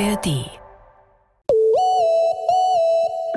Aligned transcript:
ARD. 0.00 0.50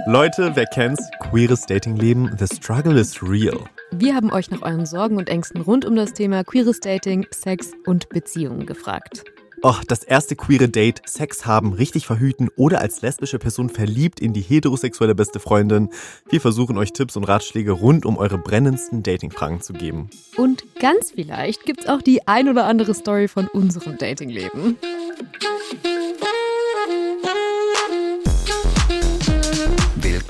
Leute, 0.07 0.55
wer 0.55 0.65
kennt's? 0.65 1.07
Queeres 1.29 1.67
Datingleben, 1.67 2.35
the 2.39 2.47
struggle 2.47 2.99
is 2.99 3.21
real. 3.21 3.65
Wir 3.91 4.15
haben 4.15 4.31
euch 4.31 4.49
nach 4.49 4.63
euren 4.63 4.87
Sorgen 4.87 5.17
und 5.17 5.29
Ängsten 5.29 5.61
rund 5.61 5.85
um 5.85 5.95
das 5.95 6.13
Thema 6.13 6.43
queeres 6.43 6.79
Dating, 6.79 7.27
Sex 7.29 7.73
und 7.85 8.09
Beziehungen 8.09 8.65
gefragt. 8.65 9.23
Och, 9.63 9.83
das 9.87 10.03
erste 10.03 10.35
queere 10.35 10.67
Date, 10.67 11.01
Sex 11.05 11.45
haben, 11.45 11.73
richtig 11.73 12.07
verhüten 12.07 12.49
oder 12.55 12.81
als 12.81 13.01
lesbische 13.01 13.37
Person 13.37 13.69
verliebt 13.69 14.19
in 14.19 14.33
die 14.33 14.41
heterosexuelle 14.41 15.13
beste 15.13 15.39
Freundin. 15.39 15.89
Wir 16.29 16.41
versuchen 16.41 16.77
euch 16.77 16.91
Tipps 16.91 17.17
und 17.17 17.23
Ratschläge 17.23 17.71
rund 17.71 18.05
um 18.05 18.17
eure 18.17 18.39
brennendsten 18.39 19.03
Datingfragen 19.03 19.61
zu 19.61 19.73
geben. 19.73 20.09
Und 20.37 20.63
ganz 20.79 21.11
vielleicht 21.11 21.65
gibt's 21.65 21.87
auch 21.87 22.01
die 22.01 22.27
ein 22.27 22.49
oder 22.49 22.65
andere 22.65 22.95
Story 22.95 23.27
von 23.27 23.47
unserem 23.47 23.97
Datingleben. 23.97 24.77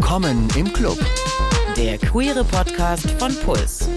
Willkommen 0.07 0.47
im 0.57 0.71
Club 0.71 0.97
Der 1.75 1.97
queere 1.97 2.45
Podcast 2.45 3.11
von 3.19 3.35
Puls. 3.43 3.89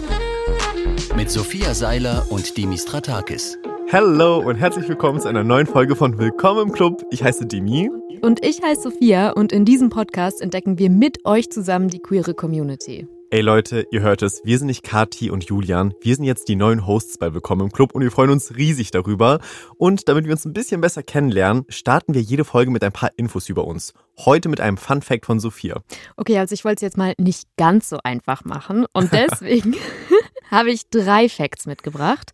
mit 1.15 1.31
Sophia 1.31 1.73
Seiler 1.73 2.27
und 2.31 2.57
Dimis 2.57 2.83
Stratakis. 2.83 3.57
Hello 3.87 4.41
und 4.41 4.57
herzlich 4.57 4.89
willkommen 4.89 5.21
zu 5.21 5.29
einer 5.29 5.45
neuen 5.45 5.69
Folge 5.69 5.95
von 5.95 6.19
Willkommen 6.19 6.67
im 6.67 6.73
Club. 6.73 7.07
Ich 7.13 7.23
heiße 7.23 7.47
Dimi. 7.47 7.91
Und 8.23 8.45
ich 8.45 8.61
heiße 8.61 8.91
Sophia 8.91 9.31
und 9.31 9.53
in 9.53 9.65
diesem 9.65 9.89
Podcast 9.89 10.43
entdecken 10.43 10.81
wir 10.81 10.91
mit 10.91 11.25
euch 11.25 11.49
zusammen 11.49 11.87
die 11.87 12.01
queere 12.01 12.35
Community. 12.35 13.07
Ey 13.33 13.43
Leute, 13.43 13.87
ihr 13.93 14.01
hört 14.01 14.23
es, 14.23 14.41
wir 14.45 14.59
sind 14.59 14.67
nicht 14.67 14.83
Kati 14.83 15.31
und 15.31 15.45
Julian, 15.45 15.95
wir 16.01 16.17
sind 16.17 16.25
jetzt 16.25 16.49
die 16.49 16.57
neuen 16.57 16.85
Hosts 16.85 17.17
bei 17.17 17.33
Willkommen 17.33 17.67
im 17.67 17.71
Club 17.71 17.95
und 17.95 18.03
wir 18.03 18.11
freuen 18.11 18.31
uns 18.31 18.57
riesig 18.57 18.91
darüber. 18.91 19.39
Und 19.79 20.09
damit 20.09 20.25
wir 20.25 20.33
uns 20.33 20.45
ein 20.45 20.53
bisschen 20.53 20.81
besser 20.81 21.05
kennenlernen, 21.05 21.65
starten 21.69 22.13
wir 22.13 22.23
jede 22.23 22.45
Folge 22.45 22.73
mit 22.73 22.83
ein 22.83 22.91
paar 22.91 23.13
Infos 23.17 23.49
über 23.49 23.69
uns. 23.69 23.95
Heute 24.19 24.49
mit 24.49 24.61
einem 24.61 24.77
Fun 24.77 25.01
Fact 25.01 25.27
von 25.27 25.39
Sophia. 25.39 25.81
Okay, 26.17 26.39
also 26.41 26.55
ich 26.55 26.65
wollte 26.65 26.79
es 26.79 26.83
jetzt 26.83 26.97
mal 26.97 27.15
nicht 27.19 27.47
ganz 27.57 27.89
so 27.89 27.99
einfach 28.03 28.45
machen 28.45 28.85
und 28.93 29.13
deswegen 29.13 29.77
habe 30.51 30.73
ich 30.73 30.91
drei 30.91 31.29
Facts 31.29 31.67
mitgebracht 31.67 32.33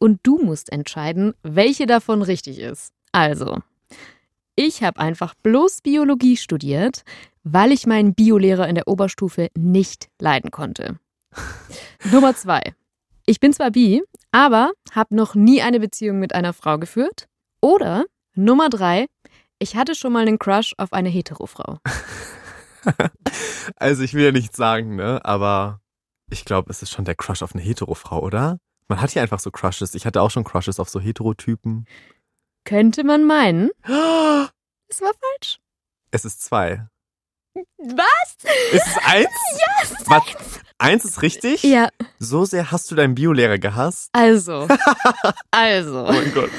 und 0.00 0.18
du 0.24 0.38
musst 0.38 0.72
entscheiden, 0.72 1.34
welche 1.44 1.86
davon 1.86 2.20
richtig 2.20 2.58
ist. 2.58 2.92
Also, 3.12 3.58
ich 4.56 4.82
habe 4.82 4.98
einfach 4.98 5.34
bloß 5.36 5.82
Biologie 5.82 6.36
studiert, 6.36 7.04
weil 7.44 7.72
ich 7.72 7.86
meinen 7.86 8.14
Biolehrer 8.14 8.68
in 8.68 8.74
der 8.74 8.88
Oberstufe 8.88 9.48
nicht 9.56 10.08
leiden 10.20 10.50
konnte. 10.50 10.98
Nummer 12.10 12.34
zwei. 12.34 12.60
Ich 13.26 13.40
bin 13.40 13.52
zwar 13.52 13.70
bi, 13.70 14.02
aber 14.32 14.72
habe 14.92 15.14
noch 15.14 15.34
nie 15.34 15.62
eine 15.62 15.80
Beziehung 15.80 16.18
mit 16.18 16.34
einer 16.34 16.52
Frau 16.52 16.78
geführt. 16.78 17.28
Oder 17.60 18.04
Nummer 18.34 18.68
drei. 18.68 19.06
Ich 19.58 19.76
hatte 19.76 19.94
schon 19.94 20.12
mal 20.12 20.26
einen 20.26 20.38
Crush 20.38 20.74
auf 20.78 20.92
eine 20.92 21.08
Hetero-Frau. 21.08 21.78
Also 23.76 24.02
ich 24.02 24.12
will 24.14 24.24
ja 24.24 24.32
nichts 24.32 24.56
sagen, 24.56 24.96
ne? 24.96 25.24
Aber 25.24 25.80
ich 26.30 26.44
glaube, 26.44 26.68
es 26.70 26.82
ist 26.82 26.90
schon 26.90 27.04
der 27.04 27.14
Crush 27.14 27.42
auf 27.42 27.54
eine 27.54 27.62
Hetero-Frau, 27.62 28.20
oder? 28.20 28.58
Man 28.88 29.00
hat 29.00 29.14
ja 29.14 29.22
einfach 29.22 29.38
so 29.38 29.50
Crushes. 29.50 29.94
Ich 29.94 30.04
hatte 30.04 30.20
auch 30.20 30.30
schon 30.30 30.44
Crushes 30.44 30.80
auf 30.80 30.88
so 30.88 30.98
Heterotypen. 30.98 31.86
Könnte 32.64 33.04
man 33.04 33.24
meinen. 33.24 33.70
Es 34.88 35.00
war 35.00 35.12
falsch. 35.14 35.58
Es 36.10 36.26
ist 36.26 36.42
zwei. 36.42 36.86
Was? 37.78 38.36
Ist 38.72 38.86
es 38.86 38.96
eins? 39.04 39.28
Ja, 39.58 39.66
es 39.82 39.90
ist 39.92 40.10
Was? 40.10 40.22
Eins 40.78 41.04
ist 41.04 41.22
richtig? 41.22 41.62
Ja, 41.62 41.88
So 42.18 42.44
sehr 42.44 42.70
hast 42.70 42.90
du 42.90 42.94
deinen 42.94 43.14
Biolehrer 43.14 43.58
gehasst? 43.58 44.08
also. 44.12 44.66
Also. 45.50 46.06
Oh 46.08 46.12
mein 46.12 46.32
Gott. 46.34 46.50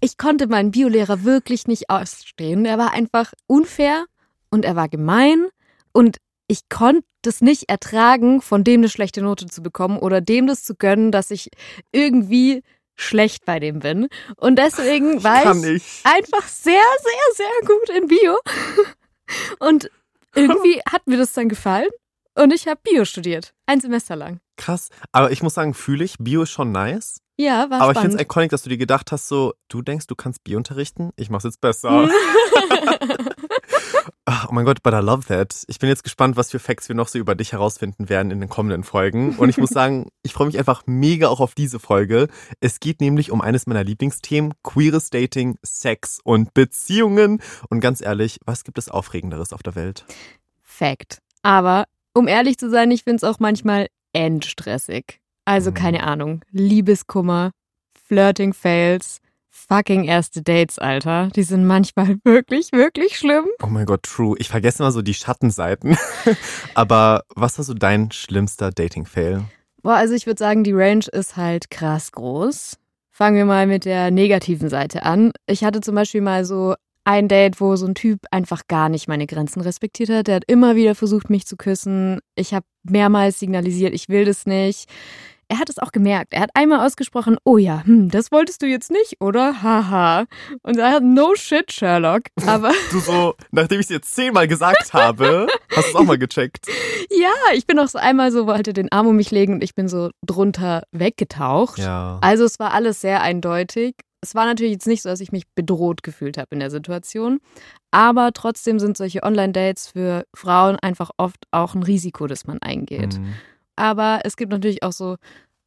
Ich 0.00 0.18
konnte 0.18 0.46
meinen 0.48 0.70
Biolehrer 0.72 1.22
wirklich 1.24 1.66
nicht 1.66 1.88
ausstehen. 1.90 2.64
Er 2.64 2.78
war 2.78 2.92
einfach 2.92 3.32
unfair 3.46 4.06
und 4.50 4.64
er 4.64 4.74
war 4.74 4.88
gemein 4.88 5.46
und 5.92 6.16
ich 6.48 6.68
konnte 6.68 7.04
es 7.24 7.40
nicht 7.40 7.68
ertragen, 7.68 8.42
von 8.42 8.64
dem 8.64 8.80
eine 8.80 8.88
schlechte 8.88 9.22
Note 9.22 9.46
zu 9.46 9.62
bekommen 9.62 9.98
oder 9.98 10.20
dem 10.20 10.46
das 10.48 10.64
zu 10.64 10.74
gönnen, 10.74 11.12
dass 11.12 11.30
ich 11.30 11.50
irgendwie 11.92 12.62
schlecht 12.96 13.44
bei 13.44 13.60
dem 13.60 13.78
bin. 13.78 14.08
Und 14.36 14.56
deswegen 14.56 15.22
war 15.22 15.54
ich 15.56 15.64
ich. 15.64 16.00
einfach 16.04 16.46
sehr, 16.48 16.82
sehr, 17.02 17.46
sehr 17.46 17.68
gut 17.68 17.96
in 17.96 18.08
Bio. 18.08 18.36
Und 19.58 19.90
irgendwie 20.34 20.80
hat 20.90 21.06
mir 21.06 21.18
das 21.18 21.32
dann 21.32 21.48
gefallen 21.48 21.88
und 22.34 22.52
ich 22.52 22.66
habe 22.66 22.80
Bio 22.82 23.04
studiert. 23.04 23.52
Ein 23.66 23.80
Semester 23.80 24.16
lang. 24.16 24.40
Krass. 24.56 24.88
Aber 25.12 25.30
ich 25.30 25.42
muss 25.42 25.54
sagen, 25.54 25.74
fühle 25.74 26.04
ich. 26.04 26.16
Bio 26.18 26.42
ist 26.42 26.50
schon 26.50 26.72
nice. 26.72 27.20
Ja, 27.38 27.70
war 27.70 27.80
Aber 27.80 27.92
ich 27.92 27.98
finde 27.98 28.12
spannend. 28.12 28.14
es 28.14 28.22
iconic, 28.22 28.50
dass 28.50 28.62
du 28.62 28.68
dir 28.68 28.78
gedacht 28.78 29.10
hast, 29.10 29.28
so, 29.28 29.54
du 29.68 29.82
denkst, 29.82 30.06
du 30.06 30.14
kannst 30.14 30.44
Bio 30.44 30.58
unterrichten? 30.58 31.10
Ich 31.16 31.30
mach's 31.30 31.44
jetzt 31.44 31.60
besser. 31.60 32.08
Oh 34.24 34.52
mein 34.52 34.64
Gott, 34.64 34.84
but 34.84 34.92
I 34.94 34.98
love 34.98 35.26
that. 35.26 35.64
Ich 35.66 35.80
bin 35.80 35.88
jetzt 35.88 36.04
gespannt, 36.04 36.36
was 36.36 36.52
für 36.52 36.60
Facts 36.60 36.88
wir 36.88 36.94
noch 36.94 37.08
so 37.08 37.18
über 37.18 37.34
dich 37.34 37.50
herausfinden 37.52 38.08
werden 38.08 38.30
in 38.30 38.38
den 38.38 38.48
kommenden 38.48 38.84
Folgen. 38.84 39.34
Und 39.36 39.48
ich 39.48 39.58
muss 39.58 39.70
sagen, 39.70 40.10
ich 40.22 40.32
freue 40.32 40.46
mich 40.46 40.58
einfach 40.58 40.84
mega 40.86 41.26
auch 41.28 41.40
auf 41.40 41.54
diese 41.56 41.80
Folge. 41.80 42.28
Es 42.60 42.78
geht 42.78 43.00
nämlich 43.00 43.32
um 43.32 43.40
eines 43.40 43.66
meiner 43.66 43.82
Lieblingsthemen, 43.82 44.52
queeres 44.62 45.10
Dating, 45.10 45.58
Sex 45.64 46.20
und 46.22 46.54
Beziehungen. 46.54 47.42
Und 47.68 47.80
ganz 47.80 48.00
ehrlich, 48.00 48.38
was 48.46 48.62
gibt 48.62 48.78
es 48.78 48.88
Aufregenderes 48.88 49.52
auf 49.52 49.64
der 49.64 49.74
Welt? 49.74 50.04
Fact. 50.60 51.18
Aber 51.42 51.86
um 52.14 52.28
ehrlich 52.28 52.58
zu 52.58 52.70
sein, 52.70 52.92
ich 52.92 53.02
finde 53.02 53.16
es 53.16 53.24
auch 53.24 53.40
manchmal 53.40 53.88
endstressig. 54.12 55.18
Also 55.44 55.70
Mhm. 55.70 55.74
keine 55.74 56.02
Ahnung. 56.04 56.44
Liebeskummer, 56.52 57.50
Flirting-Fails, 58.06 59.18
fucking 59.52 60.04
erste 60.04 60.42
Dates, 60.42 60.78
Alter. 60.78 61.28
Die 61.36 61.42
sind 61.44 61.64
manchmal 61.66 62.16
wirklich, 62.24 62.72
wirklich 62.72 63.16
schlimm. 63.16 63.46
Oh 63.62 63.68
mein 63.68 63.86
Gott, 63.86 64.02
true. 64.02 64.34
Ich 64.38 64.48
vergesse 64.48 64.82
immer 64.82 64.92
so 64.92 65.02
die 65.02 65.14
Schattenseiten. 65.14 65.96
Aber 66.74 67.22
was 67.34 67.58
war 67.58 67.64
so 67.64 67.74
dein 67.74 68.10
schlimmster 68.10 68.70
Dating-Fail? 68.70 69.44
Boah, 69.82 69.94
also 69.94 70.14
ich 70.14 70.26
würde 70.26 70.38
sagen, 70.38 70.64
die 70.64 70.72
Range 70.72 71.04
ist 71.12 71.36
halt 71.36 71.70
krass 71.70 72.12
groß. 72.12 72.78
Fangen 73.10 73.36
wir 73.36 73.44
mal 73.44 73.66
mit 73.66 73.84
der 73.84 74.10
negativen 74.10 74.68
Seite 74.68 75.04
an. 75.04 75.32
Ich 75.46 75.64
hatte 75.64 75.80
zum 75.80 75.94
Beispiel 75.94 76.22
mal 76.22 76.44
so 76.44 76.74
ein 77.04 77.28
Date, 77.28 77.60
wo 77.60 77.74
so 77.76 77.86
ein 77.86 77.94
Typ 77.94 78.20
einfach 78.30 78.62
gar 78.68 78.88
nicht 78.88 79.08
meine 79.08 79.26
Grenzen 79.26 79.60
respektiert 79.60 80.08
hat. 80.08 80.28
Der 80.28 80.36
hat 80.36 80.44
immer 80.46 80.76
wieder 80.76 80.94
versucht, 80.94 81.30
mich 81.30 81.46
zu 81.46 81.56
küssen. 81.56 82.20
Ich 82.36 82.54
habe 82.54 82.64
mehrmals 82.84 83.38
signalisiert, 83.38 83.92
ich 83.92 84.08
will 84.08 84.24
das 84.24 84.46
nicht. 84.46 84.88
Er 85.52 85.58
hat 85.58 85.68
es 85.68 85.78
auch 85.78 85.92
gemerkt. 85.92 86.32
Er 86.32 86.40
hat 86.40 86.48
einmal 86.54 86.80
ausgesprochen, 86.86 87.36
oh 87.44 87.58
ja, 87.58 87.82
hm, 87.84 88.08
das 88.10 88.32
wolltest 88.32 88.62
du 88.62 88.66
jetzt 88.66 88.90
nicht, 88.90 89.20
oder? 89.20 89.62
Haha. 89.62 90.24
Und 90.62 90.78
er 90.78 90.92
hat 90.92 91.02
no 91.02 91.34
shit, 91.34 91.70
Sherlock. 91.70 92.22
Aber 92.46 92.72
Du 92.90 93.00
so, 93.00 93.34
nachdem 93.50 93.78
ich 93.78 93.84
es 93.84 93.90
jetzt 93.90 94.14
zehnmal 94.14 94.48
gesagt 94.48 94.94
habe, 94.94 95.46
hast 95.76 95.88
du 95.88 95.90
es 95.90 95.94
auch 95.94 96.04
mal 96.04 96.16
gecheckt. 96.16 96.68
ja, 97.10 97.34
ich 97.52 97.66
bin 97.66 97.78
auch 97.78 97.88
so 97.88 97.98
einmal 97.98 98.32
so, 98.32 98.46
wollte 98.46 98.72
den 98.72 98.90
Arm 98.90 99.06
um 99.06 99.14
mich 99.16 99.30
legen 99.30 99.52
und 99.52 99.62
ich 99.62 99.74
bin 99.74 99.88
so 99.88 100.08
drunter 100.24 100.84
weggetaucht. 100.90 101.78
Ja. 101.80 102.18
Also 102.22 102.44
es 102.44 102.58
war 102.58 102.72
alles 102.72 103.02
sehr 103.02 103.20
eindeutig. 103.20 103.94
Es 104.22 104.34
war 104.34 104.46
natürlich 104.46 104.72
jetzt 104.72 104.86
nicht 104.86 105.02
so, 105.02 105.10
dass 105.10 105.20
ich 105.20 105.32
mich 105.32 105.44
bedroht 105.54 106.02
gefühlt 106.02 106.38
habe 106.38 106.48
in 106.52 106.60
der 106.60 106.70
Situation. 106.70 107.40
Aber 107.90 108.32
trotzdem 108.32 108.78
sind 108.78 108.96
solche 108.96 109.22
Online-Dates 109.22 109.88
für 109.88 110.24
Frauen 110.34 110.76
einfach 110.76 111.10
oft 111.18 111.44
auch 111.50 111.74
ein 111.74 111.82
Risiko, 111.82 112.26
das 112.26 112.46
man 112.46 112.56
eingeht. 112.62 113.18
Mhm. 113.18 113.34
Aber 113.76 114.20
es 114.24 114.36
gibt 114.36 114.52
natürlich 114.52 114.82
auch 114.82 114.92
so 114.92 115.16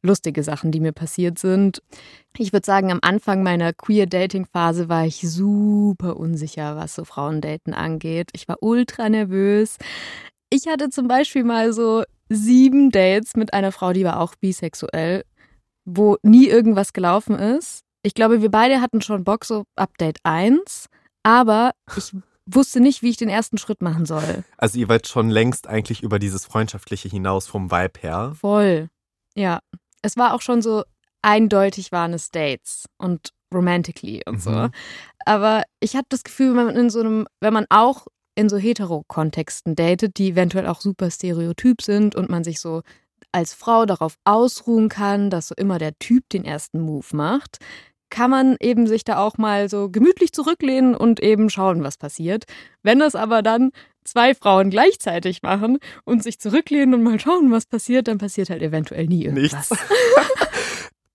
lustige 0.02 0.42
Sachen, 0.42 0.70
die 0.70 0.80
mir 0.80 0.92
passiert 0.92 1.38
sind. 1.38 1.82
Ich 2.38 2.52
würde 2.52 2.64
sagen, 2.64 2.90
am 2.90 3.00
Anfang 3.02 3.42
meiner 3.42 3.72
Queer-Dating-Phase 3.72 4.88
war 4.88 5.04
ich 5.04 5.20
super 5.28 6.16
unsicher, 6.16 6.76
was 6.76 6.94
so 6.94 7.04
Frauendaten 7.04 7.74
angeht. 7.74 8.30
Ich 8.32 8.48
war 8.48 8.56
ultra 8.60 9.08
nervös. 9.08 9.76
Ich 10.48 10.68
hatte 10.68 10.90
zum 10.90 11.08
Beispiel 11.08 11.44
mal 11.44 11.72
so 11.72 12.04
sieben 12.28 12.90
Dates 12.90 13.36
mit 13.36 13.52
einer 13.52 13.72
Frau, 13.72 13.92
die 13.92 14.04
war 14.04 14.20
auch 14.20 14.34
bisexuell, 14.36 15.24
wo 15.84 16.16
nie 16.22 16.46
irgendwas 16.46 16.92
gelaufen 16.92 17.36
ist. 17.36 17.80
Ich 18.02 18.14
glaube, 18.14 18.42
wir 18.42 18.50
beide 18.50 18.80
hatten 18.80 19.00
schon 19.00 19.24
Bock 19.24 19.44
so 19.44 19.64
ab 19.74 19.98
Date 19.98 20.18
1, 20.22 20.86
aber 21.24 21.72
ich 21.96 22.14
wusste 22.48 22.80
nicht, 22.80 23.02
wie 23.02 23.10
ich 23.10 23.16
den 23.16 23.28
ersten 23.28 23.58
Schritt 23.58 23.82
machen 23.82 24.06
soll. 24.06 24.44
Also 24.56 24.78
ihr 24.78 24.88
wart 24.88 25.08
schon 25.08 25.28
längst 25.30 25.66
eigentlich 25.66 26.02
über 26.02 26.18
dieses 26.18 26.44
Freundschaftliche 26.44 27.08
hinaus 27.08 27.46
vom 27.46 27.70
Vibe 27.70 28.00
her. 28.00 28.32
Voll. 28.38 28.88
Ja. 29.34 29.60
Es 30.02 30.16
war 30.16 30.34
auch 30.34 30.40
schon 30.42 30.62
so 30.62 30.84
eindeutig 31.22 31.90
waren 31.90 32.12
es 32.12 32.30
Dates 32.30 32.84
und 32.98 33.30
romantically 33.52 34.22
und 34.26 34.40
so. 34.40 34.50
Mhm. 34.50 34.70
Aber 35.24 35.64
ich 35.80 35.96
hatte 35.96 36.06
das 36.10 36.22
Gefühl, 36.22 36.56
wenn 36.56 36.66
man 36.66 36.76
in 36.76 36.90
so 36.90 37.00
einem, 37.00 37.26
wenn 37.40 37.52
man 37.52 37.66
auch 37.68 38.06
in 38.36 38.48
so 38.48 38.56
hetero-Kontexten 38.56 39.74
datet, 39.74 40.18
die 40.18 40.30
eventuell 40.30 40.66
auch 40.66 40.80
super 40.80 41.10
stereotyp 41.10 41.82
sind 41.82 42.14
und 42.14 42.28
man 42.28 42.44
sich 42.44 42.60
so 42.60 42.82
als 43.32 43.54
Frau 43.54 43.86
darauf 43.86 44.16
ausruhen 44.24 44.88
kann, 44.88 45.30
dass 45.30 45.48
so 45.48 45.54
immer 45.56 45.78
der 45.78 45.98
Typ 45.98 46.28
den 46.28 46.44
ersten 46.44 46.80
Move 46.80 47.06
macht, 47.12 47.58
kann 48.10 48.30
man 48.30 48.56
eben 48.60 48.86
sich 48.86 49.04
da 49.04 49.18
auch 49.18 49.38
mal 49.38 49.68
so 49.68 49.88
gemütlich 49.90 50.32
zurücklehnen 50.32 50.94
und 50.94 51.20
eben 51.20 51.50
schauen, 51.50 51.82
was 51.82 51.96
passiert. 51.96 52.44
Wenn 52.82 52.98
das 52.98 53.14
aber 53.14 53.42
dann 53.42 53.70
zwei 54.04 54.34
Frauen 54.34 54.70
gleichzeitig 54.70 55.42
machen 55.42 55.78
und 56.04 56.22
sich 56.22 56.38
zurücklehnen 56.38 56.94
und 56.94 57.02
mal 57.02 57.18
schauen, 57.18 57.50
was 57.50 57.66
passiert, 57.66 58.08
dann 58.08 58.18
passiert 58.18 58.50
halt 58.50 58.62
eventuell 58.62 59.06
nie 59.06 59.24
irgendwas. 59.24 59.70
Nichts. 59.70 59.84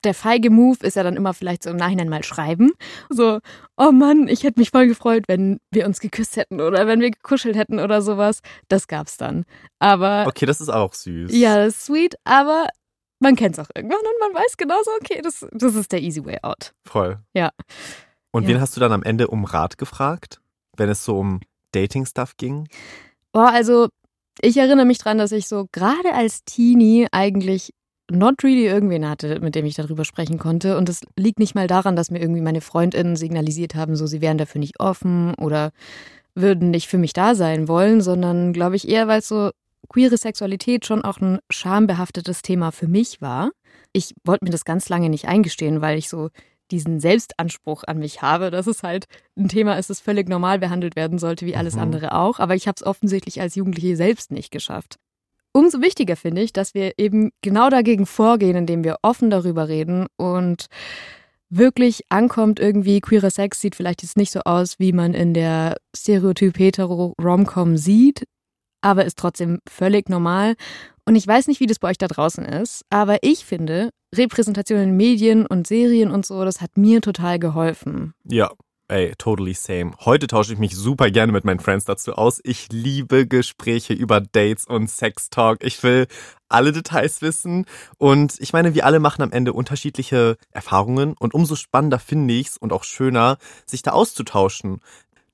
der 0.03 0.13
feige 0.13 0.49
Move 0.49 0.77
ist 0.81 0.95
ja 0.95 1.03
dann 1.03 1.15
immer 1.15 1.33
vielleicht 1.33 1.63
so 1.63 1.69
im 1.69 1.77
Nachhinein 1.77 2.09
mal 2.09 2.23
schreiben. 2.23 2.71
So, 3.09 3.39
oh 3.77 3.91
Mann, 3.91 4.27
ich 4.27 4.43
hätte 4.43 4.59
mich 4.59 4.71
voll 4.71 4.87
gefreut, 4.87 5.23
wenn 5.27 5.59
wir 5.71 5.85
uns 5.85 5.99
geküsst 5.99 6.37
hätten 6.37 6.59
oder 6.59 6.87
wenn 6.87 7.01
wir 7.01 7.11
gekuschelt 7.11 7.55
hätten 7.55 7.79
oder 7.79 8.01
sowas. 8.01 8.39
Das 8.67 8.87
gab's 8.87 9.17
dann. 9.17 9.45
Aber. 9.79 10.25
Okay, 10.27 10.45
das 10.45 10.61
ist 10.61 10.69
auch 10.69 10.93
süß. 10.93 11.31
Ja, 11.35 11.57
das 11.57 11.75
ist 11.75 11.85
sweet, 11.85 12.15
aber 12.23 12.67
man 13.21 13.35
kennt 13.35 13.57
es 13.57 13.63
auch 13.65 13.69
irgendwann 13.75 13.99
und 13.99 14.33
man 14.33 14.41
weiß 14.43 14.57
genauso, 14.57 14.91
okay, 15.01 15.21
das, 15.23 15.45
das 15.51 15.75
ist 15.75 15.91
der 15.91 16.01
easy 16.01 16.23
way 16.25 16.37
out. 16.41 16.73
Voll. 16.85 17.19
Ja. 17.33 17.51
Und 18.31 18.43
Ja. 18.43 18.49
wen 18.49 18.61
hast 18.61 18.75
du 18.75 18.79
dann 18.79 18.91
am 18.91 19.03
Ende 19.03 19.27
um 19.27 19.45
Rat 19.45 19.77
gefragt, 19.77 20.41
wenn 20.77 20.89
es 20.89 21.05
so 21.05 21.17
um 21.17 21.39
Dating-Stuff 21.73 22.37
ging? 22.37 22.67
Boah, 23.31 23.49
also 23.51 23.87
ich 24.41 24.57
erinnere 24.57 24.85
mich 24.85 24.97
dran, 24.97 25.17
dass 25.17 25.31
ich 25.31 25.47
so 25.47 25.67
gerade 25.71 26.13
als 26.13 26.43
Teenie 26.45 27.07
eigentlich 27.11 27.73
not 28.09 28.43
really 28.43 28.65
irgendwen 28.65 29.07
hatte, 29.07 29.39
mit 29.39 29.55
dem 29.55 29.65
ich 29.65 29.75
darüber 29.75 30.03
sprechen 30.03 30.37
konnte. 30.37 30.77
Und 30.77 30.89
es 30.89 31.01
liegt 31.17 31.39
nicht 31.39 31.55
mal 31.55 31.67
daran, 31.67 31.95
dass 31.95 32.11
mir 32.11 32.19
irgendwie 32.19 32.41
meine 32.41 32.59
FreundInnen 32.61 33.15
signalisiert 33.15 33.75
haben, 33.75 33.95
so 33.95 34.05
sie 34.05 34.19
wären 34.21 34.37
dafür 34.37 34.59
nicht 34.59 34.79
offen 34.79 35.33
oder 35.35 35.71
würden 36.35 36.71
nicht 36.71 36.87
für 36.87 36.97
mich 36.97 37.13
da 37.13 37.35
sein 37.35 37.67
wollen, 37.67 38.01
sondern 38.01 38.51
glaube 38.53 38.75
ich 38.75 38.87
eher, 38.87 39.07
weil 39.07 39.19
es 39.19 39.27
so 39.27 39.51
queere 39.89 40.17
Sexualität 40.17 40.85
schon 40.85 41.03
auch 41.03 41.19
ein 41.19 41.39
schambehaftetes 41.51 42.41
Thema 42.41 42.71
für 42.71 42.87
mich 42.87 43.21
war. 43.21 43.51
Ich 43.93 44.13
wollte 44.25 44.45
mir 44.45 44.51
das 44.51 44.65
ganz 44.65 44.89
lange 44.89 45.09
nicht 45.09 45.27
eingestehen, 45.27 45.81
weil 45.81 45.97
ich 45.97 46.09
so 46.09 46.29
diesen 46.71 46.99
Selbstanspruch 47.01 47.83
an 47.85 47.99
mich 47.99 48.21
habe, 48.21 48.49
dass 48.49 48.65
es 48.67 48.81
halt 48.83 49.05
ein 49.37 49.49
Thema 49.49 49.77
ist, 49.77 49.89
das 49.89 49.99
völlig 49.99 50.29
normal 50.29 50.57
behandelt 50.59 50.95
werden 50.95 51.19
sollte, 51.19 51.45
wie 51.45 51.55
alles 51.55 51.75
Mhm. 51.75 51.81
andere 51.81 52.13
auch. 52.15 52.39
Aber 52.39 52.55
ich 52.55 52.67
habe 52.67 52.75
es 52.77 52.83
offensichtlich 52.85 53.41
als 53.41 53.55
Jugendliche 53.55 53.97
selbst 53.97 54.31
nicht 54.31 54.51
geschafft. 54.51 54.95
Umso 55.53 55.81
wichtiger 55.81 56.15
finde 56.15 56.41
ich, 56.41 56.53
dass 56.53 56.73
wir 56.73 56.93
eben 56.97 57.31
genau 57.41 57.69
dagegen 57.69 58.05
vorgehen, 58.05 58.55
indem 58.55 58.85
wir 58.85 58.99
offen 59.01 59.29
darüber 59.29 59.67
reden 59.67 60.07
und 60.15 60.67
wirklich 61.49 62.03
ankommt 62.07 62.61
irgendwie, 62.61 63.01
queerer 63.01 63.29
Sex 63.31 63.59
sieht 63.59 63.75
vielleicht 63.75 64.01
jetzt 64.03 64.15
nicht 64.15 64.31
so 64.31 64.39
aus, 64.45 64.79
wie 64.79 64.93
man 64.93 65.13
in 65.13 65.33
der 65.33 65.75
Stereotyp 65.93 66.57
hetero 66.57 67.13
Romcom 67.21 67.75
sieht, 67.75 68.23
aber 68.81 69.05
ist 69.05 69.17
trotzdem 69.17 69.59
völlig 69.69 70.09
normal. 70.09 70.55
Und 71.05 71.15
ich 71.15 71.27
weiß 71.27 71.47
nicht, 71.47 71.59
wie 71.59 71.67
das 71.67 71.79
bei 71.79 71.89
euch 71.89 71.97
da 71.97 72.07
draußen 72.07 72.45
ist, 72.45 72.85
aber 72.89 73.17
ich 73.21 73.45
finde, 73.45 73.89
Repräsentation 74.13 74.79
in 74.79 74.97
Medien 74.97 75.45
und 75.45 75.67
Serien 75.67 76.11
und 76.11 76.25
so, 76.25 76.43
das 76.45 76.61
hat 76.61 76.77
mir 76.77 77.01
total 77.01 77.39
geholfen. 77.39 78.13
Ja, 78.23 78.51
ey, 78.91 79.13
totally 79.17 79.53
same. 79.53 79.93
Heute 80.05 80.27
tausche 80.27 80.53
ich 80.53 80.59
mich 80.59 80.75
super 80.75 81.09
gerne 81.09 81.31
mit 81.31 81.45
meinen 81.45 81.59
Friends 81.59 81.85
dazu 81.85 82.13
aus. 82.13 82.41
Ich 82.43 82.67
liebe 82.71 83.25
Gespräche 83.25 83.93
über 83.93 84.19
Dates 84.19 84.65
und 84.65 84.89
Sextalk. 84.89 85.63
Ich 85.63 85.81
will 85.81 86.07
alle 86.49 86.73
Details 86.73 87.21
wissen. 87.21 87.65
Und 87.97 88.35
ich 88.39 88.51
meine, 88.51 88.75
wir 88.75 88.85
alle 88.85 88.99
machen 88.99 89.21
am 89.21 89.31
Ende 89.31 89.53
unterschiedliche 89.53 90.35
Erfahrungen. 90.51 91.15
Und 91.17 91.33
umso 91.33 91.55
spannender 91.55 91.99
finde 91.99 92.33
ich's 92.33 92.57
und 92.57 92.73
auch 92.73 92.83
schöner, 92.83 93.37
sich 93.65 93.81
da 93.81 93.91
auszutauschen. 93.91 94.81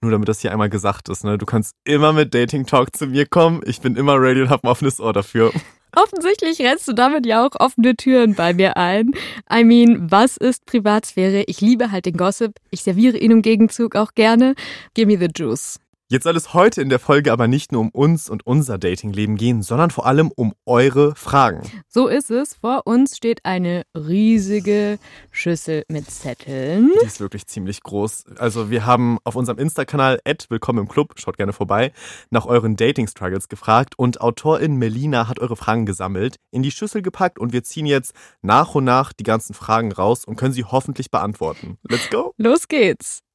Nur 0.02 0.12
damit 0.12 0.30
das 0.30 0.42
hier 0.42 0.52
einmal 0.52 0.70
gesagt 0.70 1.10
ist, 1.10 1.24
ne? 1.24 1.38
Du 1.38 1.46
kannst 1.46 1.76
immer 1.84 2.14
mit 2.14 2.34
Dating 2.34 2.66
Talk 2.66 2.96
zu 2.96 3.08
mir 3.08 3.26
kommen. 3.26 3.62
Ich 3.66 3.82
bin 3.82 3.96
immer 3.96 4.22
ready 4.22 4.42
und 4.42 4.50
habe 4.50 4.68
ein 4.68 4.70
offenes 4.70 5.00
Ohr 5.00 5.14
dafür. 5.14 5.52
Offensichtlich 5.96 6.60
rennst 6.60 6.88
du 6.88 6.94
damit 6.94 7.26
ja 7.26 7.46
auch 7.46 7.60
offene 7.60 7.96
Türen 7.96 8.36
bei 8.36 8.54
mir 8.54 8.78
ein. 8.78 9.12
I 9.52 9.64
mean, 9.64 10.12
was 10.12 10.38
ist 10.38 10.66
Privatsphäre? 10.66 11.46
Ich 11.48 11.62
liebe 11.62 11.92
halt 11.92 12.06
den 12.06 12.18
Gossip. 12.18 12.54
Ich 12.70 12.84
serviere 12.84 13.18
ihn 13.18 13.32
im 13.32 13.42
Gegenzug 13.42 13.96
auch 13.96 14.14
gerne. 14.14 14.54
Give 14.94 15.08
me 15.08 15.18
the 15.18 15.30
juice. 15.34 15.80
Jetzt 16.10 16.24
soll 16.24 16.38
es 16.38 16.54
heute 16.54 16.82
in 16.82 16.88
der 16.88 17.00
Folge 17.00 17.34
aber 17.34 17.50
nicht 17.50 17.74
nur 17.74 17.82
um 17.82 17.90
uns 17.90 18.30
und 18.30 18.48
unser 18.48 18.78
Datingleben 18.78 19.36
gehen, 19.36 19.62
sondern 19.62 19.92
vor 19.92 20.06
allem 20.06 20.32
um 20.34 20.54
eure 20.66 21.14
Fragen. 21.18 21.70
So 21.90 22.08
ist 22.08 22.32
es. 22.32 22.54
Vor 22.54 22.84
uns 22.86 23.18
steht 23.18 23.44
eine 23.44 23.84
riesige 23.94 25.00
Schüssel 25.32 25.84
mit 25.90 26.10
Zetteln. 26.10 26.92
Die 27.02 27.06
ist 27.06 27.20
wirklich 27.20 27.46
ziemlich 27.48 27.84
groß. 27.84 28.24
Also 28.38 28.70
wir 28.70 28.86
haben 28.86 29.18
auf 29.26 29.36
unserem 29.36 29.58
Insta-Kanal 29.58 30.22
Willkommen 30.48 30.80
im 30.80 30.88
Club, 30.88 31.16
schaut 31.18 31.36
gerne 31.36 31.52
vorbei, 31.52 31.92
nach 32.30 32.46
euren 32.46 32.78
Dating-Struggles 32.78 33.50
gefragt 33.50 33.96
und 33.98 34.22
Autorin 34.22 34.78
Melina 34.78 35.28
hat 35.28 35.40
eure 35.40 35.58
Fragen 35.58 35.86
gesammelt, 35.86 36.38
in 36.52 36.64
die 36.64 36.72
Schüssel 36.72 37.02
gepackt 37.02 37.38
und 37.38 37.52
wir 37.52 37.66
ziehen 37.66 37.86
jetzt 37.86 38.14
nach 38.42 38.76
und 38.76 38.86
nach 38.86 39.12
die 39.12 39.24
ganzen 39.24 39.54
Fragen 39.54 39.92
raus 39.92 40.24
und 40.24 40.38
können 40.38 40.54
sie 40.54 40.64
hoffentlich 40.64 41.12
beantworten. 41.12 41.78
Let's 41.84 42.10
go! 42.10 42.34
Los 42.38 42.70
geht's. 42.70 43.27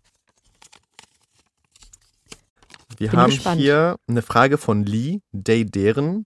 Wir 3.02 3.10
Bin 3.10 3.18
haben 3.18 3.30
gespannt. 3.30 3.60
hier 3.60 3.96
eine 4.06 4.22
Frage 4.22 4.58
von 4.58 4.84
Lee, 4.84 5.22
Day 5.32 5.64
Deren. 5.64 6.24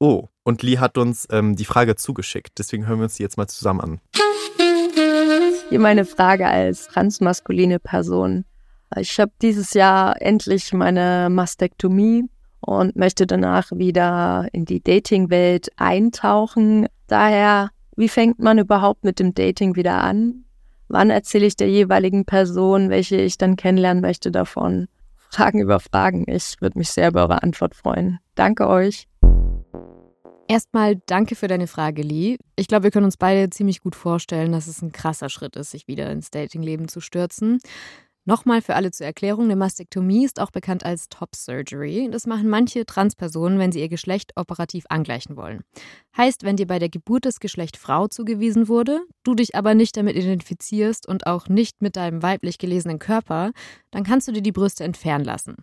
Oh, 0.00 0.26
und 0.42 0.64
Lee 0.64 0.78
hat 0.78 0.98
uns 0.98 1.28
ähm, 1.30 1.54
die 1.54 1.64
Frage 1.64 1.94
zugeschickt, 1.94 2.58
deswegen 2.58 2.88
hören 2.88 2.98
wir 2.98 3.04
uns 3.04 3.14
die 3.14 3.22
jetzt 3.22 3.36
mal 3.36 3.46
zusammen 3.46 3.80
an. 3.80 4.00
Hier 5.68 5.78
meine 5.78 6.04
Frage 6.04 6.48
als 6.48 6.88
transmaskuline 6.88 7.78
Person. 7.78 8.46
Ich 8.96 9.20
habe 9.20 9.30
dieses 9.40 9.74
Jahr 9.74 10.20
endlich 10.20 10.72
meine 10.72 11.28
Mastektomie 11.30 12.24
und 12.58 12.96
möchte 12.96 13.24
danach 13.24 13.70
wieder 13.70 14.48
in 14.50 14.64
die 14.64 14.82
Dating-Welt 14.82 15.68
eintauchen. 15.76 16.88
Daher, 17.06 17.70
wie 17.94 18.08
fängt 18.08 18.40
man 18.40 18.58
überhaupt 18.58 19.04
mit 19.04 19.20
dem 19.20 19.34
Dating 19.34 19.76
wieder 19.76 20.02
an? 20.02 20.46
Wann 20.88 21.10
erzähle 21.10 21.46
ich 21.46 21.54
der 21.54 21.70
jeweiligen 21.70 22.24
Person, 22.24 22.90
welche 22.90 23.20
ich 23.20 23.38
dann 23.38 23.54
kennenlernen 23.54 24.00
möchte, 24.00 24.32
davon? 24.32 24.88
Fragen 25.30 25.60
über 25.60 25.80
Fragen. 25.80 26.24
Ich 26.26 26.60
würde 26.60 26.78
mich 26.78 26.90
sehr 26.90 27.08
über 27.08 27.22
eure 27.22 27.42
Antwort 27.42 27.74
freuen. 27.74 28.18
Danke 28.34 28.68
euch. 28.68 29.06
Erstmal 30.50 30.96
danke 31.04 31.34
für 31.34 31.46
deine 31.46 31.66
Frage, 31.66 32.00
Lee. 32.00 32.38
Ich 32.56 32.68
glaube, 32.68 32.84
wir 32.84 32.90
können 32.90 33.04
uns 33.04 33.18
beide 33.18 33.50
ziemlich 33.50 33.82
gut 33.82 33.94
vorstellen, 33.94 34.50
dass 34.50 34.66
es 34.66 34.80
ein 34.80 34.92
krasser 34.92 35.28
Schritt 35.28 35.56
ist, 35.56 35.72
sich 35.72 35.86
wieder 35.88 36.10
ins 36.10 36.30
Datingleben 36.30 36.88
zu 36.88 37.00
stürzen. 37.00 37.58
Nochmal 38.28 38.60
für 38.60 38.74
alle 38.74 38.90
zur 38.90 39.06
Erklärung, 39.06 39.44
eine 39.44 39.56
Mastektomie 39.56 40.26
ist 40.26 40.38
auch 40.38 40.50
bekannt 40.50 40.84
als 40.84 41.08
Top 41.08 41.34
Surgery. 41.34 42.10
Das 42.12 42.26
machen 42.26 42.50
manche 42.50 42.84
Transpersonen, 42.84 43.58
wenn 43.58 43.72
sie 43.72 43.80
ihr 43.80 43.88
Geschlecht 43.88 44.32
operativ 44.36 44.84
angleichen 44.90 45.38
wollen. 45.38 45.62
Heißt, 46.14 46.42
wenn 46.42 46.56
dir 46.56 46.66
bei 46.66 46.78
der 46.78 46.90
Geburt 46.90 47.24
das 47.24 47.40
Geschlecht 47.40 47.78
Frau 47.78 48.06
zugewiesen 48.06 48.68
wurde, 48.68 49.00
du 49.22 49.34
dich 49.34 49.54
aber 49.54 49.74
nicht 49.74 49.96
damit 49.96 50.14
identifizierst 50.14 51.08
und 51.08 51.26
auch 51.26 51.48
nicht 51.48 51.80
mit 51.80 51.96
deinem 51.96 52.22
weiblich 52.22 52.58
gelesenen 52.58 52.98
Körper, 52.98 53.52
dann 53.92 54.04
kannst 54.04 54.28
du 54.28 54.32
dir 54.32 54.42
die 54.42 54.52
Brüste 54.52 54.84
entfernen 54.84 55.24
lassen. 55.24 55.56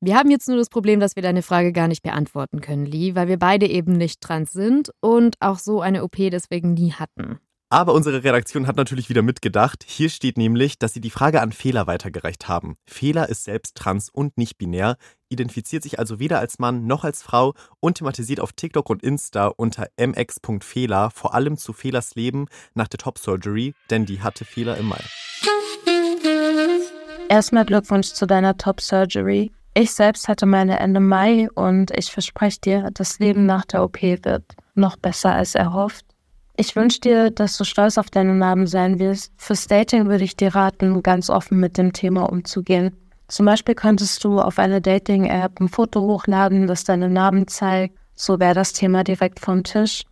Wir 0.00 0.14
haben 0.14 0.30
jetzt 0.30 0.46
nur 0.46 0.58
das 0.58 0.68
Problem, 0.68 1.00
dass 1.00 1.16
wir 1.16 1.24
deine 1.24 1.42
Frage 1.42 1.72
gar 1.72 1.88
nicht 1.88 2.04
beantworten 2.04 2.60
können, 2.60 2.86
Lee, 2.86 3.16
weil 3.16 3.26
wir 3.26 3.40
beide 3.40 3.66
eben 3.66 3.94
nicht 3.94 4.20
trans 4.20 4.52
sind 4.52 4.92
und 5.00 5.34
auch 5.40 5.58
so 5.58 5.80
eine 5.80 6.04
OP 6.04 6.14
deswegen 6.18 6.74
nie 6.74 6.92
hatten. 6.92 7.40
Aber 7.68 7.94
unsere 7.94 8.22
Redaktion 8.22 8.68
hat 8.68 8.76
natürlich 8.76 9.08
wieder 9.08 9.22
mitgedacht. 9.22 9.84
Hier 9.84 10.08
steht 10.08 10.38
nämlich, 10.38 10.78
dass 10.78 10.92
sie 10.92 11.00
die 11.00 11.10
Frage 11.10 11.42
an 11.42 11.50
Fehler 11.50 11.88
weitergereicht 11.88 12.46
haben. 12.46 12.76
Fehler 12.86 13.28
ist 13.28 13.42
selbst 13.42 13.76
trans 13.76 14.08
und 14.08 14.38
nicht 14.38 14.56
binär, 14.56 14.96
identifiziert 15.30 15.82
sich 15.82 15.98
also 15.98 16.20
weder 16.20 16.38
als 16.38 16.60
Mann 16.60 16.86
noch 16.86 17.02
als 17.02 17.24
Frau 17.24 17.54
und 17.80 17.98
thematisiert 17.98 18.38
auf 18.38 18.52
TikTok 18.52 18.88
und 18.88 19.02
Insta 19.02 19.48
unter 19.48 19.88
mx.fehler 19.96 21.10
vor 21.10 21.34
allem 21.34 21.56
zu 21.56 21.72
Fehlers 21.72 22.14
Leben 22.14 22.46
nach 22.74 22.86
der 22.86 22.98
Top 22.98 23.18
Surgery, 23.18 23.74
denn 23.90 24.06
die 24.06 24.22
hatte 24.22 24.44
Fehler 24.44 24.76
im 24.76 24.86
Mai. 24.86 25.00
Erstmal 27.28 27.64
Glückwunsch 27.64 28.12
zu 28.12 28.28
deiner 28.28 28.56
Top 28.56 28.80
Surgery. 28.80 29.50
Ich 29.74 29.90
selbst 29.90 30.28
hatte 30.28 30.46
meine 30.46 30.78
Ende 30.78 31.00
Mai 31.00 31.48
und 31.54 31.90
ich 31.90 32.12
verspreche 32.12 32.60
dir, 32.60 32.90
das 32.94 33.18
Leben 33.18 33.44
nach 33.44 33.64
der 33.64 33.82
OP 33.82 34.00
wird 34.00 34.44
noch 34.76 34.96
besser 34.96 35.32
als 35.32 35.56
erhofft. 35.56 36.05
Ich 36.58 36.74
wünsche 36.74 37.00
dir, 37.00 37.30
dass 37.30 37.58
du 37.58 37.64
stolz 37.64 37.98
auf 37.98 38.08
deinen 38.08 38.38
Namen 38.38 38.66
sein 38.66 38.98
wirst. 38.98 39.30
Fürs 39.36 39.66
Dating 39.66 40.06
würde 40.06 40.24
ich 40.24 40.36
dir 40.36 40.54
raten, 40.54 41.02
ganz 41.02 41.28
offen 41.28 41.60
mit 41.60 41.76
dem 41.76 41.92
Thema 41.92 42.32
umzugehen. 42.32 42.96
Zum 43.28 43.44
Beispiel 43.44 43.74
könntest 43.74 44.24
du 44.24 44.40
auf 44.40 44.58
einer 44.58 44.80
Dating-App 44.80 45.60
ein 45.60 45.68
Foto 45.68 46.00
hochladen, 46.00 46.66
das 46.66 46.84
deinen 46.84 47.12
Namen 47.12 47.46
zeigt. 47.46 47.98
So 48.14 48.40
wäre 48.40 48.54
das 48.54 48.72
Thema 48.72 49.04
direkt 49.04 49.38
vom 49.38 49.64
Tisch. 49.64 50.04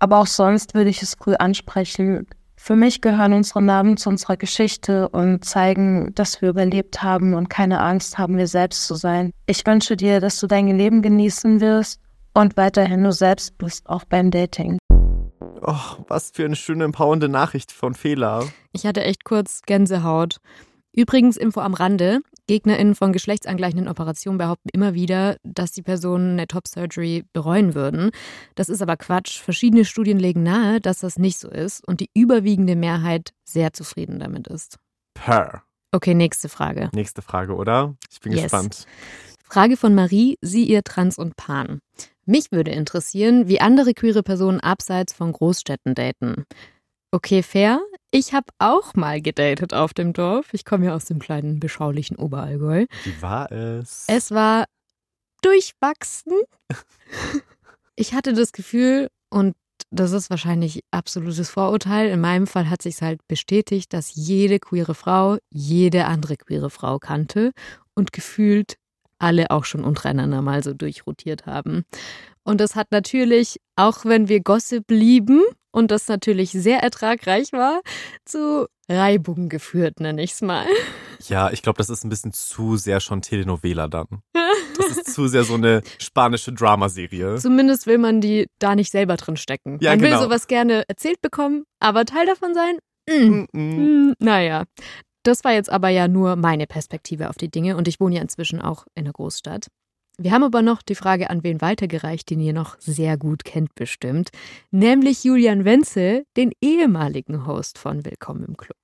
Aber 0.00 0.18
auch 0.18 0.26
sonst 0.26 0.74
würde 0.74 0.90
ich 0.90 1.02
es 1.02 1.14
früh 1.14 1.34
ansprechen. 1.34 2.26
Für 2.56 2.74
mich 2.74 3.00
gehören 3.00 3.34
unsere 3.34 3.62
Namen 3.62 3.96
zu 3.96 4.08
unserer 4.08 4.36
Geschichte 4.36 5.08
und 5.10 5.44
zeigen, 5.44 6.12
dass 6.16 6.42
wir 6.42 6.48
überlebt 6.48 7.04
haben 7.04 7.34
und 7.34 7.48
keine 7.48 7.80
Angst 7.80 8.18
haben, 8.18 8.38
wir 8.38 8.48
selbst 8.48 8.86
zu 8.86 8.96
sein. 8.96 9.30
Ich 9.46 9.64
wünsche 9.64 9.96
dir, 9.96 10.18
dass 10.18 10.40
du 10.40 10.48
dein 10.48 10.66
Leben 10.66 11.00
genießen 11.00 11.60
wirst 11.60 12.00
und 12.34 12.56
weiterhin 12.56 13.04
du 13.04 13.12
selbst 13.12 13.56
bist, 13.58 13.88
auch 13.88 14.04
beim 14.04 14.32
Dating. 14.32 14.78
Oh, 15.40 16.04
was 16.08 16.30
für 16.30 16.44
eine 16.44 16.56
schöne, 16.56 16.84
empowernde 16.84 17.28
Nachricht 17.28 17.72
von 17.72 17.94
Fehler. 17.94 18.44
Ich 18.72 18.86
hatte 18.86 19.04
echt 19.04 19.24
kurz 19.24 19.62
Gänsehaut. 19.66 20.38
Übrigens, 20.94 21.36
Info 21.36 21.60
am 21.60 21.74
Rande. 21.74 22.20
GegnerInnen 22.46 22.94
von 22.94 23.12
geschlechtsangleichenden 23.12 23.88
Operationen 23.88 24.38
behaupten 24.38 24.70
immer 24.72 24.94
wieder, 24.94 25.36
dass 25.42 25.72
die 25.72 25.82
Personen 25.82 26.32
eine 26.32 26.46
Top-Surgery 26.46 27.24
bereuen 27.32 27.74
würden. 27.74 28.10
Das 28.54 28.68
ist 28.68 28.80
aber 28.80 28.96
Quatsch. 28.96 29.40
Verschiedene 29.40 29.84
Studien 29.84 30.18
legen 30.18 30.42
nahe, 30.42 30.80
dass 30.80 31.00
das 31.00 31.18
nicht 31.18 31.38
so 31.38 31.50
ist 31.50 31.86
und 31.86 32.00
die 32.00 32.08
überwiegende 32.14 32.76
Mehrheit 32.76 33.32
sehr 33.44 33.72
zufrieden 33.72 34.18
damit 34.20 34.46
ist. 34.46 34.78
Per. 35.14 35.62
Okay, 35.92 36.14
nächste 36.14 36.48
Frage. 36.48 36.88
Nächste 36.94 37.20
Frage, 37.20 37.54
oder? 37.54 37.94
Ich 38.10 38.20
bin 38.20 38.32
Yes. 38.32 38.44
gespannt. 38.44 38.86
Frage 39.48 39.76
von 39.76 39.94
Marie, 39.94 40.38
sie, 40.40 40.64
ihr 40.64 40.82
Trans 40.82 41.18
und 41.18 41.36
Pan. 41.36 41.80
Mich 42.24 42.50
würde 42.50 42.72
interessieren, 42.72 43.48
wie 43.48 43.60
andere 43.60 43.94
queere 43.94 44.22
Personen 44.22 44.60
abseits 44.60 45.12
von 45.12 45.32
Großstädten 45.32 45.94
daten. 45.94 46.44
Okay, 47.12 47.42
fair. 47.42 47.80
Ich 48.10 48.34
habe 48.34 48.46
auch 48.58 48.94
mal 48.94 49.22
gedatet 49.22 49.72
auf 49.72 49.94
dem 49.94 50.12
Dorf. 50.12 50.52
Ich 50.52 50.64
komme 50.64 50.86
ja 50.86 50.94
aus 50.94 51.04
dem 51.04 51.20
kleinen, 51.20 51.60
beschaulichen 51.60 52.16
Oberallgäu. 52.16 52.86
Wie 53.04 53.22
war 53.22 53.50
es? 53.52 54.04
Es 54.08 54.30
war 54.30 54.66
durchwachsen. 55.42 56.32
Ich 57.98 58.12
hatte 58.12 58.34
das 58.34 58.52
Gefühl, 58.52 59.08
und 59.30 59.54
das 59.90 60.12
ist 60.12 60.28
wahrscheinlich 60.28 60.82
absolutes 60.90 61.48
Vorurteil, 61.48 62.10
in 62.10 62.20
meinem 62.20 62.46
Fall 62.46 62.68
hat 62.68 62.82
sich 62.82 63.00
halt 63.00 63.26
bestätigt, 63.26 63.94
dass 63.94 64.14
jede 64.14 64.58
queere 64.58 64.94
Frau 64.94 65.38
jede 65.50 66.04
andere 66.04 66.36
queere 66.36 66.68
Frau 66.68 66.98
kannte 66.98 67.52
und 67.94 68.12
gefühlt 68.12 68.76
alle 69.18 69.50
auch 69.50 69.64
schon 69.64 69.84
untereinander 69.84 70.42
mal 70.42 70.62
so 70.62 70.72
durchrotiert 70.72 71.46
haben. 71.46 71.84
Und 72.44 72.60
das 72.60 72.76
hat 72.76 72.92
natürlich, 72.92 73.60
auch 73.74 74.04
wenn 74.04 74.28
wir 74.28 74.40
Gossip 74.40 74.84
lieben 74.90 75.42
und 75.72 75.90
das 75.90 76.08
natürlich 76.08 76.52
sehr 76.52 76.78
ertragreich 76.82 77.52
war, 77.52 77.80
zu 78.24 78.66
Reibung 78.88 79.48
geführt, 79.48 80.00
nenne 80.00 80.22
ich 80.22 80.32
es 80.32 80.42
mal. 80.42 80.66
Ja, 81.28 81.50
ich 81.50 81.62
glaube, 81.62 81.78
das 81.78 81.90
ist 81.90 82.04
ein 82.04 82.08
bisschen 82.08 82.32
zu 82.32 82.76
sehr 82.76 83.00
schon 83.00 83.22
Telenovela 83.22 83.88
dann. 83.88 84.06
Das 84.76 84.88
ist 84.88 85.14
zu 85.14 85.26
sehr 85.26 85.42
so 85.44 85.54
eine 85.54 85.80
spanische 85.98 86.52
Dramaserie. 86.52 87.36
Zumindest 87.36 87.86
will 87.86 87.96
man 87.96 88.20
die 88.20 88.46
da 88.58 88.74
nicht 88.74 88.92
selber 88.92 89.16
drin 89.16 89.38
stecken. 89.38 89.78
Ja, 89.80 89.92
man 89.92 90.02
will 90.02 90.10
genau. 90.10 90.24
sowas 90.24 90.48
gerne 90.48 90.84
erzählt 90.86 91.22
bekommen, 91.22 91.64
aber 91.80 92.04
Teil 92.04 92.26
davon 92.26 92.52
sein? 92.52 92.76
Mm. 93.08 93.46
Mm-mm. 93.54 94.10
Mm, 94.10 94.14
naja, 94.18 94.64
das 95.26 95.44
war 95.44 95.52
jetzt 95.52 95.70
aber 95.70 95.88
ja 95.88 96.08
nur 96.08 96.36
meine 96.36 96.66
Perspektive 96.66 97.28
auf 97.28 97.36
die 97.36 97.50
Dinge 97.50 97.76
und 97.76 97.88
ich 97.88 98.00
wohne 98.00 98.16
ja 98.16 98.22
inzwischen 98.22 98.60
auch 98.60 98.86
in 98.94 99.04
einer 99.04 99.12
Großstadt. 99.12 99.66
Wir 100.18 100.30
haben 100.30 100.44
aber 100.44 100.62
noch 100.62 100.80
die 100.80 100.94
Frage 100.94 101.28
an 101.28 101.42
wen 101.42 101.60
weitergereicht, 101.60 102.30
den 102.30 102.40
ihr 102.40 102.54
noch 102.54 102.76
sehr 102.78 103.18
gut 103.18 103.44
kennt 103.44 103.74
bestimmt, 103.74 104.30
nämlich 104.70 105.24
Julian 105.24 105.66
Wenzel, 105.66 106.24
den 106.36 106.52
ehemaligen 106.62 107.46
Host 107.46 107.76
von 107.78 108.04
Willkommen 108.04 108.44
im 108.44 108.56
Club. 108.56 108.78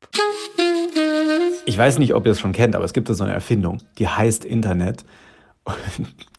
Ich 1.64 1.78
weiß 1.78 1.98
nicht, 1.98 2.14
ob 2.14 2.26
ihr 2.26 2.32
es 2.32 2.40
schon 2.40 2.52
kennt, 2.52 2.76
aber 2.76 2.84
es 2.84 2.92
gibt 2.92 3.08
da 3.08 3.14
so 3.14 3.24
eine 3.24 3.32
Erfindung, 3.32 3.78
die 3.98 4.08
heißt 4.08 4.44
Internet. 4.44 5.04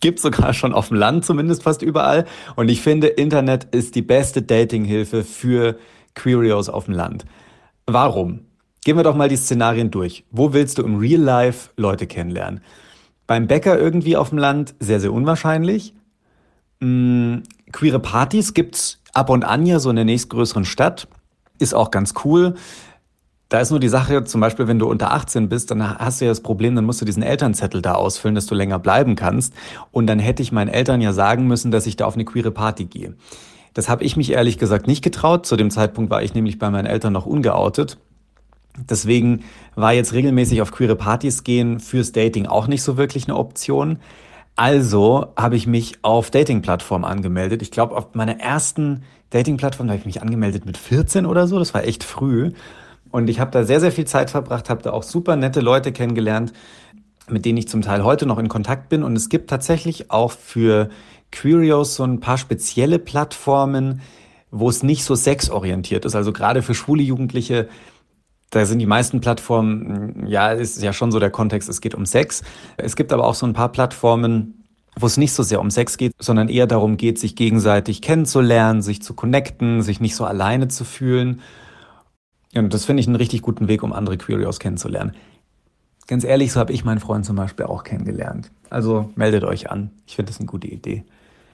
Gibt 0.02 0.20
sogar 0.20 0.54
schon 0.54 0.74
auf 0.74 0.90
dem 0.90 0.98
Land 0.98 1.24
zumindest 1.24 1.64
fast 1.64 1.82
überall. 1.82 2.26
Und 2.58 2.70
ich 2.70 2.82
finde, 2.82 3.08
Internet 3.08 3.64
ist 3.74 3.96
die 3.96 4.02
beste 4.02 4.42
Datinghilfe 4.42 5.24
für 5.24 5.78
Queerios 6.14 6.68
auf 6.68 6.86
dem 6.86 6.94
Land. 6.94 7.24
Warum? 7.86 8.42
Gehen 8.84 8.98
wir 8.98 9.04
doch 9.04 9.16
mal 9.16 9.30
die 9.30 9.38
Szenarien 9.38 9.92
durch. 9.92 10.26
Wo 10.30 10.52
willst 10.52 10.78
du 10.78 10.84
im 10.84 10.98
Real 10.98 11.22
Life 11.22 11.70
Leute 11.78 12.06
kennenlernen? 12.06 12.62
Beim 13.28 13.48
Bäcker 13.48 13.80
irgendwie 13.80 14.18
auf 14.18 14.30
dem 14.30 14.38
Land 14.38 14.76
sehr, 14.80 15.00
sehr 15.00 15.14
unwahrscheinlich. 15.14 15.94
Mm, 16.82 17.38
queere 17.72 18.00
Partys 18.00 18.54
gibt's 18.54 19.00
ab 19.14 19.30
und 19.30 19.46
an 19.46 19.66
ja 19.66 19.80
so 19.80 19.90
in 19.90 19.96
der 19.96 20.04
nächstgrößeren 20.04 20.66
Stadt. 20.66 21.08
Ist 21.60 21.74
auch 21.74 21.92
ganz 21.92 22.14
cool. 22.26 22.56
Da 23.48 23.62
ist 23.62 23.70
nur 23.70 23.80
die 23.80 23.88
Sache, 23.88 24.26
zum 24.26 24.42
Beispiel, 24.42 24.68
wenn 24.68 24.80
du 24.80 24.90
unter 24.90 25.14
18 25.14 25.48
bist, 25.48 25.72
dann 25.72 25.98
hast 26.00 26.20
du 26.20 26.26
ja 26.26 26.32
das 26.32 26.42
Problem, 26.42 26.76
dann 26.76 26.86
musst 26.86 27.00
du 27.00 27.06
diesen 27.06 27.24
Elternzettel 27.24 27.82
da 27.82 27.94
ausfüllen, 27.94 28.36
dass 28.36 28.48
du 28.48 28.56
länger 28.56 28.80
bleiben 28.80 29.16
kannst. 29.16 29.54
Und 29.92 30.08
dann 30.08 30.20
hätte 30.20 30.44
ich 30.44 30.52
meinen 30.52 30.70
Eltern 30.70 31.00
ja 31.00 31.14
sagen 31.14 31.48
müssen, 31.48 31.72
dass 31.72 31.86
ich 31.86 31.96
da 31.96 32.06
auf 32.06 32.16
eine 32.16 32.26
queere 32.26 32.52
Party 32.52 32.86
gehe. 32.86 33.16
Das 33.74 33.88
habe 33.88 34.04
ich 34.04 34.18
mich 34.18 34.32
ehrlich 34.32 34.58
gesagt 34.58 34.88
nicht 34.88 35.04
getraut. 35.04 35.46
Zu 35.46 35.56
dem 35.56 35.72
Zeitpunkt 35.72 36.12
war 36.12 36.22
ich 36.22 36.34
nämlich 36.34 36.60
bei 36.60 36.70
meinen 36.70 36.86
Eltern 36.86 37.14
noch 37.14 37.26
ungeoutet. 37.26 37.98
Deswegen 38.78 39.44
war 39.76 39.94
jetzt 39.94 40.14
regelmäßig 40.14 40.62
auf 40.62 40.72
queere 40.72 40.96
Partys 40.96 41.44
gehen 41.44 41.80
fürs 41.80 42.12
Dating 42.12 42.48
auch 42.48 42.68
nicht 42.68 42.82
so 42.82 42.98
wirklich 42.98 43.28
eine 43.28 43.38
Option. 43.38 44.00
Also 44.56 45.28
habe 45.36 45.56
ich 45.56 45.68
mich 45.68 46.00
auf 46.04 46.32
Dating-Plattformen 46.32 47.06
angemeldet. 47.06 47.62
Ich 47.62 47.72
glaube, 47.72 47.96
auf 47.96 48.14
meiner 48.14 48.40
ersten 48.40 49.04
Dating-Plattform 49.32 49.90
habe 49.90 50.00
ich 50.00 50.06
mich 50.06 50.22
angemeldet 50.22 50.66
mit 50.66 50.78
14 50.78 51.26
oder 51.26 51.48
so. 51.48 51.60
Das 51.60 51.74
war 51.74 51.84
echt 51.84 52.04
früh. 52.04 52.52
Und 53.10 53.30
ich 53.30 53.40
habe 53.40 53.52
da 53.52 53.64
sehr, 53.64 53.80
sehr 53.80 53.92
viel 53.92 54.06
Zeit 54.06 54.32
verbracht, 54.32 54.70
habe 54.70 54.82
da 54.82 54.92
auch 54.92 55.04
super 55.04 55.36
nette 55.36 55.62
Leute 55.62 55.92
kennengelernt, 55.92 56.52
mit 57.30 57.46
denen 57.46 57.58
ich 57.58 57.68
zum 57.68 57.82
Teil 57.82 58.04
heute 58.04 58.26
noch 58.26 58.40
in 58.40 58.48
Kontakt 58.48 58.90
bin. 58.90 59.04
Und 59.04 59.16
es 59.16 59.30
gibt 59.30 59.50
tatsächlich 59.50 60.10
auch 60.10 60.32
für 60.32 60.90
Queerios 61.32 61.96
so 61.96 62.04
ein 62.04 62.20
paar 62.20 62.38
spezielle 62.38 63.00
Plattformen, 63.00 64.02
wo 64.52 64.70
es 64.70 64.84
nicht 64.84 65.04
so 65.04 65.16
sexorientiert 65.16 66.06
ist. 66.06 66.16
Also 66.16 66.32
gerade 66.32 66.62
für 66.62 66.76
schwule 66.76 67.02
Jugendliche, 67.02 67.70
da 68.54 68.66
sind 68.66 68.78
die 68.78 68.86
meisten 68.86 69.20
Plattformen, 69.20 70.28
ja, 70.28 70.52
ist 70.52 70.82
ja 70.82 70.94
schon 70.94 71.12
so 71.12 71.20
der 71.20 71.32
Kontext, 71.32 71.70
es 71.70 71.82
geht 71.82 71.96
um 71.96 72.06
Sex. 72.06 72.44
Es 72.78 72.96
gibt 72.96 73.12
aber 73.12 73.26
auch 73.26 73.34
so 73.34 73.48
ein 73.48 73.54
paar 73.54 73.72
Plattformen, 73.72 74.64
wo 74.96 75.08
es 75.08 75.18
nicht 75.18 75.34
so 75.34 75.42
sehr 75.42 75.60
um 75.60 75.72
Sex 75.72 75.98
geht, 75.98 76.14
sondern 76.20 76.50
eher 76.50 76.68
darum 76.68 76.98
geht, 76.98 77.18
sich 77.18 77.36
gegenseitig 77.36 78.04
kennenzulernen, 78.04 78.84
sich 78.84 79.02
zu 79.02 79.16
connecten, 79.16 79.82
sich 79.82 80.00
nicht 80.00 80.16
so 80.16 80.24
alleine 80.24 80.68
zu 80.68 80.86
fühlen. 80.86 81.42
Und 82.54 82.76
das 82.76 82.86
finde 82.86 83.02
ich 83.02 83.08
einen 83.08 83.16
richtig 83.16 83.42
guten 83.42 83.68
Weg, 83.68 83.82
um 83.82 83.92
andere 83.92 84.20
Queerios 84.20 84.60
kennenzulernen. 84.60 85.14
Ganz 86.06 86.24
ehrlich, 86.24 86.52
so 86.52 86.60
habe 86.60 86.74
ich 86.74 86.86
meinen 86.86 87.00
Freund 87.00 87.26
zum 87.26 87.36
Beispiel 87.36 87.66
auch 87.66 87.84
kennengelernt. 87.84 88.52
Also 88.70 89.10
meldet 89.16 89.46
euch 89.46 89.72
an. 89.72 89.90
Ich 90.06 90.16
finde 90.16 90.32
das 90.32 90.40
eine 90.40 90.46
gute 90.46 90.68
Idee. 90.68 91.06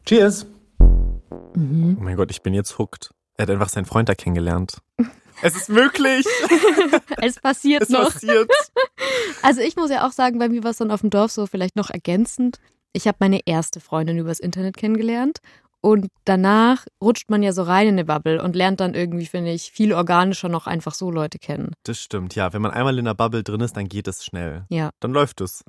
Cheers! 0.06 0.48
Oh 0.80 1.60
mein 2.02 2.18
Gott, 2.18 2.30
ich 2.30 2.42
bin 2.42 2.54
jetzt 2.54 2.78
hooked. 2.78 3.12
Er 3.38 3.44
hat 3.44 3.52
einfach 3.52 3.70
seinen 3.70 3.86
Freund 3.86 4.10
da 4.10 4.16
kennengelernt. 4.16 4.82
Es 5.42 5.56
ist 5.56 5.70
möglich. 5.70 6.26
Es 7.22 7.40
passiert 7.40 7.84
Es 7.84 7.90
noch. 7.90 8.12
passiert. 8.14 8.50
Also 9.42 9.62
ich 9.62 9.76
muss 9.78 9.90
ja 9.90 10.06
auch 10.08 10.12
sagen, 10.12 10.38
bei 10.40 10.50
mir 10.50 10.64
war 10.64 10.72
es 10.72 10.78
dann 10.78 10.92
auf 10.92 11.02
dem 11.02 11.10
Dorf 11.10 11.32
so 11.32 11.46
vielleicht 11.48 11.76
noch 11.76 11.90
ergänzend. 11.90 12.60
Ich 12.92 13.08
habe 13.08 13.18
meine 13.22 13.40
erste 13.46 13.80
Freundin 13.80 14.18
übers 14.18 14.40
Internet 14.40 14.76
kennengelernt 14.76 15.40
und 15.82 16.08
danach 16.26 16.86
rutscht 17.02 17.30
man 17.30 17.42
ja 17.42 17.54
so 17.54 17.64
rein 17.64 17.88
in 17.88 17.94
eine 17.94 18.04
Bubble 18.06 18.44
und 18.44 18.56
lernt 18.56 18.82
dann 18.82 18.96
irgendwie, 18.96 19.26
finde 19.28 19.52
ich, 19.52 19.72
viel 19.72 19.94
organischer 19.94 20.50
noch 20.50 20.68
einfach 20.68 20.94
so 20.94 21.10
Leute 21.10 21.40
kennen. 21.40 21.72
Das 21.84 22.00
stimmt, 22.00 22.36
ja. 22.36 22.52
Wenn 22.52 22.62
man 22.62 22.72
einmal 22.72 22.98
in 23.00 23.06
der 23.06 23.14
Bubble 23.14 23.44
drin 23.44 23.62
ist, 23.62 23.78
dann 23.78 23.88
geht 23.88 24.08
es 24.10 24.26
schnell. 24.26 24.66
Ja, 24.70 24.90
Dann 25.00 25.12
läuft 25.12 25.40
es. 25.42 25.64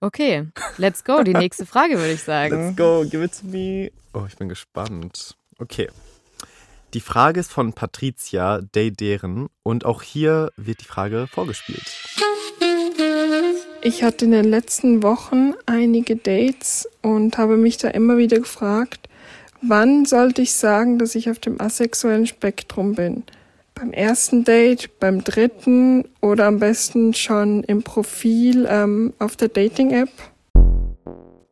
okay. 0.00 0.46
Let's 0.76 1.02
go. 1.02 1.22
Die 1.24 1.34
nächste 1.34 1.66
Frage 1.66 1.98
würde 1.98 2.12
ich 2.12 2.22
sagen. 2.24 2.66
Let's 2.68 2.76
go, 2.76 3.04
give 3.08 3.24
it 3.24 3.32
to 3.40 3.46
me. 3.46 3.90
Oh, 4.14 4.24
ich 4.28 4.36
bin 4.36 4.48
gespannt. 4.48 5.36
Okay. 5.58 5.88
Die 6.92 7.00
Frage 7.00 7.38
ist 7.38 7.52
von 7.52 7.72
Patricia 7.72 8.60
Deyderen 8.60 9.48
und 9.62 9.84
auch 9.84 10.02
hier 10.02 10.50
wird 10.56 10.80
die 10.80 10.86
Frage 10.86 11.28
vorgespielt. 11.30 11.86
Ich 13.80 14.02
hatte 14.02 14.24
in 14.24 14.32
den 14.32 14.44
letzten 14.44 15.04
Wochen 15.04 15.54
einige 15.66 16.16
Dates 16.16 16.88
und 17.00 17.38
habe 17.38 17.56
mich 17.56 17.76
da 17.76 17.88
immer 17.88 18.18
wieder 18.18 18.40
gefragt, 18.40 19.08
wann 19.62 20.04
sollte 20.04 20.42
ich 20.42 20.52
sagen, 20.52 20.98
dass 20.98 21.14
ich 21.14 21.30
auf 21.30 21.38
dem 21.38 21.60
asexuellen 21.60 22.26
Spektrum 22.26 22.96
bin? 22.96 23.22
Beim 23.76 23.92
ersten 23.92 24.42
Date, 24.42 24.98
beim 24.98 25.22
dritten 25.22 26.08
oder 26.20 26.46
am 26.46 26.58
besten 26.58 27.14
schon 27.14 27.62
im 27.62 27.84
Profil 27.84 28.66
ähm, 28.68 29.12
auf 29.20 29.36
der 29.36 29.48
Dating-App? 29.48 30.10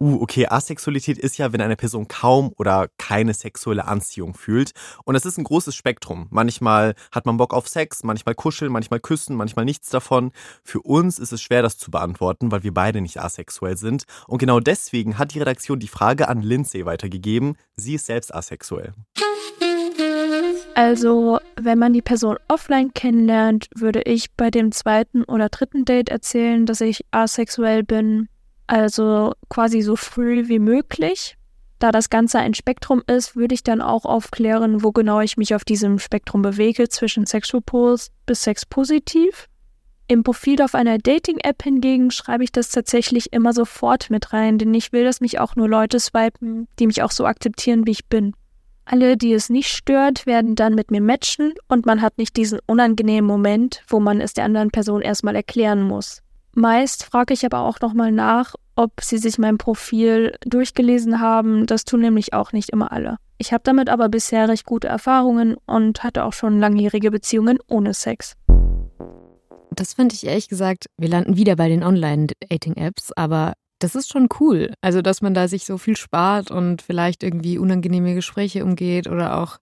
Uh, 0.01 0.23
okay, 0.23 0.47
Asexualität 0.47 1.19
ist 1.19 1.39
ja, 1.39 1.53
wenn 1.53 1.61
eine 1.61 1.75
Person 1.75 2.07
kaum 2.07 2.53
oder 2.57 2.89
keine 2.99 3.35
sexuelle 3.35 3.87
Anziehung 3.87 4.35
fühlt. 4.35 4.71
Und 5.05 5.17
es 5.17 5.27
ist 5.27 5.39
ein 5.39 5.45
großes 5.45 5.75
Spektrum. 5.75 6.29
Manchmal 6.31 6.95
hat 7.11 7.27
man 7.27 7.37
Bock 7.37 7.53
auf 7.53 7.67
Sex, 7.67 8.05
manchmal 8.05 8.37
kuscheln, 8.37 8.71
manchmal 8.71 9.01
küssen, 9.01 9.35
manchmal 9.35 9.65
nichts 9.65 9.91
davon. 9.91 10.31
Für 10.63 10.83
uns 10.83 11.19
ist 11.19 11.33
es 11.33 11.43
schwer, 11.43 11.63
das 11.63 11.79
zu 11.79 11.91
beantworten, 11.91 12.53
weil 12.53 12.63
wir 12.63 12.73
beide 12.73 13.01
nicht 13.01 13.21
asexuell 13.21 13.77
sind. 13.77 14.05
Und 14.29 14.39
genau 14.39 14.61
deswegen 14.61 15.19
hat 15.19 15.35
die 15.35 15.41
Redaktion 15.41 15.81
die 15.81 15.89
Frage 15.89 16.29
an 16.29 16.43
Lindsay 16.43 16.87
weitergegeben. 16.87 17.57
Sie 17.75 17.95
ist 17.95 18.07
selbst 18.07 18.33
asexuell. 18.33 18.93
Also, 20.77 21.41
wenn 21.61 21.81
man 21.81 21.93
die 21.93 22.03
Person 22.03 22.37
offline 22.47 22.95
kennenlernt, 22.95 23.69
würde 23.75 24.03
ich 24.03 24.33
bei 24.37 24.53
dem 24.53 24.71
zweiten 24.71 25.25
oder 25.25 25.49
dritten 25.49 25.85
Date 25.85 26.09
erzählen, 26.09 26.67
dass 26.67 26.81
ich 26.81 27.05
asexuell 27.11 27.83
bin. 27.83 28.29
Also 28.69 29.33
quasi 29.49 29.81
so 29.81 29.97
früh 29.97 30.49
wie 30.49 30.59
möglich. 30.59 31.37
Da 31.79 31.91
das 31.91 32.11
Ganze 32.11 32.39
ein 32.39 32.55
Spektrum 32.55 33.03
ist, 33.07 33.35
würde 33.35 33.55
ich 33.55 33.63
dann 33.63 33.81
auch 33.81 34.05
aufklären, 34.05 34.83
wo 34.83 34.93
genau 34.93 35.21
ich 35.21 35.37
mich 35.37 35.55
auf 35.55 35.65
diesem 35.65 35.99
Spektrum 35.99 36.43
bewege, 36.43 36.89
zwischen 36.89 37.25
sexupols 37.25 38.11
bis 38.27 38.43
sexpositiv. 38.43 39.49
Im 40.07 40.23
Profil 40.23 40.61
auf 40.63 40.75
einer 40.75 40.99
Dating-App 40.99 41.63
hingegen 41.63 42.11
schreibe 42.11 42.45
ich 42.45 42.53
das 42.53 42.71
tatsächlich 42.71 43.33
immer 43.33 43.53
sofort 43.53 44.11
mit 44.11 44.33
rein, 44.33 44.59
denn 44.59 44.75
ich 44.75 44.93
will, 44.93 45.05
dass 45.05 45.21
mich 45.21 45.39
auch 45.39 45.57
nur 45.57 45.69
Leute 45.69 45.99
swipen, 45.99 46.69
die 46.79 46.87
mich 46.87 47.03
auch 47.03 47.11
so 47.11 47.27
akzeptieren, 47.27 47.87
wie 47.87 47.93
ich 47.93 48.07
bin. 48.07 48.35
Alle, 48.85 49.17
die 49.17 49.33
es 49.33 49.51
nicht 49.51 49.69
stört, 49.69 50.27
werden 50.27 50.57
dann 50.57 50.75
mit 50.75 50.91
mir 50.91 51.03
matchen 51.03 51.55
und 51.69 51.87
man 51.87 52.03
hat 52.03 52.19
nicht 52.19 52.37
diesen 52.37 52.59
unangenehmen 52.67 53.27
Moment, 53.27 53.83
wo 53.87 54.01
man 54.01 54.21
es 54.21 54.33
der 54.33 54.45
anderen 54.45 54.71
Person 54.71 55.01
erstmal 55.01 55.37
erklären 55.37 55.83
muss. 55.83 56.23
Meist 56.59 57.05
frage 57.05 57.35
ich 57.35 57.47
aber 57.47 57.61
auch 57.61 57.79
nochmal 57.79 58.11
nach, 58.11 58.57
ob 58.75 59.01
sie 59.01 59.19
sich 59.19 59.39
mein 59.39 59.59
Profil 59.59 60.35
durchgelesen 60.45 61.21
haben. 61.21 61.67
Das 61.67 61.85
tun 61.85 62.01
nämlich 62.01 62.33
auch 62.33 62.53
nicht 62.53 62.71
immer 62.71 62.91
alle. 62.91 63.19
Ich 63.39 63.53
habe 63.53 63.63
damit 63.63 63.89
aber 63.89 64.09
bisher 64.09 64.49
recht 64.49 64.67
gute 64.67 64.89
Erfahrungen 64.89 65.57
und 65.67 66.03
hatte 66.03 66.25
auch 66.25 66.33
schon 66.33 66.59
langjährige 66.59 67.13
Beziehungen 67.13 67.61
ohne 67.69 67.95
Sex. 67.95 68.35
Das 69.71 69.95
finde 69.95 70.17
ich 70.17 70.27
ehrlich 70.27 70.49
gesagt, 70.49 70.87
wir 70.97 71.09
landen 71.09 71.37
wieder 71.37 71.55
bei 71.55 71.69
den 71.69 71.85
Online-Dating-Apps, 71.85 73.13
aber 73.13 73.53
das 73.79 73.95
ist 73.95 74.11
schon 74.11 74.29
cool. 74.41 74.73
Also, 74.81 75.01
dass 75.01 75.23
man 75.23 75.35
da 75.35 75.47
sich 75.47 75.65
so 75.65 75.79
viel 75.79 75.97
spart 75.97 76.51
und 76.51 76.83
vielleicht 76.83 77.23
irgendwie 77.23 77.59
unangenehme 77.59 78.17
Gespräche 78.17 78.65
umgeht 78.65 79.07
oder 79.07 79.39
auch 79.39 79.59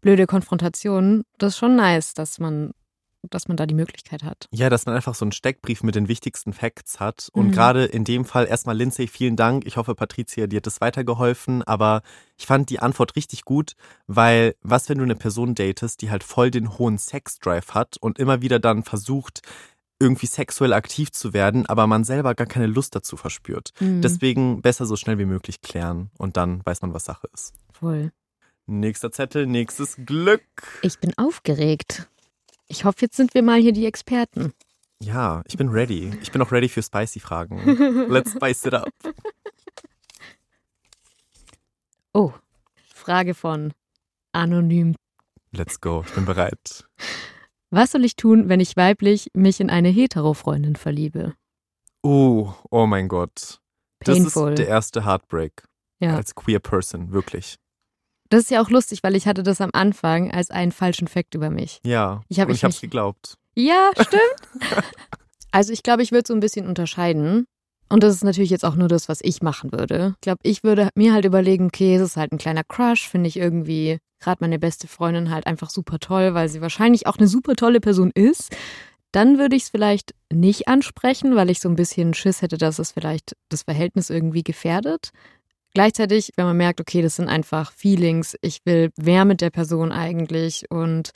blöde 0.00 0.28
Konfrontation, 0.28 1.24
das 1.38 1.54
ist 1.54 1.58
schon 1.58 1.74
nice, 1.74 2.14
dass 2.14 2.38
man, 2.38 2.70
dass 3.30 3.48
man 3.48 3.56
da 3.56 3.66
die 3.66 3.74
Möglichkeit 3.74 4.22
hat. 4.22 4.48
Ja, 4.52 4.70
dass 4.70 4.86
man 4.86 4.94
einfach 4.94 5.14
so 5.14 5.24
einen 5.24 5.32
Steckbrief 5.32 5.82
mit 5.82 5.94
den 5.94 6.08
wichtigsten 6.08 6.52
Facts 6.52 7.00
hat. 7.00 7.28
Und 7.32 7.48
Mhm. 7.48 7.52
gerade 7.52 7.84
in 7.84 8.04
dem 8.04 8.24
Fall 8.24 8.46
erstmal 8.46 8.76
Lindsay, 8.76 9.06
vielen 9.08 9.36
Dank. 9.36 9.66
Ich 9.66 9.76
hoffe, 9.76 9.94
Patricia, 9.94 10.46
dir 10.46 10.58
hat 10.58 10.66
das 10.66 10.80
weitergeholfen. 10.80 11.62
Aber 11.64 12.02
ich 12.36 12.46
fand 12.46 12.70
die 12.70 12.78
Antwort 12.80 13.16
richtig 13.16 13.44
gut, 13.44 13.72
weil 14.06 14.54
was, 14.62 14.88
wenn 14.88 14.98
du 14.98 15.04
eine 15.04 15.16
Person 15.16 15.54
datest, 15.54 16.02
die 16.02 16.10
halt 16.10 16.22
voll 16.24 16.50
den 16.50 16.78
hohen 16.78 16.98
Sexdrive 16.98 17.74
hat 17.74 17.96
und 17.98 18.18
immer 18.18 18.42
wieder 18.42 18.58
dann 18.58 18.82
versucht, 18.84 19.40
irgendwie 19.98 20.26
sexuell 20.26 20.74
aktiv 20.74 21.10
zu 21.10 21.32
werden, 21.32 21.64
aber 21.64 21.86
man 21.86 22.04
selber 22.04 22.34
gar 22.34 22.46
keine 22.46 22.66
Lust 22.66 22.94
dazu 22.94 23.16
verspürt. 23.16 23.70
Mhm. 23.80 24.02
Deswegen 24.02 24.60
besser 24.60 24.84
so 24.84 24.94
schnell 24.94 25.18
wie 25.18 25.24
möglich 25.24 25.62
klären 25.62 26.10
und 26.18 26.36
dann 26.36 26.60
weiß 26.66 26.82
man, 26.82 26.92
was 26.92 27.06
Sache 27.06 27.28
ist. 27.32 27.54
Voll. 27.72 28.12
Nächster 28.66 29.10
Zettel, 29.10 29.46
nächstes 29.46 29.96
Glück. 30.04 30.42
Ich 30.82 30.98
bin 30.98 31.16
aufgeregt. 31.16 32.08
Ich 32.68 32.84
hoffe, 32.84 32.98
jetzt 33.02 33.16
sind 33.16 33.34
wir 33.34 33.42
mal 33.42 33.60
hier 33.60 33.72
die 33.72 33.86
Experten. 33.86 34.52
Ja, 35.00 35.42
ich 35.46 35.56
bin 35.56 35.68
ready. 35.68 36.12
Ich 36.22 36.32
bin 36.32 36.40
auch 36.42 36.50
ready 36.52 36.68
für 36.68 36.82
spicy 36.82 37.20
Fragen. 37.20 37.58
Let's 38.10 38.32
spice 38.32 38.64
it 38.66 38.74
up. 38.74 38.88
Oh, 42.12 42.32
Frage 42.94 43.34
von 43.34 43.72
Anonym. 44.32 44.94
Let's 45.52 45.80
go. 45.80 46.02
Ich 46.06 46.14
bin 46.14 46.24
bereit. 46.24 46.86
Was 47.70 47.92
soll 47.92 48.04
ich 48.04 48.16
tun, 48.16 48.48
wenn 48.48 48.60
ich 48.60 48.76
weiblich 48.76 49.28
mich 49.34 49.60
in 49.60 49.70
eine 49.70 49.88
Hetero-Freundin 49.88 50.76
verliebe? 50.76 51.34
Oh, 52.02 52.52
oh 52.70 52.86
mein 52.86 53.08
Gott. 53.08 53.60
Das 54.00 54.16
Painful. 54.16 54.50
ist 54.52 54.58
der 54.58 54.68
erste 54.68 55.04
Heartbreak 55.04 55.64
Ja. 56.00 56.16
als 56.16 56.34
queer 56.34 56.60
person, 56.60 57.12
wirklich. 57.12 57.56
Das 58.28 58.42
ist 58.42 58.50
ja 58.50 58.62
auch 58.62 58.70
lustig, 58.70 59.02
weil 59.02 59.14
ich 59.16 59.26
hatte 59.26 59.42
das 59.42 59.60
am 59.60 59.70
Anfang 59.72 60.30
als 60.30 60.50
einen 60.50 60.72
falschen 60.72 61.08
Fakt 61.08 61.34
über 61.34 61.50
mich. 61.50 61.80
Ja, 61.84 62.22
Ich 62.28 62.40
hab 62.40 62.46
und 62.46 62.52
mich 62.52 62.58
ich 62.58 62.64
hab's 62.64 62.80
geglaubt. 62.80 63.34
Ja, 63.54 63.90
stimmt. 64.00 64.82
also 65.52 65.72
ich 65.72 65.82
glaube, 65.82 66.02
ich 66.02 66.12
würde 66.12 66.26
so 66.26 66.34
ein 66.34 66.40
bisschen 66.40 66.66
unterscheiden. 66.66 67.46
Und 67.88 68.02
das 68.02 68.14
ist 68.14 68.24
natürlich 68.24 68.50
jetzt 68.50 68.64
auch 68.64 68.74
nur 68.74 68.88
das, 68.88 69.08
was 69.08 69.20
ich 69.22 69.42
machen 69.42 69.70
würde. 69.72 70.14
Ich 70.16 70.20
glaube, 70.22 70.40
ich 70.42 70.64
würde 70.64 70.88
mir 70.96 71.12
halt 71.12 71.24
überlegen, 71.24 71.66
okay, 71.66 71.94
es 71.94 72.02
ist 72.02 72.16
halt 72.16 72.32
ein 72.32 72.38
kleiner 72.38 72.64
Crush, 72.64 73.08
finde 73.08 73.28
ich 73.28 73.36
irgendwie 73.36 73.98
gerade 74.20 74.38
meine 74.40 74.58
beste 74.58 74.88
Freundin 74.88 75.30
halt 75.30 75.46
einfach 75.46 75.70
super 75.70 75.98
toll, 75.98 76.34
weil 76.34 76.48
sie 76.48 76.60
wahrscheinlich 76.60 77.06
auch 77.06 77.18
eine 77.18 77.28
super 77.28 77.54
tolle 77.54 77.80
Person 77.80 78.10
ist. 78.14 78.56
Dann 79.12 79.38
würde 79.38 79.56
ich 79.56 79.64
es 79.64 79.68
vielleicht 79.70 80.14
nicht 80.32 80.68
ansprechen, 80.68 81.36
weil 81.36 81.48
ich 81.48 81.60
so 81.60 81.68
ein 81.68 81.76
bisschen 81.76 82.12
Schiss 82.12 82.42
hätte, 82.42 82.58
dass 82.58 82.78
es 82.78 82.92
vielleicht 82.92 83.36
das 83.50 83.62
Verhältnis 83.62 84.10
irgendwie 84.10 84.42
gefährdet. 84.42 85.10
Gleichzeitig, 85.76 86.32
wenn 86.36 86.46
man 86.46 86.56
merkt, 86.56 86.80
okay, 86.80 87.02
das 87.02 87.16
sind 87.16 87.28
einfach 87.28 87.70
Feelings, 87.70 88.34
ich 88.40 88.64
will 88.64 88.92
wer 88.96 89.26
mit 89.26 89.42
der 89.42 89.50
Person 89.50 89.92
eigentlich 89.92 90.64
und 90.70 91.10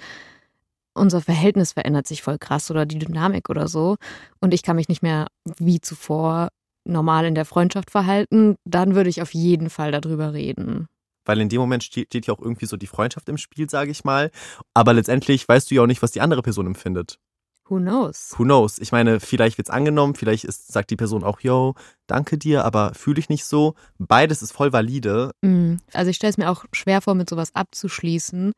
unser 0.93 1.23
Verhältnis 1.23 1.73
verändert 1.73 2.07
sich 2.07 2.21
voll 2.21 2.37
krass 2.37 2.71
oder 2.71 2.85
die 2.85 2.99
Dynamik 2.99 3.49
oder 3.49 3.69
so 3.69 3.97
und 4.39 4.53
ich 4.53 4.63
kann 4.63 4.77
mich 4.77 4.91
nicht 4.91 5.03
mehr 5.03 5.29
wie 5.57 5.81
zuvor 5.81 6.51
normal 6.85 7.25
in 7.25 7.35
der 7.35 7.47
Freundschaft 7.47 7.91
verhalten, 7.91 8.57
dann 8.67 8.95
würde 8.95 9.09
ich 9.09 9.23
auf 9.23 9.33
jeden 9.33 9.71
Fall 9.71 9.93
darüber 9.93 10.35
reden. 10.35 10.89
Weil 11.25 11.41
in 11.41 11.49
dem 11.49 11.63
Moment 11.63 11.83
steht, 11.83 12.09
steht 12.09 12.27
ja 12.27 12.35
auch 12.35 12.43
irgendwie 12.43 12.67
so 12.67 12.77
die 12.77 12.87
Freundschaft 12.87 13.31
im 13.31 13.39
Spiel, 13.39 13.71
sage 13.71 13.91
ich 13.91 14.05
mal. 14.05 14.31
Aber 14.75 14.93
letztendlich 14.93 15.49
weißt 15.49 15.71
du 15.71 15.77
ja 15.77 15.83
auch 15.85 15.87
nicht, 15.87 16.03
was 16.03 16.13
die 16.13 16.21
andere 16.21 16.43
Person 16.43 16.67
empfindet. 16.67 17.19
Who 17.71 17.79
knows? 17.79 18.35
Who 18.37 18.43
knows? 18.43 18.79
Ich 18.81 18.91
meine, 18.91 19.21
vielleicht 19.21 19.57
wird's 19.57 19.71
angenommen, 19.71 20.17
vielleicht 20.17 20.45
ist, 20.45 20.73
sagt 20.73 20.91
die 20.91 20.97
Person 20.97 21.23
auch, 21.23 21.39
yo, 21.41 21.75
danke 22.09 22.37
dir, 22.37 22.65
aber 22.65 22.95
fühle 22.95 23.21
ich 23.21 23.29
nicht 23.29 23.45
so. 23.45 23.75
Beides 23.99 24.43
ist 24.43 24.51
voll 24.51 24.73
valide. 24.73 25.31
Mm, 25.43 25.77
Also 25.93 26.11
ich 26.11 26.17
stelle 26.17 26.33
es 26.33 26.37
mir 26.37 26.51
auch 26.51 26.65
schwer 26.73 27.01
vor, 27.01 27.15
mit 27.15 27.31
sowas 27.31 27.55
abzuschließen, 27.55 28.53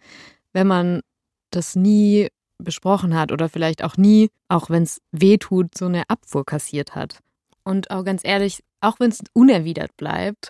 wenn 0.55 0.67
man 0.67 1.03
das 1.51 1.77
nie 1.77 2.29
besprochen 2.57 3.15
hat 3.15 3.33
oder 3.33 3.51
vielleicht 3.51 3.85
auch 3.85 3.99
nie, 3.99 4.31
auch 4.49 4.71
wenn 4.71 4.85
es 4.85 5.03
weh 5.11 5.37
tut, 5.37 5.77
so 5.77 5.85
eine 5.85 6.09
Abfuhr 6.09 6.47
kassiert 6.47 6.95
hat. 6.95 7.19
Und 7.65 7.91
auch 7.91 8.05
ganz 8.05 8.23
ehrlich, 8.25 8.65
auch 8.81 8.99
wenn 8.99 9.11
es 9.11 9.21
unerwidert 9.35 9.95
bleibt, 9.99 10.49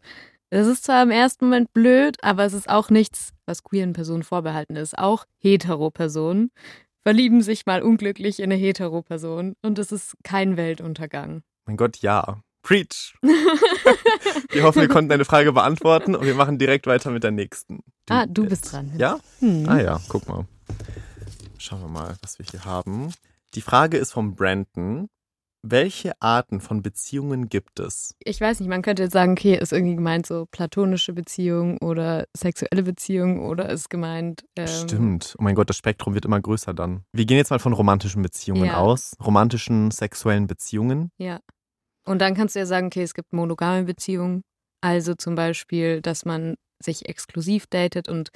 es 0.50 0.68
ist 0.68 0.84
zwar 0.84 1.02
im 1.02 1.10
ersten 1.10 1.46
Moment 1.46 1.72
blöd, 1.72 2.16
aber 2.22 2.44
es 2.44 2.52
ist 2.52 2.68
auch 2.68 2.90
nichts, 2.90 3.32
was 3.46 3.64
queeren 3.64 3.94
Personen 3.94 4.22
vorbehalten 4.22 4.76
ist. 4.76 4.96
Auch 4.98 5.24
Hetero-Personen 5.38 6.50
verlieben 7.02 7.42
sich 7.42 7.66
mal 7.66 7.82
unglücklich 7.82 8.40
in 8.40 8.44
eine 8.52 8.54
Hetero-Person 8.54 9.54
und 9.62 9.78
es 9.78 9.92
ist 9.92 10.16
kein 10.22 10.56
Weltuntergang. 10.56 11.42
Mein 11.66 11.76
Gott, 11.76 11.98
ja. 11.98 12.42
Preach. 12.62 13.14
Wir 14.52 14.62
hoffen, 14.62 14.82
wir 14.82 14.88
konnten 14.88 15.08
deine 15.08 15.24
Frage 15.24 15.52
beantworten 15.52 16.14
und 16.14 16.24
wir 16.24 16.34
machen 16.34 16.58
direkt 16.58 16.86
weiter 16.86 17.10
mit 17.10 17.24
der 17.24 17.32
nächsten. 17.32 17.80
ah, 18.08 18.26
du 18.26 18.46
bist 18.46 18.70
dran. 18.70 18.92
Ja? 18.98 19.18
Hm. 19.40 19.68
Ah 19.68 19.80
ja, 19.80 20.00
guck 20.08 20.28
mal. 20.28 20.46
Schauen 21.58 21.80
wir 21.80 21.88
mal, 21.88 22.16
was 22.22 22.38
wir 22.38 22.46
hier 22.48 22.64
haben. 22.64 23.12
Die 23.54 23.62
Frage 23.62 23.96
ist 23.96 24.12
von 24.12 24.36
Brandon. 24.36 25.08
Welche 25.64 26.12
Arten 26.20 26.60
von 26.60 26.82
Beziehungen 26.82 27.48
gibt 27.48 27.78
es? 27.78 28.16
Ich 28.24 28.40
weiß 28.40 28.58
nicht, 28.58 28.68
man 28.68 28.82
könnte 28.82 29.04
jetzt 29.04 29.12
sagen, 29.12 29.32
okay, 29.32 29.56
ist 29.56 29.72
irgendwie 29.72 29.94
gemeint 29.94 30.26
so 30.26 30.46
platonische 30.50 31.12
Beziehung 31.12 31.78
oder 31.78 32.26
sexuelle 32.36 32.82
Beziehung 32.82 33.44
oder 33.46 33.68
ist 33.70 33.88
gemeint. 33.88 34.44
Ähm, 34.56 34.66
Stimmt. 34.66 35.36
Oh 35.38 35.42
mein 35.44 35.54
Gott, 35.54 35.70
das 35.70 35.76
Spektrum 35.76 36.14
wird 36.14 36.24
immer 36.24 36.40
größer 36.40 36.74
dann. 36.74 37.04
Wir 37.12 37.26
gehen 37.26 37.36
jetzt 37.36 37.50
mal 37.50 37.60
von 37.60 37.72
romantischen 37.72 38.22
Beziehungen 38.22 38.64
Ja. 38.64 38.78
aus. 38.78 39.14
Romantischen 39.24 39.92
sexuellen 39.92 40.48
Beziehungen. 40.48 41.12
Ja. 41.18 41.38
Und 42.04 42.18
dann 42.18 42.34
kannst 42.34 42.56
du 42.56 42.58
ja 42.58 42.66
sagen, 42.66 42.88
okay, 42.88 43.02
es 43.02 43.14
gibt 43.14 43.32
monogame 43.32 43.84
Beziehungen. 43.84 44.42
Also 44.80 45.14
zum 45.14 45.36
Beispiel, 45.36 46.00
dass 46.02 46.24
man 46.24 46.56
sich 46.82 47.08
exklusiv 47.08 47.68
datet 47.68 48.08
und 48.08 48.30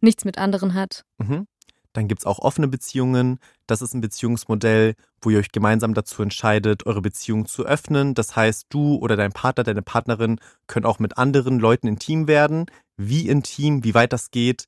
nichts 0.00 0.24
mit 0.24 0.36
anderen 0.36 0.74
hat. 0.74 1.04
Mhm. 1.18 1.46
Dann 1.92 2.08
gibt's 2.08 2.24
auch 2.24 2.38
offene 2.38 2.68
Beziehungen. 2.68 3.38
Das 3.66 3.82
ist 3.82 3.94
ein 3.94 4.00
Beziehungsmodell, 4.00 4.94
wo 5.20 5.30
ihr 5.30 5.38
euch 5.38 5.52
gemeinsam 5.52 5.94
dazu 5.94 6.22
entscheidet, 6.22 6.86
eure 6.86 7.02
Beziehung 7.02 7.46
zu 7.46 7.64
öffnen. 7.64 8.14
Das 8.14 8.34
heißt, 8.34 8.66
du 8.70 8.96
oder 8.96 9.16
dein 9.16 9.32
Partner, 9.32 9.64
deine 9.64 9.82
Partnerin 9.82 10.40
können 10.66 10.86
auch 10.86 10.98
mit 10.98 11.18
anderen 11.18 11.58
Leuten 11.58 11.88
intim 11.88 12.28
werden. 12.28 12.66
Wie 12.96 13.28
intim, 13.28 13.84
wie 13.84 13.94
weit 13.94 14.12
das 14.12 14.30
geht, 14.30 14.66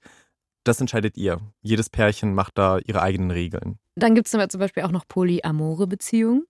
das 0.65 0.81
entscheidet 0.81 1.17
ihr. 1.17 1.41
Jedes 1.61 1.91
Pärchen 1.91 2.35
macht 2.35 2.59
da 2.59 2.79
ihre 2.79 3.03
eigenen 3.03 3.31
Regeln. 3.31 3.79
Dann 3.97 4.15
gibt 4.15 4.27
es 4.27 4.33
zum 4.51 4.61
Beispiel 4.61 4.83
auch 4.83 4.91
noch 4.91 5.07
polyamore 5.07 5.87
Beziehungen. 5.87 6.47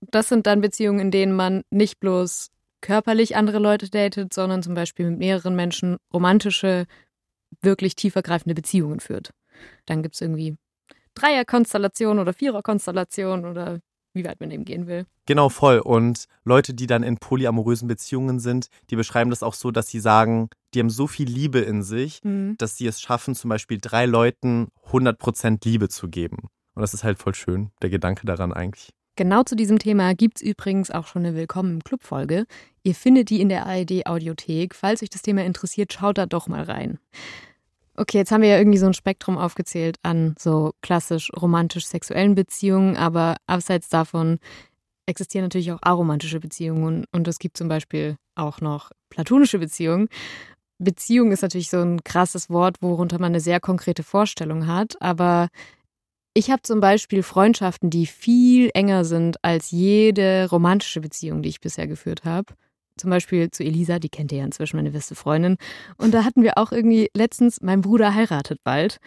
Das 0.00 0.28
sind 0.28 0.46
dann 0.46 0.60
Beziehungen, 0.60 1.00
in 1.00 1.10
denen 1.10 1.34
man 1.34 1.62
nicht 1.70 1.98
bloß 2.00 2.50
körperlich 2.80 3.36
andere 3.36 3.58
Leute 3.58 3.90
datet, 3.90 4.32
sondern 4.32 4.62
zum 4.62 4.74
Beispiel 4.74 5.10
mit 5.10 5.18
mehreren 5.18 5.56
Menschen 5.56 5.96
romantische, 6.12 6.86
wirklich 7.60 7.96
tiefergreifende 7.96 8.54
Beziehungen 8.54 9.00
führt. 9.00 9.32
Dann 9.86 10.02
gibt 10.02 10.14
es 10.14 10.20
irgendwie 10.20 10.56
Dreierkonstellation 11.14 12.18
oder 12.18 12.32
Viererkonstellation 12.32 13.44
oder 13.44 13.80
wie 14.12 14.24
weit 14.24 14.40
man 14.40 14.50
eben 14.50 14.64
gehen 14.64 14.86
will. 14.86 15.06
Genau, 15.26 15.48
voll. 15.48 15.78
Und 15.78 16.26
Leute, 16.44 16.72
die 16.74 16.86
dann 16.86 17.02
in 17.02 17.18
polyamorösen 17.18 17.86
Beziehungen 17.86 18.40
sind, 18.40 18.68
die 18.90 18.96
beschreiben 18.96 19.30
das 19.30 19.42
auch 19.42 19.54
so, 19.54 19.70
dass 19.70 19.88
sie 19.88 20.00
sagen, 20.00 20.48
die 20.72 20.80
haben 20.80 20.90
so 20.90 21.06
viel 21.06 21.28
Liebe 21.28 21.58
in 21.58 21.82
sich, 21.82 22.20
dass 22.58 22.76
sie 22.76 22.86
es 22.86 23.00
schaffen, 23.00 23.34
zum 23.34 23.50
Beispiel 23.50 23.78
drei 23.80 24.06
Leuten 24.06 24.68
100% 24.90 25.60
Liebe 25.64 25.88
zu 25.88 26.08
geben. 26.08 26.48
Und 26.74 26.82
das 26.82 26.94
ist 26.94 27.04
halt 27.04 27.18
voll 27.18 27.34
schön, 27.34 27.70
der 27.82 27.90
Gedanke 27.90 28.26
daran 28.26 28.52
eigentlich. 28.52 28.90
Genau 29.16 29.42
zu 29.44 29.56
diesem 29.56 29.78
Thema 29.78 30.14
gibt 30.14 30.36
es 30.36 30.42
übrigens 30.42 30.90
auch 30.90 31.06
schon 31.06 31.24
eine 31.24 31.34
Willkommen 31.34 31.76
im 31.76 31.84
Club-Folge. 31.84 32.44
Ihr 32.82 32.94
findet 32.94 33.30
die 33.30 33.40
in 33.40 33.48
der 33.48 33.64
ARD-Audiothek. 33.64 34.74
Falls 34.74 35.02
euch 35.02 35.08
das 35.08 35.22
Thema 35.22 35.42
interessiert, 35.42 35.94
schaut 35.94 36.18
da 36.18 36.26
doch 36.26 36.48
mal 36.48 36.62
rein. 36.62 36.98
Okay, 37.98 38.18
jetzt 38.18 38.30
haben 38.30 38.42
wir 38.42 38.50
ja 38.50 38.58
irgendwie 38.58 38.78
so 38.78 38.86
ein 38.86 38.94
Spektrum 38.94 39.38
aufgezählt 39.38 39.96
an 40.02 40.34
so 40.38 40.72
klassisch 40.82 41.30
romantisch-sexuellen 41.34 42.34
Beziehungen, 42.34 42.96
aber 42.96 43.36
abseits 43.46 43.88
davon 43.88 44.38
existieren 45.06 45.44
natürlich 45.44 45.72
auch 45.72 45.78
aromantische 45.80 46.40
Beziehungen 46.40 47.06
und 47.12 47.26
es 47.26 47.38
gibt 47.38 47.56
zum 47.56 47.68
Beispiel 47.68 48.16
auch 48.34 48.60
noch 48.60 48.90
platonische 49.08 49.58
Beziehungen. 49.58 50.08
Beziehung 50.78 51.32
ist 51.32 51.40
natürlich 51.40 51.70
so 51.70 51.80
ein 51.80 52.04
krasses 52.04 52.50
Wort, 52.50 52.82
worunter 52.82 53.18
man 53.18 53.32
eine 53.32 53.40
sehr 53.40 53.60
konkrete 53.60 54.02
Vorstellung 54.02 54.66
hat, 54.66 55.00
aber 55.00 55.48
ich 56.34 56.50
habe 56.50 56.60
zum 56.60 56.80
Beispiel 56.80 57.22
Freundschaften, 57.22 57.88
die 57.88 58.04
viel 58.04 58.70
enger 58.74 59.06
sind 59.06 59.42
als 59.42 59.70
jede 59.70 60.48
romantische 60.50 61.00
Beziehung, 61.00 61.42
die 61.42 61.48
ich 61.48 61.62
bisher 61.62 61.86
geführt 61.86 62.24
habe. 62.24 62.52
Zum 62.98 63.10
Beispiel 63.10 63.50
zu 63.50 63.62
Elisa, 63.62 63.98
die 63.98 64.08
kennt 64.08 64.32
ihr 64.32 64.38
ja 64.38 64.44
inzwischen, 64.44 64.76
meine 64.76 64.90
beste 64.90 65.14
Freundin. 65.14 65.56
Und 65.98 66.14
da 66.14 66.24
hatten 66.24 66.42
wir 66.42 66.56
auch 66.56 66.72
irgendwie 66.72 67.10
letztens, 67.14 67.60
mein 67.60 67.82
Bruder 67.82 68.14
heiratet 68.14 68.58
bald, 68.64 68.98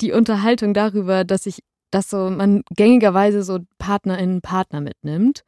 die 0.00 0.12
Unterhaltung 0.12 0.74
darüber, 0.74 1.24
dass 1.24 1.46
ich, 1.46 1.60
dass 1.90 2.08
so 2.10 2.30
man 2.30 2.62
gängigerweise 2.76 3.42
so 3.42 3.60
PartnerInnen 3.78 4.42
Partner 4.42 4.80
mitnimmt. 4.80 5.42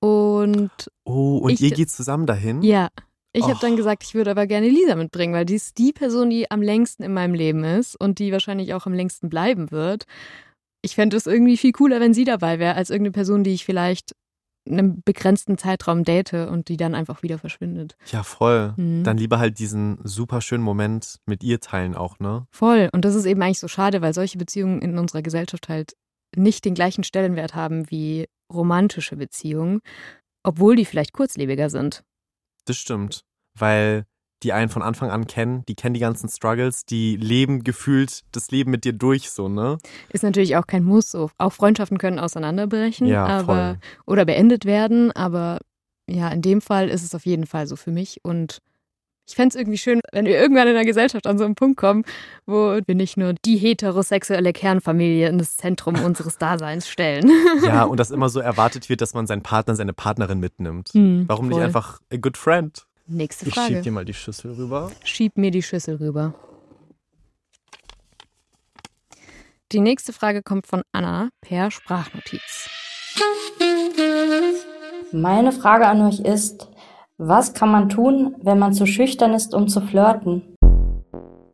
Und 0.00 0.70
Oh, 1.04 1.38
und 1.38 1.50
Ich- 1.52 1.60
ihr 1.60 1.70
geht 1.72 1.90
zusammen 1.90 2.26
dahin? 2.26 2.62
ja, 2.62 2.88
ich 3.32 3.44
habe 3.44 3.58
dann 3.60 3.76
gesagt, 3.76 4.02
ich 4.04 4.14
würde 4.14 4.30
aber 4.30 4.46
gerne 4.46 4.68
Lisa 4.68 4.94
mitbringen, 4.96 5.34
weil 5.34 5.44
die 5.44 5.54
ist 5.54 5.78
die 5.78 5.92
Person, 5.92 6.30
die 6.30 6.50
am 6.50 6.62
längsten 6.62 7.02
in 7.02 7.12
meinem 7.12 7.34
Leben 7.34 7.62
ist 7.64 7.94
und 8.00 8.18
die 8.18 8.32
wahrscheinlich 8.32 8.74
auch 8.74 8.86
am 8.86 8.94
längsten 8.94 9.28
bleiben 9.28 9.70
wird. 9.70 10.04
Ich 10.82 10.94
fände 10.94 11.16
es 11.16 11.26
irgendwie 11.26 11.56
viel 11.56 11.72
cooler, 11.72 12.00
wenn 12.00 12.14
sie 12.14 12.24
dabei 12.24 12.58
wäre, 12.58 12.74
als 12.74 12.90
irgendeine 12.90 13.12
Person, 13.12 13.44
die 13.44 13.52
ich 13.52 13.64
vielleicht 13.64 14.12
einem 14.70 15.02
begrenzten 15.02 15.58
Zeitraum 15.58 16.04
date 16.04 16.34
und 16.34 16.68
die 16.68 16.76
dann 16.76 16.94
einfach 16.94 17.22
wieder 17.22 17.38
verschwindet. 17.38 17.96
Ja, 18.06 18.22
voll. 18.22 18.74
Mhm. 18.76 19.04
Dann 19.04 19.16
lieber 19.16 19.38
halt 19.38 19.58
diesen 19.58 19.98
super 20.04 20.40
schönen 20.40 20.64
Moment 20.64 21.18
mit 21.26 21.42
ihr 21.42 21.60
teilen 21.60 21.94
auch, 21.94 22.18
ne? 22.18 22.46
Voll. 22.50 22.88
Und 22.92 23.04
das 23.04 23.14
ist 23.14 23.24
eben 23.24 23.42
eigentlich 23.42 23.60
so 23.60 23.68
schade, 23.68 24.00
weil 24.00 24.14
solche 24.14 24.38
Beziehungen 24.38 24.80
in 24.80 24.98
unserer 24.98 25.22
Gesellschaft 25.22 25.68
halt 25.68 25.94
nicht 26.36 26.64
den 26.64 26.74
gleichen 26.74 27.04
Stellenwert 27.04 27.54
haben 27.54 27.90
wie 27.90 28.26
romantische 28.52 29.16
Beziehungen, 29.16 29.80
obwohl 30.42 30.76
die 30.76 30.84
vielleicht 30.84 31.12
kurzlebiger 31.12 31.70
sind. 31.70 32.02
Das 32.64 32.76
stimmt. 32.76 33.24
Weil 33.54 34.04
die 34.42 34.52
einen 34.52 34.68
von 34.68 34.82
Anfang 34.82 35.10
an 35.10 35.26
kennen, 35.26 35.64
die 35.68 35.74
kennen 35.74 35.94
die 35.94 36.00
ganzen 36.00 36.28
Struggles, 36.28 36.84
die 36.84 37.16
leben 37.16 37.64
gefühlt 37.64 38.22
das 38.32 38.50
Leben 38.50 38.70
mit 38.70 38.84
dir 38.84 38.92
durch, 38.92 39.30
so, 39.30 39.48
ne? 39.48 39.78
Ist 40.10 40.22
natürlich 40.22 40.56
auch 40.56 40.66
kein 40.66 40.84
Muss. 40.84 41.10
So. 41.10 41.30
Auch 41.38 41.52
Freundschaften 41.52 41.98
können 41.98 42.18
auseinanderbrechen 42.18 43.06
Ja, 43.06 43.26
aber, 43.26 43.44
voll. 43.44 43.78
oder 44.06 44.24
beendet 44.24 44.64
werden. 44.64 45.10
Aber 45.12 45.58
ja, 46.08 46.28
in 46.28 46.42
dem 46.42 46.60
Fall 46.60 46.88
ist 46.88 47.02
es 47.04 47.14
auf 47.14 47.26
jeden 47.26 47.46
Fall 47.46 47.66
so 47.66 47.76
für 47.76 47.90
mich. 47.90 48.20
Und 48.22 48.58
ich 49.26 49.34
fände 49.34 49.48
es 49.50 49.56
irgendwie 49.56 49.76
schön, 49.76 50.00
wenn 50.12 50.24
wir 50.24 50.38
irgendwann 50.40 50.68
in 50.68 50.74
der 50.74 50.86
Gesellschaft 50.86 51.26
an 51.26 51.36
so 51.36 51.44
einen 51.44 51.54
Punkt 51.54 51.76
kommen, 51.78 52.04
wo 52.46 52.78
wir 52.86 52.94
nicht 52.94 53.18
nur 53.18 53.34
die 53.44 53.58
heterosexuelle 53.58 54.54
Kernfamilie 54.54 55.28
in 55.28 55.36
das 55.36 55.56
Zentrum 55.58 55.96
unseres 56.04 56.38
Daseins 56.38 56.88
stellen. 56.88 57.30
Ja, 57.62 57.84
und 57.84 58.00
dass 58.00 58.10
immer 58.10 58.30
so 58.30 58.40
erwartet 58.40 58.88
wird, 58.88 59.02
dass 59.02 59.12
man 59.12 59.26
seinen 59.26 59.42
Partner, 59.42 59.74
seine 59.76 59.92
Partnerin 59.92 60.40
mitnimmt. 60.40 60.90
Hm, 60.94 61.24
Warum 61.26 61.48
nicht 61.48 61.56
voll. 61.56 61.64
einfach 61.64 62.00
a 62.10 62.16
good 62.16 62.38
friend? 62.38 62.86
Nächste 63.08 63.48
Ich 63.48 63.54
schieb 63.54 63.62
Frage. 63.64 63.80
dir 63.80 63.92
mal 63.92 64.04
die 64.04 64.12
Schüssel 64.14 64.52
rüber. 64.52 64.92
Schieb 65.02 65.38
mir 65.38 65.50
die 65.50 65.62
Schüssel 65.62 65.96
rüber. 65.96 66.34
Die 69.72 69.80
nächste 69.80 70.12
Frage 70.12 70.42
kommt 70.42 70.66
von 70.66 70.82
Anna 70.92 71.30
per 71.40 71.70
Sprachnotiz. 71.70 72.68
Meine 75.12 75.52
Frage 75.52 75.86
an 75.86 76.02
euch 76.02 76.20
ist, 76.20 76.68
was 77.16 77.54
kann 77.54 77.70
man 77.70 77.88
tun, 77.88 78.36
wenn 78.42 78.58
man 78.58 78.74
zu 78.74 78.86
schüchtern 78.86 79.32
ist, 79.32 79.54
um 79.54 79.68
zu 79.68 79.80
flirten? 79.80 80.42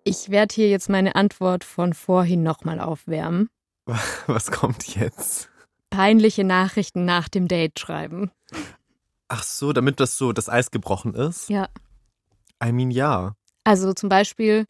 Ich 0.03 0.31
werde 0.31 0.55
hier 0.55 0.69
jetzt 0.69 0.91
meine 0.91 1.15
Antwort 1.15 1.63
von 1.65 1.95
vorhin 1.95 2.43
nochmal 2.43 2.79
aufwärmen. 2.81 3.49
Was 4.27 4.51
kommt 4.51 4.97
jetzt? 4.97 5.49
Peinliche 5.91 6.45
Nachrichten 6.45 7.05
nach 7.07 7.29
dem 7.29 7.49
Date 7.49 7.79
schreiben. 7.79 8.31
Ach 9.29 9.43
so, 9.43 9.73
damit 9.73 10.01
das 10.01 10.19
so 10.19 10.33
das 10.33 10.49
Eis 10.49 10.71
gebrochen 10.71 11.15
ist? 11.15 11.49
Ja. 11.49 11.69
I 12.63 12.73
mean, 12.73 12.91
ja. 12.91 13.35
Also 13.65 13.93
zum 13.93 14.09
Beispiel, 14.09 14.67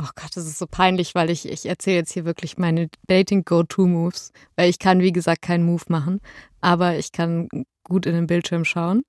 oh 0.00 0.08
Gott, 0.14 0.30
das 0.34 0.46
ist 0.46 0.58
so 0.58 0.66
peinlich, 0.66 1.14
weil 1.14 1.30
ich, 1.30 1.48
ich 1.48 1.66
erzähle 1.66 1.96
jetzt 1.96 2.12
hier 2.12 2.24
wirklich 2.24 2.56
meine 2.56 2.88
Dating-Go-To-Moves, 3.06 4.32
weil 4.56 4.70
ich 4.70 4.78
kann, 4.78 5.00
wie 5.00 5.12
gesagt, 5.12 5.42
keinen 5.42 5.64
Move 5.64 5.84
machen, 5.88 6.20
aber 6.60 6.96
ich 6.96 7.12
kann 7.12 7.48
gut 7.84 8.06
in 8.06 8.14
den 8.14 8.26
Bildschirm 8.26 8.64
schauen. 8.64 9.02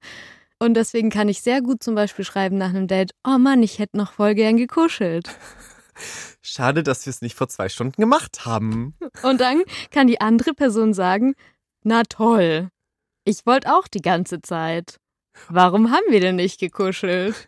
Und 0.59 0.73
deswegen 0.73 1.09
kann 1.09 1.29
ich 1.29 1.41
sehr 1.41 1.61
gut 1.61 1.81
zum 1.81 1.95
Beispiel 1.95 2.25
schreiben 2.25 2.57
nach 2.57 2.69
einem 2.69 2.87
Date, 2.87 3.11
oh 3.25 3.37
Mann, 3.37 3.63
ich 3.63 3.79
hätte 3.79 3.97
noch 3.97 4.11
voll 4.11 4.35
gern 4.35 4.57
gekuschelt. 4.57 5.29
Schade, 6.41 6.83
dass 6.83 7.05
wir 7.05 7.11
es 7.11 7.21
nicht 7.21 7.35
vor 7.35 7.47
zwei 7.47 7.69
Stunden 7.69 8.01
gemacht 8.01 8.45
haben. 8.45 8.95
Und 9.23 9.41
dann 9.41 9.63
kann 9.91 10.07
die 10.07 10.21
andere 10.21 10.53
Person 10.53 10.93
sagen, 10.93 11.33
na 11.83 12.03
toll, 12.03 12.69
ich 13.29 13.45
wollte 13.45 13.71
auch 13.71 13.87
die 13.87 14.01
ganze 14.01 14.41
Zeit. 14.41 14.99
Warum 15.49 15.91
haben 15.91 16.05
wir 16.09 16.19
denn 16.19 16.35
nicht 16.35 16.59
gekuschelt? 16.59 17.47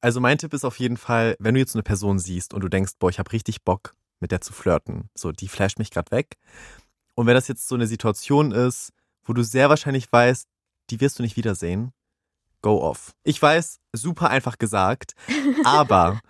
Also 0.00 0.20
mein 0.20 0.38
Tipp 0.38 0.54
ist 0.54 0.64
auf 0.64 0.78
jeden 0.78 0.96
Fall, 0.96 1.36
wenn 1.38 1.54
du 1.54 1.60
jetzt 1.60 1.72
so 1.72 1.78
eine 1.78 1.82
Person 1.82 2.18
siehst 2.18 2.54
und 2.54 2.62
du 2.62 2.68
denkst, 2.68 2.92
boah, 2.98 3.10
ich 3.10 3.18
habe 3.18 3.32
richtig 3.32 3.62
Bock, 3.62 3.94
mit 4.20 4.30
der 4.30 4.40
zu 4.40 4.52
flirten. 4.52 5.10
So, 5.14 5.32
die 5.32 5.48
flasht 5.48 5.78
mich 5.78 5.90
gerade 5.90 6.10
weg. 6.12 6.36
Und 7.14 7.26
wenn 7.26 7.34
das 7.34 7.48
jetzt 7.48 7.68
so 7.68 7.74
eine 7.74 7.86
Situation 7.86 8.52
ist, 8.52 8.92
wo 9.24 9.32
du 9.32 9.42
sehr 9.42 9.68
wahrscheinlich 9.68 10.10
weißt, 10.10 10.48
die 10.90 11.00
wirst 11.00 11.18
du 11.18 11.22
nicht 11.22 11.36
wiedersehen, 11.36 11.92
go 12.60 12.80
off. 12.80 13.12
Ich 13.24 13.40
weiß, 13.42 13.80
super 13.92 14.30
einfach 14.30 14.58
gesagt, 14.58 15.14
aber 15.64 16.20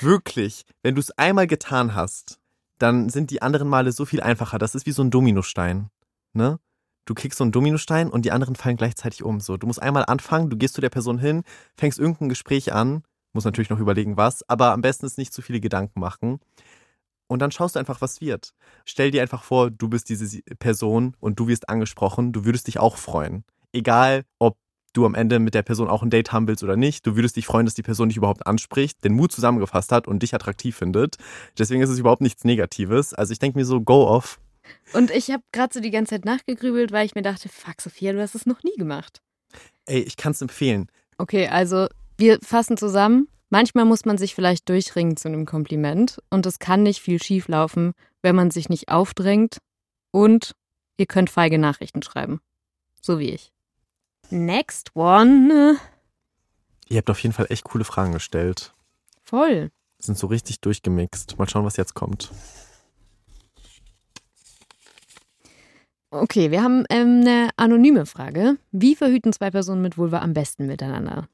wirklich, 0.00 0.64
wenn 0.82 0.94
du 0.94 1.00
es 1.00 1.10
einmal 1.12 1.46
getan 1.46 1.94
hast, 1.94 2.38
dann 2.78 3.08
sind 3.08 3.30
die 3.30 3.42
anderen 3.42 3.68
Male 3.68 3.92
so 3.92 4.04
viel 4.04 4.20
einfacher. 4.20 4.58
Das 4.58 4.74
ist 4.74 4.86
wie 4.86 4.92
so 4.92 5.02
ein 5.02 5.10
Dominostein, 5.10 5.88
ne? 6.34 6.58
Du 7.04 7.14
kriegst 7.14 7.38
so 7.38 7.44
einen 7.44 7.52
Dominostein 7.52 8.10
und 8.10 8.24
die 8.24 8.32
anderen 8.32 8.54
fallen 8.54 8.76
gleichzeitig 8.76 9.22
um. 9.24 9.40
So, 9.40 9.56
du 9.56 9.66
musst 9.66 9.82
einmal 9.82 10.04
anfangen, 10.06 10.50
du 10.50 10.56
gehst 10.56 10.74
zu 10.74 10.80
der 10.80 10.90
Person 10.90 11.18
hin, 11.18 11.42
fängst 11.76 11.98
irgendein 11.98 12.28
Gespräch 12.28 12.72
an, 12.72 13.02
muss 13.32 13.44
natürlich 13.44 13.70
noch 13.70 13.80
überlegen, 13.80 14.16
was, 14.16 14.48
aber 14.48 14.72
am 14.72 14.82
besten 14.82 15.06
ist 15.06 15.18
nicht 15.18 15.32
zu 15.32 15.42
viele 15.42 15.60
Gedanken 15.60 16.00
machen. 16.00 16.38
Und 17.28 17.40
dann 17.40 17.50
schaust 17.50 17.76
du 17.76 17.78
einfach, 17.80 18.00
was 18.02 18.20
wird. 18.20 18.52
Stell 18.84 19.10
dir 19.10 19.22
einfach 19.22 19.42
vor, 19.42 19.70
du 19.70 19.88
bist 19.88 20.10
diese 20.10 20.42
Person 20.58 21.16
und 21.18 21.38
du 21.38 21.48
wirst 21.48 21.68
angesprochen, 21.68 22.32
du 22.32 22.44
würdest 22.44 22.66
dich 22.66 22.78
auch 22.78 22.98
freuen. 22.98 23.44
Egal, 23.72 24.24
ob 24.38 24.58
du 24.92 25.06
am 25.06 25.14
Ende 25.14 25.38
mit 25.38 25.54
der 25.54 25.62
Person 25.62 25.88
auch 25.88 26.02
ein 26.02 26.10
Date 26.10 26.32
haben 26.32 26.46
willst 26.46 26.62
oder 26.62 26.76
nicht, 26.76 27.06
du 27.06 27.16
würdest 27.16 27.36
dich 27.36 27.46
freuen, 27.46 27.64
dass 27.64 27.74
die 27.74 27.82
Person 27.82 28.10
dich 28.10 28.18
überhaupt 28.18 28.46
anspricht, 28.46 29.02
den 29.02 29.14
Mut 29.14 29.32
zusammengefasst 29.32 29.92
hat 29.92 30.06
und 30.06 30.22
dich 30.22 30.34
attraktiv 30.34 30.76
findet. 30.76 31.16
Deswegen 31.58 31.80
ist 31.80 31.88
es 31.88 31.98
überhaupt 31.98 32.20
nichts 32.20 32.44
Negatives. 32.44 33.14
Also 33.14 33.32
ich 33.32 33.38
denke 33.38 33.58
mir 33.58 33.64
so, 33.64 33.80
go 33.80 34.06
off. 34.06 34.38
Und 34.92 35.10
ich 35.10 35.30
habe 35.30 35.42
gerade 35.52 35.72
so 35.74 35.80
die 35.80 35.90
ganze 35.90 36.14
Zeit 36.14 36.24
nachgegrübelt, 36.24 36.92
weil 36.92 37.06
ich 37.06 37.14
mir 37.14 37.22
dachte, 37.22 37.48
fuck 37.48 37.80
Sophia, 37.80 38.12
du 38.12 38.20
hast 38.20 38.34
es 38.34 38.46
noch 38.46 38.62
nie 38.62 38.76
gemacht. 38.76 39.22
Ey, 39.86 40.00
ich 40.00 40.16
kann 40.16 40.32
es 40.32 40.40
empfehlen. 40.42 40.88
Okay, 41.18 41.48
also 41.48 41.88
wir 42.16 42.38
fassen 42.42 42.76
zusammen. 42.76 43.28
Manchmal 43.50 43.84
muss 43.84 44.04
man 44.04 44.16
sich 44.16 44.34
vielleicht 44.34 44.68
durchringen 44.68 45.16
zu 45.16 45.28
einem 45.28 45.44
Kompliment 45.44 46.18
und 46.30 46.46
es 46.46 46.58
kann 46.58 46.82
nicht 46.82 47.00
viel 47.00 47.22
schief 47.22 47.48
laufen, 47.48 47.92
wenn 48.22 48.34
man 48.34 48.50
sich 48.50 48.68
nicht 48.68 48.88
aufdrängt 48.88 49.58
und 50.10 50.52
ihr 50.96 51.06
könnt 51.06 51.28
feige 51.28 51.58
Nachrichten 51.58 52.02
schreiben. 52.02 52.40
So 53.00 53.18
wie 53.18 53.30
ich. 53.30 53.52
Next 54.30 54.96
one. 54.96 55.76
Ihr 56.88 56.98
habt 56.98 57.10
auf 57.10 57.18
jeden 57.22 57.34
Fall 57.34 57.46
echt 57.50 57.64
coole 57.64 57.84
Fragen 57.84 58.12
gestellt. 58.12 58.72
Voll. 59.22 59.70
Sind 59.98 60.16
so 60.16 60.26
richtig 60.26 60.60
durchgemixt. 60.60 61.38
Mal 61.38 61.48
schauen, 61.48 61.64
was 61.64 61.76
jetzt 61.76 61.94
kommt. 61.94 62.30
Okay, 66.14 66.50
wir 66.50 66.62
haben 66.62 66.84
ähm, 66.90 67.22
eine 67.22 67.48
anonyme 67.56 68.04
Frage. 68.04 68.58
Wie 68.70 68.94
verhüten 68.94 69.32
zwei 69.32 69.50
Personen 69.50 69.80
mit 69.80 69.96
Vulva 69.96 70.18
am 70.18 70.34
besten 70.34 70.66
miteinander? 70.66 71.26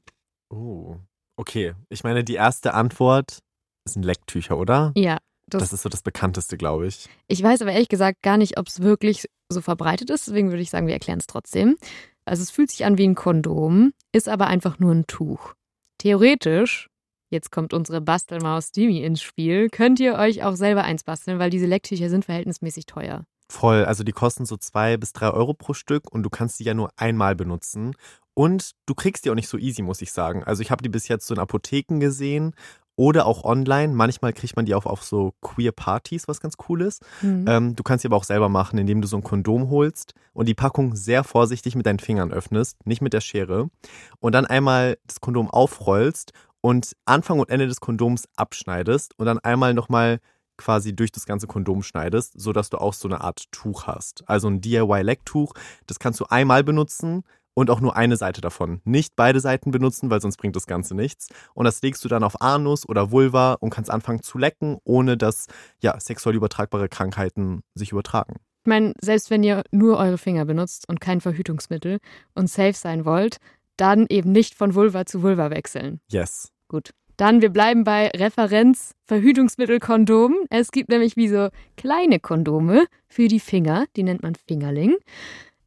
Oh. 0.51 0.95
Okay, 1.37 1.75
ich 1.89 2.05
meine, 2.05 2.23
die 2.23 2.35
erste 2.35 2.75
Antwort 2.75 3.41
sind 3.89 4.05
Lecktücher, 4.05 4.57
oder? 4.57 4.93
Ja, 4.97 5.19
Das, 5.51 5.63
das, 5.63 5.73
ist 5.73 5.83
so 5.83 5.89
das 5.89 6.03
bekannteste, 6.03 6.57
glaube 6.57 6.87
ich. 6.87 7.09
ich 7.27 7.43
weiß 7.43 7.61
aber 7.63 7.73
ehrlich 7.73 7.89
gesagt 7.89 8.23
gar 8.23 8.37
nicht, 8.37 8.57
ob 8.57 8.69
es 8.69 8.81
wirklich 8.81 9.27
so 9.49 9.61
verbreitet 9.61 10.11
ist. 10.11 10.29
Deswegen 10.29 10.51
würde 10.51 10.63
ich 10.63 10.71
sagen, 10.71 10.87
wir 10.87 10.95
erklären 10.95 11.19
es 11.19 11.27
trotzdem. 11.27 11.77
Also 12.25 12.43
es 12.45 12.53
fühlt 12.53 12.71
sich 12.71 12.85
an 12.85 12.99
wie 12.99 13.09
ein 13.09 13.17
Kondom, 13.17 13.93
ist 14.13 14.29
aber 14.29 14.47
einfach 14.47 14.79
nur 14.79 14.95
ein 14.95 15.09
Tuch. 15.09 15.55
Theoretisch, 15.99 16.89
jetzt 17.31 17.51
kommt 17.51 17.75
unsere 17.75 18.01
Bastelmaus 18.01 18.71
Dimi 18.71 19.03
ins 19.03 19.23
Spiel, 19.23 19.71
könnt 19.71 19.99
ihr 19.99 20.15
euch 20.15 20.45
auch 20.45 20.55
selber 20.55 20.85
eins 20.85 21.03
basteln, 21.03 21.41
weil 21.41 21.51
diese 21.51 21.67
Lecktücher 21.67 22.11
sind 22.11 22.27
verhältnismäßig 22.27 22.87
teuer. 22.87 23.25
Voll, 23.51 23.85
also 23.85 24.05
die 24.05 24.13
kosten 24.13 24.45
so 24.45 24.57
zwei 24.57 24.97
bis 24.97 25.13
drei 25.13 25.31
Euro 25.31 25.55
pro 25.55 25.73
Stück 25.73 26.13
und 26.13 26.23
du 26.23 26.31
kannst 26.31 26.61
die 26.61 26.65
ja 26.65 26.75
nur 26.75 26.91
einmal 26.97 27.35
benutzen. 27.35 27.95
Und 28.35 28.73
du 28.87 28.95
kriegst 28.95 29.25
die 29.25 29.31
auch 29.31 29.35
nicht 29.35 29.49
so 29.49 29.59
easy, 29.59 29.83
muss 29.83 30.03
ich 30.03 30.13
sagen. 30.13 30.45
Also 30.45 30.63
ich 30.63 30.71
habe 30.71 30.83
die 30.83 30.89
bis 30.89 31.09
jetzt 31.09 31.27
so 31.27 31.35
in 31.35 31.41
Apotheken 31.41 31.99
gesehen 31.99 32.55
oder 32.99 33.27
auch 33.27 33.45
online. 33.45 33.95
Manchmal 33.95 34.33
kriegt 34.33 34.57
man 34.57 34.67
die 34.67 34.75
auch 34.75 34.85
auf 34.85 35.03
so 35.03 35.33
queer 35.41 35.73
Partys, 35.73 36.29
was 36.29 36.41
ganz 36.41 36.55
cool 36.69 36.83
ist. 36.83 37.03
Mhm. 37.23 37.45
Ähm, 37.49 37.77
du 37.77 37.83
kannst 37.83 38.03
sie 38.03 38.09
aber 38.09 38.17
auch 38.17 38.25
selber 38.25 38.49
machen, 38.49 38.79
indem 38.79 39.01
du 39.01 39.09
so 39.09 39.17
ein 39.17 39.23
Kondom 39.23 39.71
holst 39.71 40.15
und 40.35 40.47
die 40.47 40.55
Packung 40.55 40.95
sehr 40.95 41.25
vorsichtig 41.25 41.75
mit 41.75 41.87
deinen 41.87 42.01
Fingern 42.01 42.33
öffnest, 42.33 42.77
nicht 42.87 43.01
mit 43.01 43.13
der 43.13 43.21
Schere. 43.21 43.71
Und 44.19 44.35
dann 44.35 44.47
einmal 44.47 44.99
das 45.07 45.21
Kondom 45.21 45.49
aufrollst 45.49 46.33
und 46.61 46.97
Anfang 47.07 47.39
und 47.39 47.51
Ende 47.51 47.69
des 47.69 47.81
Kondoms 47.81 48.29
abschneidest 48.37 49.19
und 49.19 49.27
dann 49.27 49.39
einmal 49.39 49.75
nochmal 49.75 50.19
quasi 50.59 50.95
durch 50.95 51.11
das 51.11 51.25
ganze 51.25 51.47
Kondom 51.47 51.83
schneidest, 51.83 52.39
sodass 52.39 52.69
du 52.69 52.79
auch 52.79 52.93
so 52.93 53.09
eine 53.09 53.23
Art 53.23 53.51
Tuch 53.53 53.87
hast. 53.87 54.29
Also 54.29 54.49
ein 54.49 54.61
DIY-Lecktuch, 54.61 55.55
das 55.87 55.99
kannst 55.99 56.21
du 56.21 56.27
einmal 56.27 56.65
benutzen 56.65 57.25
und 57.55 57.71
auch 57.71 57.81
nur 57.81 57.97
eine 57.97 58.17
Seite 58.17 58.41
davon. 58.41 58.81
Nicht 58.85 59.17
beide 59.17 59.41
Seiten 59.41 59.73
benutzen, 59.73 60.11
weil 60.11 60.21
sonst 60.21 60.37
bringt 60.37 60.55
das 60.55 60.67
Ganze 60.67 60.95
nichts. 60.95 61.29
Und 61.55 61.65
das 61.65 61.83
legst 61.83 62.05
du 62.05 62.09
dann 62.09 62.23
auf 62.23 62.41
Anus 62.41 62.89
oder 62.89 63.11
Vulva 63.11 63.55
und 63.55 63.71
kannst 63.71 63.91
anfangen 63.91 64.23
zu 64.23 64.39
lecken, 64.39 64.79
ohne 64.85 65.17
dass 65.17 65.47
ja, 65.83 65.99
sexuell 65.99 66.37
übertragbare 66.37 66.89
Krankheiten 66.89 67.63
sich 67.75 67.91
übertragen. 67.91 68.37
Ich 68.65 68.69
meine, 68.69 68.95
selbst 69.01 69.31
wenn 69.31 69.43
ihr 69.43 69.65
nur 69.73 69.99
eure 69.99 70.19
Finger 70.19 70.45
benutzt 70.45 70.89
und 70.89 71.01
kein 71.01 71.21
Verhütungsmittel 71.21 71.99
und 72.35 72.49
safe 72.49 72.75
sein 72.75 73.05
wollt, 73.05 73.39
dann 73.77 74.07
eben 74.09 74.31
nicht 74.31 74.55
von 74.55 74.75
Vulva 74.75 75.07
zu 75.07 75.23
Vulva 75.23 75.51
wechseln. 75.51 76.01
Yes. 76.11 76.53
Gut. 76.69 76.91
Dann, 77.19 77.43
wir 77.43 77.51
bleiben 77.51 77.83
bei 77.83 78.11
Referenz 78.15 78.95
Verhütungsmittel 79.05 79.81
Kondom. 79.81 80.37
Es 80.51 80.71
gibt 80.71 80.89
nämlich 80.89 81.17
wie 81.17 81.27
so 81.27 81.49
kleine 81.77 82.21
Kondome 82.21 82.87
für 83.09 83.27
die 83.27 83.41
Finger, 83.41 83.87
die 83.97 84.05
nennt 84.05 84.23
man 84.23 84.37
Fingerling. 84.37 84.95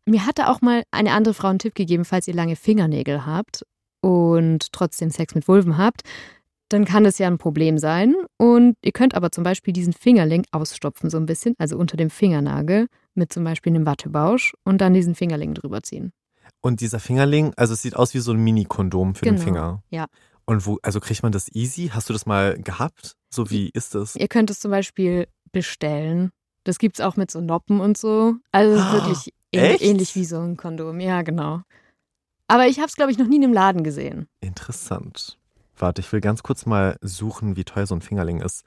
Mir 0.06 0.26
hatte 0.26 0.50
auch 0.50 0.62
mal 0.62 0.84
eine 0.92 1.12
andere 1.12 1.34
Frau 1.34 1.50
einen 1.50 1.60
Tipp 1.60 1.76
gegeben, 1.76 2.06
falls 2.06 2.30
ihr 2.30 2.34
lange 2.34 2.56
Fingernägel 2.56 3.26
habt 3.26 3.66
und 4.00 4.72
trotzdem 4.72 5.10
Sex 5.10 5.36
mit 5.36 5.46
Vulven 5.46 5.78
habt, 5.78 6.04
dann 6.70 6.86
kann 6.86 7.04
das 7.04 7.18
ja 7.18 7.28
ein 7.28 7.38
Problem 7.38 7.78
sein. 7.78 8.16
Und 8.38 8.76
ihr 8.82 8.94
könnt 8.94 9.14
aber 9.14 9.30
zum 9.34 9.44
Beispiel 9.44 9.74
diesen 9.74 9.92
Fingerling 9.92 10.46
ausstopfen, 10.52 11.10
so 11.10 11.18
ein 11.18 11.26
bisschen, 11.26 11.54
also 11.58 11.78
unter 11.78 11.98
dem 11.98 12.10
Fingernagel, 12.10 12.88
mit 13.14 13.34
zum 13.34 13.44
Beispiel 13.44 13.76
einem 13.76 13.86
Wattebausch 13.86 14.54
und 14.64 14.80
dann 14.80 14.94
diesen 14.94 15.16
Fingerling 15.16 15.54
drüber 15.54 15.84
ziehen. 15.84 16.14
Und 16.62 16.80
dieser 16.80 17.00
Fingerling, 17.00 17.54
also 17.58 17.74
es 17.74 17.82
sieht 17.82 17.98
aus 17.98 18.14
wie 18.14 18.20
so 18.20 18.32
ein 18.32 18.42
Mini-Kondom 18.42 19.16
für 19.16 19.26
den 19.26 19.36
Genau, 19.36 19.44
Finger. 19.46 19.84
ja. 19.90 20.06
Und 20.52 20.66
wo, 20.66 20.80
also 20.84 21.00
kriegt 21.00 21.24
man 21.24 21.32
das 21.32 21.48
easy? 21.56 21.92
Hast 21.94 22.10
du 22.10 22.14
das 22.14 22.26
mal 22.26 22.58
gehabt? 22.62 23.16
So 23.34 23.50
wie 23.50 23.70
ist 23.70 23.96
das? 23.96 24.18
Ihr 24.18 24.28
könnt 24.28 24.50
es 24.50 24.60
zum 24.60 24.70
Beispiel 24.70 25.30
bestellen. 25.54 26.32
Das 26.66 26.78
gibt 26.78 27.00
es 27.00 27.06
auch 27.06 27.16
mit 27.16 27.32
so 27.32 27.40
Noppen 27.40 27.80
und 27.80 27.98
so. 27.98 28.34
Also 28.52 28.78
Ah, 28.78 28.92
wirklich 28.92 29.34
ähn- 29.56 29.82
ähnlich 29.82 30.14
wie 30.16 30.26
so 30.26 30.42
ein 30.42 30.58
Kondom. 30.58 31.00
Ja, 31.00 31.22
genau. 31.22 31.62
Aber 32.50 32.68
ich 32.68 32.80
habe 32.80 32.88
es, 32.88 32.98
glaube 32.98 33.14
ich, 33.14 33.18
noch 33.18 33.28
nie 33.28 33.38
in 33.38 33.46
einem 33.46 33.54
Laden 33.54 33.82
gesehen. 33.86 34.28
Interessant. 34.42 35.38
Warte, 35.78 36.02
ich 36.02 36.12
will 36.12 36.20
ganz 36.20 36.44
kurz 36.44 36.66
mal 36.66 36.98
suchen, 37.00 37.56
wie 37.56 37.64
teuer 37.64 37.88
so 37.88 37.96
ein 37.96 38.02
Fingerling 38.02 38.42
ist. 38.42 38.66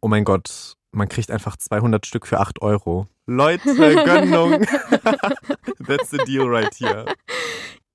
Oh 0.00 0.08
mein 0.08 0.24
Gott, 0.24 0.76
man 0.92 1.10
kriegt 1.10 1.30
einfach 1.30 1.58
200 1.58 2.06
Stück 2.06 2.26
für 2.26 2.40
8 2.40 2.62
Euro. 2.62 3.06
Leute, 3.26 3.74
Gönnung. 4.04 4.62
That's 5.86 6.08
the 6.10 6.18
deal 6.26 6.48
right 6.48 6.72
here. 6.74 7.04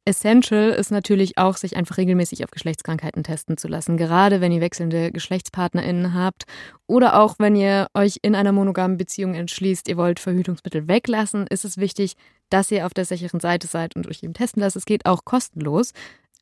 Essential 0.06 0.72
ist 0.72 0.92
natürlich 0.92 1.38
auch, 1.38 1.56
sich 1.56 1.78
einfach 1.78 1.98
regelmäßig 1.98 2.44
auf 2.44 2.52
Geschlechtskrankheiten 2.52 3.24
testen 3.24 3.56
zu 3.56 3.70
lassen. 3.70 3.96
Gerade 3.96 4.42
wenn 4.42 4.52
ihr 4.52 4.60
wechselnde 4.60 5.12
GeschlechtspartnerInnen 5.12 6.14
habt 6.14 6.44
oder 6.88 7.22
auch 7.22 7.36
wenn 7.40 7.56
ihr 7.56 7.88
euch 7.94 8.20
in 8.22 8.36
einer 8.36 8.52
monogamen 8.52 8.98
Beziehung 8.98 9.34
entschließt, 9.34 9.88
ihr 9.88 9.96
wollt 9.96 10.20
Verhütungsmittel 10.20 10.90
weglassen, 10.90 11.48
ist 11.48 11.64
es 11.64 11.78
wichtig, 11.78 12.16
dass 12.50 12.70
ihr 12.70 12.86
auf 12.86 12.94
der 12.94 13.06
sicheren 13.06 13.40
Seite 13.40 13.68
seid 13.68 13.96
und 13.96 14.08
euch 14.08 14.24
eben 14.24 14.34
testen 14.34 14.62
lasst. 14.62 14.76
Es 14.76 14.86
geht 14.86 15.06
auch 15.06 15.24
kostenlos. 15.24 15.94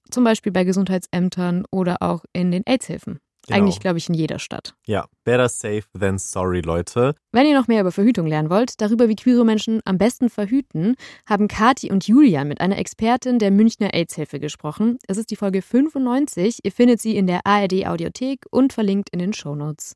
Zum 0.09 0.23
Beispiel 0.23 0.51
bei 0.51 0.63
Gesundheitsämtern 0.63 1.65
oder 1.69 1.97
auch 2.01 2.25
in 2.33 2.51
den 2.51 2.63
AIDS-Hilfen. 2.65 3.19
Genau. 3.51 3.63
Eigentlich, 3.63 3.79
glaube 3.79 3.97
ich, 3.97 4.07
in 4.07 4.15
jeder 4.15 4.39
Stadt. 4.39 4.75
Ja, 4.85 5.07
better 5.23 5.49
safe 5.49 5.83
than 5.97 6.17
sorry, 6.17 6.61
Leute. 6.61 7.15
Wenn 7.31 7.45
ihr 7.45 7.53
noch 7.53 7.67
mehr 7.67 7.81
über 7.81 7.91
Verhütung 7.91 8.27
lernen 8.27 8.49
wollt, 8.49 8.79
darüber, 8.79 9.09
wie 9.09 9.15
queere 9.15 9.45
Menschen 9.45 9.81
am 9.85 9.97
besten 9.97 10.29
verhüten, 10.29 10.95
haben 11.27 11.47
Kati 11.47 11.91
und 11.91 12.07
Julia 12.07 12.43
mit 12.43 12.61
einer 12.61 12.77
Expertin 12.77 13.39
der 13.39 13.51
Münchner 13.51 13.93
AIDS-Hilfe 13.93 14.39
gesprochen. 14.39 14.97
Es 15.07 15.17
ist 15.17 15.31
die 15.31 15.35
Folge 15.35 15.61
95. 15.61 16.59
Ihr 16.63 16.71
findet 16.71 17.01
sie 17.01 17.17
in 17.17 17.27
der 17.27 17.45
ARD-Audiothek 17.45 18.45
und 18.51 18.73
verlinkt 18.73 19.09
in 19.11 19.19
den 19.19 19.33
Shownotes. 19.33 19.93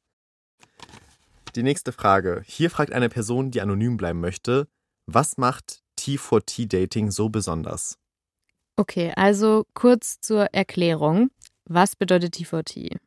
Die 1.56 1.64
nächste 1.64 1.94
Frage. 1.94 2.44
Hier 2.46 2.70
fragt 2.70 2.92
eine 2.92 3.08
Person, 3.08 3.52
die 3.52 3.62
anonym 3.62 3.96
bleiben 3.96 4.20
möchte, 4.20 4.68
was 5.08 5.38
macht 5.38 5.80
T4T-Dating 5.98 7.12
so 7.12 7.30
besonders? 7.30 7.98
Okay, 8.76 9.14
also 9.16 9.64
kurz 9.74 10.20
zur 10.20 10.48
Erklärung. 10.54 11.30
Was 11.68 11.96
bedeutet 11.96 12.36
T4T? 12.36 12.98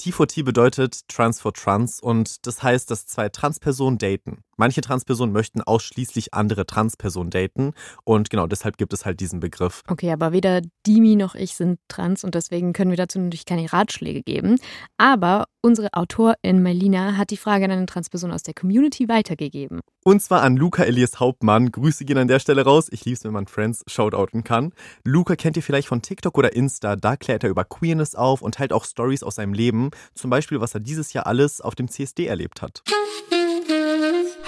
T4T 0.00 0.44
bedeutet 0.44 1.08
Trans 1.08 1.40
for 1.40 1.52
Trans 1.52 2.00
und 2.00 2.46
das 2.46 2.62
heißt, 2.62 2.90
dass 2.90 3.06
zwei 3.06 3.28
Transpersonen 3.28 3.98
daten. 3.98 4.42
Manche 4.60 4.82
Transpersonen 4.82 5.32
möchten 5.32 5.62
ausschließlich 5.62 6.34
andere 6.34 6.66
Transpersonen 6.66 7.30
daten 7.30 7.72
und 8.04 8.28
genau 8.28 8.46
deshalb 8.46 8.76
gibt 8.76 8.92
es 8.92 9.06
halt 9.06 9.18
diesen 9.18 9.40
Begriff. 9.40 9.80
Okay, 9.88 10.12
aber 10.12 10.32
weder 10.32 10.60
Dimi 10.86 11.16
noch 11.16 11.34
ich 11.34 11.54
sind 11.54 11.78
trans 11.88 12.24
und 12.24 12.34
deswegen 12.34 12.74
können 12.74 12.90
wir 12.90 12.98
dazu 12.98 13.18
natürlich 13.18 13.46
keine 13.46 13.72
Ratschläge 13.72 14.22
geben. 14.22 14.58
Aber 14.98 15.46
unsere 15.62 15.94
Autorin 15.94 16.62
Melina 16.62 17.16
hat 17.16 17.30
die 17.30 17.38
Frage 17.38 17.64
an 17.64 17.70
eine 17.70 17.86
Transperson 17.86 18.30
aus 18.32 18.42
der 18.42 18.52
Community 18.52 19.08
weitergegeben. 19.08 19.80
Und 20.04 20.20
zwar 20.20 20.42
an 20.42 20.58
Luca 20.58 20.84
Elias 20.84 21.20
Hauptmann. 21.20 21.72
Grüße 21.72 22.04
gehen 22.04 22.18
an 22.18 22.28
der 22.28 22.38
Stelle 22.38 22.62
raus. 22.62 22.88
Ich 22.90 23.06
lieb's, 23.06 23.24
wenn 23.24 23.32
man 23.32 23.46
Friends 23.46 23.82
shoutouten 23.86 24.44
kann. 24.44 24.74
Luca 25.06 25.36
kennt 25.36 25.56
ihr 25.56 25.62
vielleicht 25.62 25.88
von 25.88 26.02
TikTok 26.02 26.36
oder 26.36 26.54
Insta. 26.54 26.96
Da 26.96 27.16
klärt 27.16 27.44
er 27.44 27.50
über 27.50 27.64
Queerness 27.64 28.14
auf 28.14 28.42
und 28.42 28.56
teilt 28.56 28.74
auch 28.74 28.84
Stories 28.84 29.22
aus 29.22 29.36
seinem 29.36 29.54
Leben. 29.54 29.88
Zum 30.14 30.28
Beispiel, 30.28 30.60
was 30.60 30.74
er 30.74 30.80
dieses 30.80 31.14
Jahr 31.14 31.26
alles 31.26 31.62
auf 31.62 31.74
dem 31.74 31.88
CSD 31.88 32.26
erlebt 32.26 32.60
hat. 32.60 32.82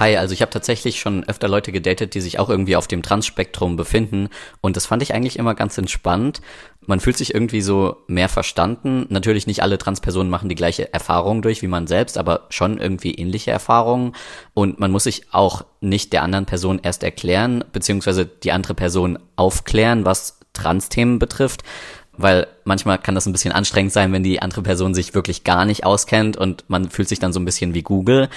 Hi, 0.03 0.17
also 0.17 0.35
ich 0.35 0.43
habe 0.43 0.51
tatsächlich 0.51 0.99
schon 0.99 1.23
öfter 1.29 1.47
Leute 1.47 1.71
gedatet, 1.71 2.15
die 2.15 2.21
sich 2.21 2.41
auch 2.41 2.51
irgendwie 2.51 2.75
auf 2.75 2.89
dem 2.89 3.05
Trans-Spektrum 3.05 3.77
befinden 3.77 4.31
und 4.61 4.75
das 4.75 4.87
fand 4.87 5.01
ich 5.01 5.15
eigentlich 5.15 5.39
immer 5.39 5.55
ganz 5.55 5.79
entspannt. 5.79 6.41
Man 6.85 6.99
fühlt 6.99 7.17
sich 7.17 7.33
irgendwie 7.35 7.61
so 7.61 7.99
mehr 8.09 8.29
verstanden. 8.29 9.07
Natürlich 9.11 9.47
nicht 9.47 9.63
alle 9.63 9.79
Transpersonen 9.79 10.29
machen 10.29 10.49
die 10.49 10.57
gleiche 10.57 10.93
Erfahrung 10.93 11.41
durch 11.41 11.63
wie 11.63 11.69
man 11.69 11.87
selbst, 11.87 12.19
aber 12.19 12.47
schon 12.49 12.79
irgendwie 12.79 13.15
ähnliche 13.15 13.53
Erfahrungen 13.53 14.17
und 14.55 14.81
man 14.81 14.91
muss 14.91 15.05
sich 15.05 15.27
auch 15.31 15.65
nicht 15.81 16.13
der 16.13 16.25
anderen 16.25 16.47
Person 16.47 16.81
erst 16.83 17.05
erklären, 17.05 17.63
beziehungsweise 17.73 18.27
die 18.27 18.51
andere 18.51 18.75
Person 18.75 19.21
aufklären, 19.37 20.05
was 20.05 20.41
Trans-Themen 20.53 21.21
betrifft 21.21 21.63
weil 22.17 22.47
manchmal 22.65 22.99
kann 22.99 23.15
das 23.15 23.27
ein 23.27 23.33
bisschen 23.33 23.53
anstrengend 23.53 23.93
sein, 23.93 24.13
wenn 24.13 24.23
die 24.23 24.43
andere 24.43 24.63
Person 24.63 24.95
sich 24.95 25.15
wirklich 25.15 25.45
gar 25.45 25.65
nicht 25.65 25.85
auskennt 25.85 26.37
und 26.37 26.65
man 26.69 26.91
fühlt 26.91 27.09
sich 27.09 27.19
dann 27.19 27.33
so 27.33 27.41
ein 27.41 27.45
bisschen 27.45 27.75
wie 27.75 27.83
Google. 27.83 28.29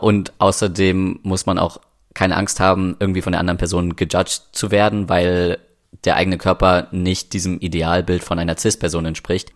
Und 0.00 0.32
außerdem 0.38 1.20
muss 1.22 1.46
man 1.46 1.58
auch 1.58 1.80
keine 2.14 2.36
Angst 2.36 2.60
haben, 2.60 2.96
irgendwie 2.98 3.22
von 3.22 3.32
der 3.32 3.40
anderen 3.40 3.58
Person 3.58 3.96
gejudged 3.96 4.42
zu 4.52 4.70
werden, 4.70 5.08
weil 5.08 5.58
der 6.04 6.16
eigene 6.16 6.38
Körper 6.38 6.88
nicht 6.92 7.32
diesem 7.32 7.58
Idealbild 7.60 8.22
von 8.24 8.38
einer 8.38 8.56
Cis-Person 8.56 9.06
entspricht. 9.06 9.52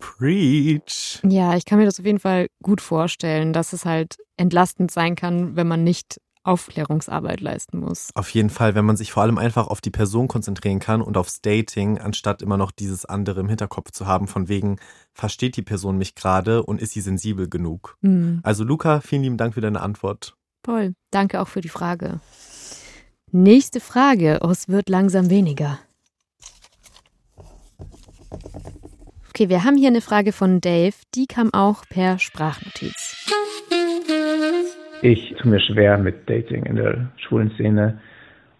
Preach. 0.00 1.20
Ja, 1.28 1.56
ich 1.56 1.64
kann 1.64 1.78
mir 1.78 1.84
das 1.84 1.98
auf 1.98 2.06
jeden 2.06 2.20
Fall 2.20 2.46
gut 2.62 2.80
vorstellen, 2.80 3.52
dass 3.52 3.72
es 3.72 3.84
halt 3.84 4.16
entlastend 4.36 4.90
sein 4.90 5.14
kann, 5.14 5.56
wenn 5.56 5.66
man 5.66 5.84
nicht 5.84 6.20
Aufklärungsarbeit 6.46 7.40
leisten 7.40 7.78
muss. 7.78 8.10
Auf 8.14 8.30
jeden 8.30 8.50
Fall, 8.50 8.74
wenn 8.74 8.84
man 8.84 8.96
sich 8.96 9.12
vor 9.12 9.22
allem 9.22 9.38
einfach 9.38 9.68
auf 9.68 9.80
die 9.80 9.90
Person 9.90 10.28
konzentrieren 10.28 10.78
kann 10.78 11.02
und 11.02 11.16
aufs 11.16 11.40
Dating, 11.40 11.98
anstatt 11.98 12.42
immer 12.42 12.56
noch 12.56 12.70
dieses 12.70 13.04
andere 13.04 13.40
im 13.40 13.48
Hinterkopf 13.48 13.90
zu 13.90 14.06
haben, 14.06 14.28
von 14.28 14.48
wegen, 14.48 14.78
versteht 15.12 15.56
die 15.56 15.62
Person 15.62 15.98
mich 15.98 16.14
gerade 16.14 16.62
und 16.62 16.80
ist 16.80 16.92
sie 16.92 17.00
sensibel 17.00 17.48
genug? 17.48 17.96
Mhm. 18.00 18.40
Also 18.42 18.64
Luca, 18.64 19.00
vielen 19.00 19.22
lieben 19.22 19.36
Dank 19.36 19.54
für 19.54 19.60
deine 19.60 19.80
Antwort. 19.80 20.36
Toll, 20.62 20.94
danke 21.10 21.40
auch 21.40 21.48
für 21.48 21.60
die 21.60 21.68
Frage. 21.68 22.20
Nächste 23.32 23.80
Frage. 23.80 24.40
Oh, 24.42 24.50
es 24.50 24.68
wird 24.68 24.88
langsam 24.88 25.30
weniger. 25.30 25.78
Okay, 29.30 29.48
wir 29.48 29.64
haben 29.64 29.76
hier 29.76 29.88
eine 29.88 30.00
Frage 30.00 30.32
von 30.32 30.62
Dave. 30.62 30.94
Die 31.14 31.26
kam 31.26 31.52
auch 31.52 31.84
per 31.90 32.18
Sprachnotiz. 32.18 33.16
Ich 35.02 35.34
tue 35.38 35.50
mir 35.50 35.60
schwer 35.60 35.98
mit 35.98 36.28
Dating 36.28 36.64
in 36.64 36.76
der 36.76 37.08
schwulen 37.16 37.50
Szene, 37.52 37.98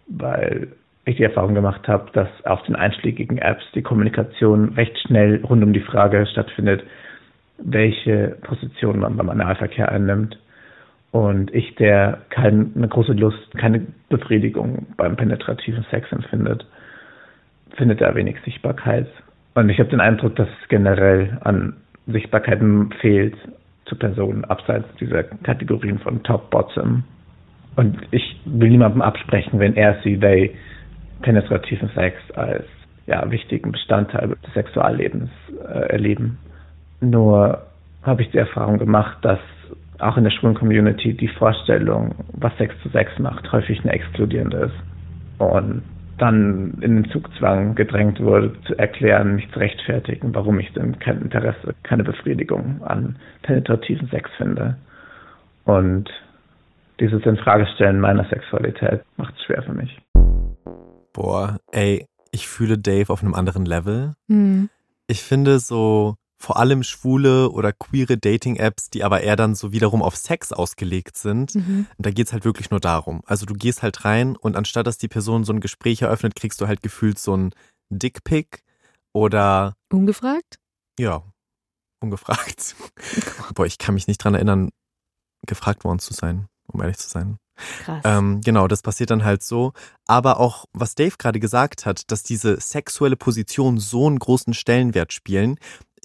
weil 0.07 0.67
ich 1.05 1.17
die 1.17 1.23
Erfahrung 1.23 1.55
gemacht 1.55 1.87
habe, 1.87 2.11
dass 2.13 2.27
auf 2.45 2.61
den 2.63 2.75
einschlägigen 2.75 3.37
Apps 3.37 3.63
die 3.73 3.81
Kommunikation 3.81 4.73
recht 4.73 4.97
schnell 4.99 5.43
rund 5.43 5.63
um 5.63 5.73
die 5.73 5.79
Frage 5.79 6.25
stattfindet, 6.27 6.83
welche 7.57 8.37
Position 8.41 8.99
man 8.99 9.17
beim 9.17 9.29
Analverkehr 9.29 9.91
einnimmt. 9.91 10.37
Und 11.11 11.53
ich, 11.55 11.73
der 11.75 12.19
keine 12.29 12.87
große 12.87 13.13
Lust, 13.13 13.57
keine 13.57 13.87
Befriedigung 14.09 14.85
beim 14.97 15.15
penetrativen 15.15 15.85
Sex 15.89 16.11
empfindet, 16.11 16.65
findet 17.77 18.01
da 18.01 18.13
wenig 18.13 18.37
Sichtbarkeit. 18.43 19.07
Und 19.55 19.69
ich 19.69 19.79
habe 19.79 19.89
den 19.89 20.01
Eindruck, 20.01 20.35
dass 20.35 20.49
es 20.61 20.67
generell 20.67 21.37
an 21.41 21.77
Sichtbarkeit 22.05 22.59
fehlt 22.99 23.35
zu 23.87 23.95
Personen 23.95 24.45
abseits 24.45 24.87
dieser 24.99 25.23
Kategorien 25.23 25.99
von 25.99 26.23
Top, 26.23 26.49
Bottom. 26.49 27.03
Und 27.75 27.97
ich 28.11 28.39
will 28.45 28.69
niemandem 28.69 29.01
absprechen, 29.01 29.59
wenn 29.59 29.75
er 29.75 29.97
sie, 30.03 30.17
they 30.19 30.55
penetrativen 31.21 31.89
Sex 31.95 32.17
als 32.35 32.65
ja, 33.07 33.29
wichtigen 33.31 33.71
Bestandteil 33.71 34.35
des 34.45 34.53
Sexuallebens 34.53 35.29
äh, 35.63 35.89
erleben. 35.89 36.37
Nur 36.99 37.63
habe 38.03 38.21
ich 38.21 38.29
die 38.31 38.37
Erfahrung 38.37 38.77
gemacht, 38.77 39.17
dass 39.21 39.39
auch 39.99 40.17
in 40.17 40.23
der 40.23 40.31
schwulen 40.31 40.55
Community 40.55 41.13
die 41.13 41.27
Vorstellung, 41.27 42.15
was 42.33 42.55
Sex 42.57 42.75
zu 42.83 42.89
Sex 42.89 43.17
macht, 43.19 43.51
häufig 43.51 43.81
eine 43.81 43.93
exkludierende 43.93 44.57
ist. 44.57 45.39
Und 45.39 45.83
dann 46.17 46.79
in 46.81 47.03
den 47.03 47.11
Zugzwang 47.11 47.75
gedrängt 47.75 48.19
wurde, 48.19 48.55
zu 48.65 48.77
erklären, 48.77 49.35
mich 49.35 49.51
zu 49.51 49.59
rechtfertigen, 49.59 50.33
warum 50.33 50.59
ich 50.59 50.71
denn 50.73 50.97
kein 50.99 51.21
Interesse, 51.21 51.75
keine 51.83 52.03
Befriedigung 52.03 52.81
an 52.83 53.17
penetrativen 53.43 54.07
Sex 54.09 54.29
finde. 54.37 54.77
Und 55.65 56.09
dieses 56.99 57.23
Infragestellen 57.25 57.99
meiner 57.99 58.25
Sexualität 58.29 59.01
macht 59.17 59.35
es 59.35 59.43
schwer 59.43 59.61
für 59.63 59.73
mich. 59.73 59.99
Boah, 61.13 61.57
ey, 61.71 62.05
ich 62.31 62.47
fühle 62.47 62.77
Dave 62.77 63.11
auf 63.11 63.23
einem 63.23 63.35
anderen 63.35 63.65
Level. 63.65 64.13
Hm. 64.27 64.69
Ich 65.07 65.21
finde 65.21 65.59
so 65.59 66.15
vor 66.37 66.57
allem 66.57 66.83
schwule 66.83 67.49
oder 67.49 67.73
queere 67.73 68.17
Dating-Apps, 68.17 68.89
die 68.89 69.03
aber 69.03 69.21
eher 69.21 69.35
dann 69.35 69.55
so 69.55 69.71
wiederum 69.71 70.01
auf 70.03 70.15
Sex 70.15 70.51
ausgelegt 70.53 71.17
sind. 71.17 71.55
Mhm. 71.55 71.87
Da 71.97 72.11
geht's 72.11 72.31
halt 72.31 72.45
wirklich 72.45 72.69
nur 72.69 72.79
darum. 72.79 73.21
Also 73.25 73.45
du 73.45 73.53
gehst 73.53 73.81
halt 73.81 74.05
rein 74.05 74.35
und 74.35 74.55
anstatt 74.55 74.85
dass 74.85 74.97
die 74.97 75.07
Person 75.07 75.43
so 75.43 75.53
ein 75.53 75.61
Gespräch 75.61 76.01
eröffnet, 76.03 76.35
kriegst 76.35 76.61
du 76.61 76.67
halt 76.67 76.81
gefühlt 76.81 77.17
so 77.19 77.35
ein 77.35 77.53
Dickpick 77.89 78.63
oder 79.13 79.75
Ungefragt? 79.91 80.59
ja, 80.99 81.23
ungefragt. 81.99 82.75
Boah, 83.55 83.65
ich 83.65 83.77
kann 83.77 83.95
mich 83.95 84.07
nicht 84.07 84.17
dran 84.17 84.35
erinnern, 84.35 84.69
gefragt 85.45 85.83
worden 85.83 85.99
zu 85.99 86.13
sein, 86.13 86.47
um 86.67 86.81
ehrlich 86.81 86.97
zu 86.97 87.09
sein. 87.09 87.37
Krass. 87.83 88.03
Ähm, 88.05 88.41
genau, 88.41 88.67
das 88.67 88.83
passiert 88.83 89.09
dann 89.09 89.23
halt 89.23 89.43
so. 89.43 89.73
Aber 90.05 90.39
auch, 90.39 90.65
was 90.73 90.93
Dave 90.93 91.15
gerade 91.17 91.39
gesagt 91.39 91.85
hat, 91.85 92.11
dass 92.11 92.21
diese 92.23 92.59
sexuelle 92.59 93.15
Position 93.15 93.79
so 93.79 94.05
einen 94.05 94.19
großen 94.19 94.53
Stellenwert 94.53 95.11
spielen. 95.11 95.57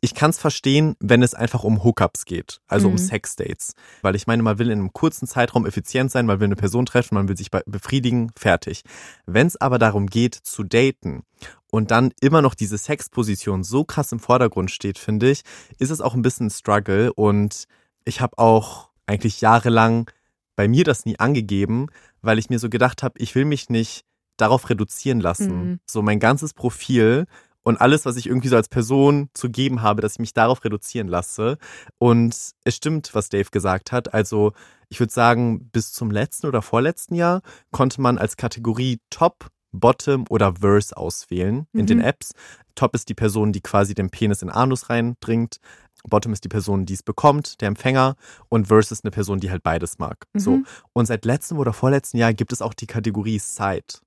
Ich 0.04 0.14
kann 0.16 0.30
es 0.30 0.38
verstehen, 0.38 0.96
wenn 0.98 1.22
es 1.22 1.32
einfach 1.32 1.62
um 1.62 1.84
Hookups 1.84 2.24
geht, 2.24 2.60
also 2.66 2.88
Mhm. 2.88 2.94
um 2.94 2.98
Sexdates. 2.98 3.74
Weil 4.02 4.16
ich 4.16 4.26
meine, 4.26 4.42
man 4.42 4.58
will 4.58 4.66
in 4.68 4.80
einem 4.80 4.92
kurzen 4.92 5.28
Zeitraum 5.28 5.64
effizient 5.64 6.10
sein, 6.10 6.26
man 6.26 6.40
will 6.40 6.46
eine 6.46 6.56
Person 6.56 6.86
treffen, 6.86 7.14
man 7.14 7.28
will 7.28 7.36
sich 7.36 7.52
be- 7.52 7.62
befriedigen, 7.66 8.32
fertig. 8.36 8.82
Wenn 9.26 9.46
es 9.46 9.60
aber 9.60 9.78
darum 9.78 10.08
geht, 10.08 10.34
zu 10.34 10.64
daten 10.64 11.22
und 11.70 11.92
dann 11.92 12.12
immer 12.20 12.42
noch 12.42 12.56
diese 12.56 12.78
Sexposition 12.78 13.62
so 13.62 13.84
krass 13.84 14.10
im 14.10 14.18
Vordergrund 14.18 14.72
steht, 14.72 14.98
finde 14.98 15.30
ich, 15.30 15.42
ist 15.78 15.90
es 15.90 16.00
auch 16.00 16.14
ein 16.14 16.22
bisschen 16.22 16.46
ein 16.48 16.50
Struggle. 16.50 17.12
Und 17.12 17.66
ich 18.04 18.20
habe 18.20 18.38
auch 18.38 18.88
eigentlich 19.06 19.40
jahrelang 19.40 20.10
bei 20.56 20.66
mir 20.66 20.82
das 20.82 21.06
nie 21.06 21.20
angegeben, 21.20 21.86
weil 22.22 22.40
ich 22.40 22.50
mir 22.50 22.58
so 22.58 22.68
gedacht 22.68 23.04
habe, 23.04 23.20
ich 23.20 23.36
will 23.36 23.44
mich 23.44 23.68
nicht 23.70 24.04
darauf 24.36 24.68
reduzieren 24.68 25.20
lassen. 25.20 25.70
Mhm. 25.70 25.80
So 25.86 26.02
mein 26.02 26.18
ganzes 26.18 26.54
Profil 26.54 27.26
und 27.64 27.80
alles, 27.80 28.04
was 28.04 28.16
ich 28.16 28.26
irgendwie 28.26 28.48
so 28.48 28.56
als 28.56 28.68
Person 28.68 29.28
zu 29.34 29.48
geben 29.50 29.82
habe, 29.82 30.02
dass 30.02 30.14
ich 30.14 30.18
mich 30.18 30.34
darauf 30.34 30.64
reduzieren 30.64 31.08
lasse. 31.08 31.58
Und 31.98 32.34
es 32.64 32.76
stimmt, 32.76 33.14
was 33.14 33.28
Dave 33.28 33.50
gesagt 33.50 33.92
hat. 33.92 34.12
Also 34.14 34.52
ich 34.88 34.98
würde 35.00 35.12
sagen, 35.12 35.68
bis 35.70 35.92
zum 35.92 36.10
letzten 36.10 36.46
oder 36.48 36.60
vorletzten 36.62 37.14
Jahr 37.14 37.40
konnte 37.70 38.00
man 38.00 38.18
als 38.18 38.36
Kategorie 38.36 38.98
Top, 39.10 39.48
Bottom 39.72 40.24
oder 40.28 40.56
Verse 40.60 40.94
auswählen 40.96 41.66
in 41.72 41.82
Mhm. 41.82 41.86
den 41.86 42.00
Apps. 42.00 42.32
Top 42.74 42.94
ist 42.94 43.08
die 43.08 43.14
Person, 43.14 43.52
die 43.52 43.60
quasi 43.62 43.94
den 43.94 44.10
Penis 44.10 44.42
in 44.42 44.50
Anus 44.50 44.90
reindringt. 44.90 45.56
Bottom 46.04 46.32
ist 46.32 46.44
die 46.44 46.48
Person, 46.48 46.84
die 46.84 46.94
es 46.94 47.02
bekommt, 47.02 47.60
der 47.60 47.68
Empfänger. 47.68 48.16
Und 48.48 48.66
Verse 48.66 48.92
ist 48.92 49.04
eine 49.04 49.12
Person, 49.12 49.40
die 49.40 49.50
halt 49.50 49.62
beides 49.62 49.98
mag. 49.98 50.26
So. 50.34 50.56
Mhm. 50.58 50.66
Und 50.92 51.06
seit 51.06 51.24
letztem 51.24 51.58
oder 51.58 51.72
vorletzten 51.72 52.18
Jahr 52.18 52.34
gibt 52.34 52.52
es 52.52 52.60
auch 52.60 52.74
die 52.74 52.86
Kategorie 52.86 53.38
Side. 53.38 54.00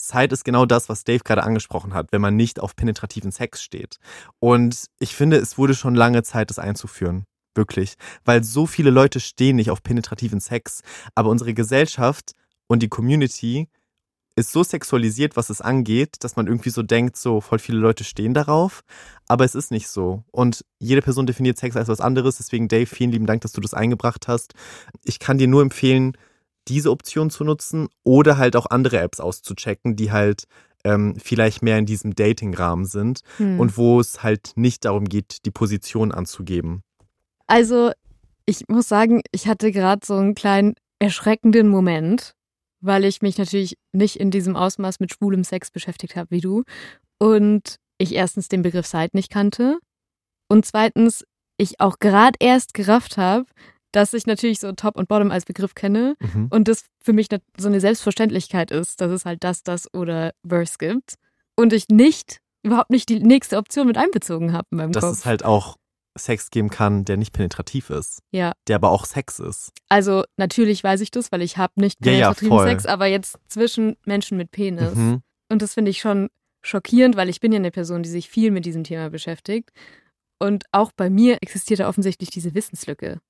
Side 0.00 0.32
ist 0.32 0.44
genau 0.44 0.66
das, 0.66 0.88
was 0.88 1.04
Dave 1.04 1.24
gerade 1.24 1.44
angesprochen 1.44 1.94
hat, 1.94 2.08
wenn 2.10 2.20
man 2.20 2.36
nicht 2.36 2.60
auf 2.60 2.76
penetrativen 2.76 3.32
Sex 3.32 3.62
steht. 3.62 3.98
Und 4.40 4.86
ich 4.98 5.14
finde, 5.14 5.36
es 5.36 5.56
wurde 5.58 5.74
schon 5.74 5.94
lange 5.94 6.22
Zeit, 6.22 6.50
das 6.50 6.58
einzuführen. 6.58 7.24
Wirklich. 7.54 7.94
Weil 8.24 8.42
so 8.42 8.66
viele 8.66 8.90
Leute 8.90 9.20
stehen 9.20 9.56
nicht 9.56 9.70
auf 9.70 9.82
penetrativen 9.82 10.40
Sex. 10.40 10.82
Aber 11.14 11.30
unsere 11.30 11.54
Gesellschaft 11.54 12.32
und 12.66 12.82
die 12.82 12.88
Community 12.88 13.68
ist 14.36 14.50
so 14.50 14.64
sexualisiert, 14.64 15.36
was 15.36 15.48
es 15.50 15.60
angeht, 15.60 16.16
dass 16.20 16.34
man 16.34 16.48
irgendwie 16.48 16.70
so 16.70 16.82
denkt, 16.82 17.16
so 17.16 17.40
voll 17.40 17.60
viele 17.60 17.78
Leute 17.78 18.02
stehen 18.02 18.34
darauf. 18.34 18.82
Aber 19.28 19.44
es 19.44 19.54
ist 19.54 19.70
nicht 19.70 19.88
so. 19.88 20.24
Und 20.32 20.64
jede 20.80 21.02
Person 21.02 21.26
definiert 21.26 21.56
Sex 21.56 21.76
als 21.76 21.88
was 21.88 22.00
anderes. 22.00 22.38
Deswegen, 22.38 22.66
Dave, 22.68 22.86
vielen 22.86 23.12
lieben 23.12 23.26
Dank, 23.26 23.42
dass 23.42 23.52
du 23.52 23.60
das 23.60 23.74
eingebracht 23.74 24.26
hast. 24.26 24.54
Ich 25.04 25.20
kann 25.20 25.38
dir 25.38 25.46
nur 25.46 25.62
empfehlen, 25.62 26.16
diese 26.68 26.90
Option 26.90 27.30
zu 27.30 27.44
nutzen 27.44 27.88
oder 28.02 28.38
halt 28.38 28.56
auch 28.56 28.66
andere 28.66 28.98
Apps 28.98 29.20
auszuchecken, 29.20 29.96
die 29.96 30.12
halt 30.12 30.44
ähm, 30.84 31.16
vielleicht 31.22 31.62
mehr 31.62 31.78
in 31.78 31.86
diesem 31.86 32.14
Dating-Rahmen 32.14 32.84
sind 32.84 33.20
Hm. 33.38 33.58
und 33.58 33.76
wo 33.76 34.00
es 34.00 34.22
halt 34.22 34.52
nicht 34.56 34.84
darum 34.84 35.04
geht, 35.04 35.44
die 35.46 35.50
Position 35.50 36.12
anzugeben. 36.12 36.82
Also, 37.46 37.92
ich 38.46 38.68
muss 38.68 38.88
sagen, 38.88 39.22
ich 39.32 39.48
hatte 39.48 39.72
gerade 39.72 40.04
so 40.04 40.14
einen 40.16 40.34
kleinen 40.34 40.74
erschreckenden 40.98 41.68
Moment, 41.68 42.34
weil 42.80 43.04
ich 43.04 43.22
mich 43.22 43.38
natürlich 43.38 43.76
nicht 43.92 44.16
in 44.16 44.30
diesem 44.30 44.56
Ausmaß 44.56 45.00
mit 45.00 45.12
schwulem 45.12 45.44
Sex 45.44 45.70
beschäftigt 45.70 46.16
habe 46.16 46.30
wie 46.30 46.40
du. 46.40 46.64
Und 47.18 47.76
ich 47.98 48.14
erstens 48.14 48.48
den 48.48 48.62
Begriff 48.62 48.86
Side 48.86 49.10
nicht 49.12 49.30
kannte. 49.30 49.78
Und 50.48 50.66
zweitens, 50.66 51.24
ich 51.56 51.80
auch 51.80 51.98
gerade 51.98 52.36
erst 52.40 52.74
gerafft 52.74 53.16
habe, 53.16 53.46
dass 53.94 54.12
ich 54.12 54.26
natürlich 54.26 54.60
so 54.60 54.72
Top 54.72 54.96
und 54.96 55.08
Bottom 55.08 55.30
als 55.30 55.44
Begriff 55.44 55.74
kenne. 55.74 56.16
Mhm. 56.20 56.48
Und 56.50 56.68
das 56.68 56.84
für 57.02 57.12
mich 57.12 57.28
so 57.56 57.68
eine 57.68 57.80
Selbstverständlichkeit 57.80 58.70
ist, 58.70 59.00
dass 59.00 59.10
es 59.10 59.24
halt 59.24 59.44
das, 59.44 59.62
das 59.62 59.92
oder 59.94 60.32
Verse 60.46 60.76
gibt. 60.78 61.14
Und 61.56 61.72
ich 61.72 61.88
nicht, 61.88 62.40
überhaupt 62.64 62.90
nicht 62.90 63.08
die 63.08 63.20
nächste 63.20 63.56
Option 63.56 63.86
mit 63.86 63.96
einbezogen 63.96 64.52
habe 64.52 64.66
in 64.72 64.78
meinem 64.78 64.92
Dass 64.92 65.04
Kopf. 65.04 65.12
es 65.12 65.26
halt 65.26 65.44
auch 65.44 65.76
Sex 66.16 66.50
geben 66.50 66.70
kann, 66.70 67.04
der 67.04 67.16
nicht 67.16 67.32
penetrativ 67.32 67.90
ist, 67.90 68.20
ja. 68.30 68.52
der 68.68 68.76
aber 68.76 68.90
auch 68.90 69.04
Sex 69.04 69.38
ist. 69.38 69.72
Also 69.88 70.24
natürlich 70.36 70.82
weiß 70.82 71.00
ich 71.00 71.10
das, 71.10 71.32
weil 71.32 71.42
ich 71.42 71.56
habe 71.56 71.72
nicht 71.76 72.04
Ja, 72.04 72.12
ja, 72.12 72.18
penetrativen 72.18 72.48
voll. 72.48 72.68
Sex, 72.68 72.86
aber 72.86 73.06
jetzt 73.06 73.38
zwischen 73.48 73.96
Menschen 74.04 74.36
mit 74.36 74.50
Penis. 74.50 74.94
Mhm. 74.94 75.22
Und 75.50 75.62
das 75.62 75.74
finde 75.74 75.90
ich 75.90 76.00
schon 76.00 76.30
schockierend, 76.62 77.16
weil 77.16 77.28
ich 77.28 77.40
bin 77.40 77.52
ja 77.52 77.58
eine 77.58 77.70
Person, 77.70 78.02
die 78.02 78.08
sich 78.08 78.28
viel 78.28 78.50
mit 78.50 78.64
diesem 78.64 78.84
Thema 78.84 79.10
beschäftigt. 79.10 79.70
Und 80.40 80.64
auch 80.72 80.92
bei 80.92 81.10
mir 81.10 81.38
existiert 81.42 81.80
da 81.80 81.88
offensichtlich 81.88 82.30
diese 82.30 82.54
Wissenslücke. 82.54 83.20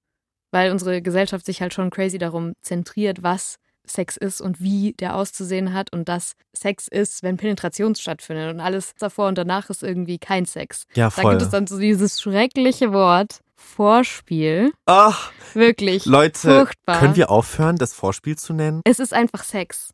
Weil 0.54 0.70
unsere 0.70 1.02
Gesellschaft 1.02 1.44
sich 1.44 1.60
halt 1.60 1.74
schon 1.74 1.90
crazy 1.90 2.16
darum 2.16 2.52
zentriert, 2.62 3.24
was 3.24 3.56
Sex 3.84 4.16
ist 4.16 4.40
und 4.40 4.60
wie 4.60 4.92
der 4.92 5.16
auszusehen 5.16 5.74
hat 5.74 5.92
und 5.92 6.08
dass 6.08 6.34
Sex 6.52 6.86
ist, 6.86 7.24
wenn 7.24 7.36
Penetration 7.36 7.96
stattfindet 7.96 8.54
und 8.54 8.60
alles 8.60 8.94
davor 8.98 9.26
und 9.26 9.36
danach 9.36 9.68
ist 9.68 9.82
irgendwie 9.82 10.18
kein 10.18 10.46
Sex. 10.46 10.84
Ja, 10.94 11.06
Da 11.06 11.10
voll. 11.10 11.32
gibt 11.32 11.42
es 11.42 11.50
dann 11.50 11.66
so 11.66 11.76
dieses 11.78 12.22
schreckliche 12.22 12.92
Wort 12.92 13.40
Vorspiel. 13.56 14.72
Ach, 14.86 15.32
Wirklich. 15.54 16.06
Leute, 16.06 16.38
furchtbar. 16.38 17.00
können 17.00 17.16
wir 17.16 17.30
aufhören, 17.30 17.76
das 17.76 17.92
Vorspiel 17.92 18.36
zu 18.38 18.52
nennen? 18.52 18.80
Es 18.84 19.00
ist 19.00 19.12
einfach 19.12 19.42
Sex. 19.42 19.90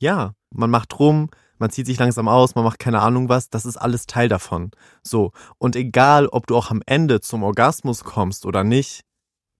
Ja, 0.00 0.32
man 0.50 0.70
macht 0.70 0.98
rum, 0.98 1.30
man 1.58 1.70
zieht 1.70 1.86
sich 1.86 1.98
langsam 2.00 2.26
aus, 2.26 2.56
man 2.56 2.64
macht 2.64 2.80
keine 2.80 3.00
Ahnung 3.00 3.28
was, 3.28 3.48
das 3.48 3.64
ist 3.64 3.76
alles 3.76 4.06
Teil 4.06 4.28
davon. 4.28 4.72
So, 5.04 5.30
und 5.58 5.76
egal, 5.76 6.26
ob 6.26 6.48
du 6.48 6.56
auch 6.56 6.70
am 6.72 6.82
Ende 6.86 7.20
zum 7.20 7.42
Orgasmus 7.44 8.02
kommst 8.02 8.44
oder 8.44 8.64
nicht, 8.64 9.02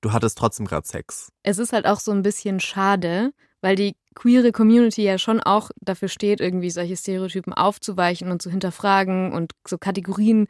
du 0.01 0.13
hattest 0.13 0.39
trotzdem 0.39 0.67
gerade 0.67 0.87
Sex. 0.87 1.33
Es 1.43 1.59
ist 1.59 1.73
halt 1.73 1.87
auch 1.87 2.01
so 2.01 2.11
ein 2.13 2.23
bisschen 2.23 2.61
schade, 2.61 3.33
weil 3.61 3.77
die 3.77 3.97
queere 4.15 4.53
Community 4.53 5.03
ja 5.03 5.19
schon 5.19 5.41
auch 5.41 5.71
dafür 5.81 6.09
steht, 6.09 6.41
irgendwie 6.41 6.71
solche 6.71 6.97
Stereotypen 6.97 7.53
aufzuweichen 7.53 8.31
und 8.31 8.43
zu 8.43 8.51
hinterfragen 8.51 9.33
und 9.33 9.53
so 9.67 9.79
Kategorien 9.79 10.47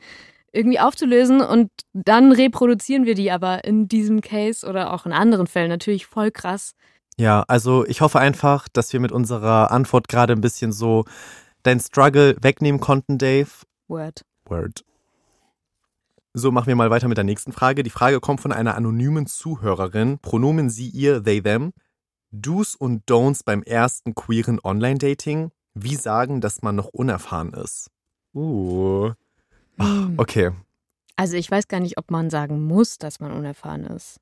irgendwie 0.53 0.81
aufzulösen 0.81 1.41
und 1.41 1.71
dann 1.93 2.33
reproduzieren 2.33 3.05
wir 3.05 3.15
die 3.15 3.31
aber 3.31 3.65
in 3.65 3.87
diesem 3.87 4.21
Case 4.21 4.67
oder 4.67 4.93
auch 4.93 5.07
in 5.07 5.13
anderen 5.13 5.47
Fällen 5.47 5.69
natürlich 5.69 6.07
voll 6.07 6.31
krass. 6.31 6.73
Ja, 7.17 7.45
also 7.47 7.87
ich 7.87 8.01
hoffe 8.01 8.19
einfach, 8.19 8.67
dass 8.69 8.93
wir 8.93 9.01
mit 9.01 9.13
unserer 9.13 9.71
Antwort 9.71 10.09
gerade 10.09 10.33
ein 10.33 10.41
bisschen 10.41 10.73
so 10.73 11.05
dein 11.63 11.79
Struggle 11.79 12.37
wegnehmen 12.41 12.81
konnten, 12.81 13.19
Dave. 13.19 13.51
Word. 13.89 14.25
Word. 14.47 14.83
So, 16.33 16.53
machen 16.53 16.69
wir 16.69 16.77
mal 16.77 16.91
weiter 16.91 17.09
mit 17.09 17.17
der 17.17 17.25
nächsten 17.25 17.53
Frage. 17.53 17.83
Die 17.83 17.91
Frage 17.91 18.21
kommt 18.21 18.41
von 18.41 18.53
einer 18.53 18.77
anonymen 18.77 19.27
Zuhörerin. 19.27 20.21
Pronomen 20.21 20.71
sie, 20.71 20.89
ihr, 20.89 21.25
they, 21.25 21.43
them. 21.43 21.73
Do's 22.31 22.77
und 22.77 23.11
Don'ts 23.11 23.45
beim 23.45 23.65
ersten 23.65 24.15
queeren 24.15 24.61
Online-Dating. 24.63 25.51
Wie 25.75 25.97
sagen, 25.97 26.41
dass 26.41 26.63
man 26.63 26.77
noch 26.77 26.87
unerfahren 26.87 27.53
ist? 27.53 27.91
Uh. 28.33 29.11
Ach, 29.79 30.09
okay. 30.19 30.53
Also 31.17 31.37
ich 31.37 31.51
weiß 31.51 31.67
gar 31.67 31.81
nicht, 31.81 31.99
ob 31.99 32.13
man 32.13 32.31
sagen 32.31 32.65
muss, 32.65 32.99
dass 32.99 33.19
man 33.19 33.33
unerfahren 33.33 33.85
ist. 33.85 34.21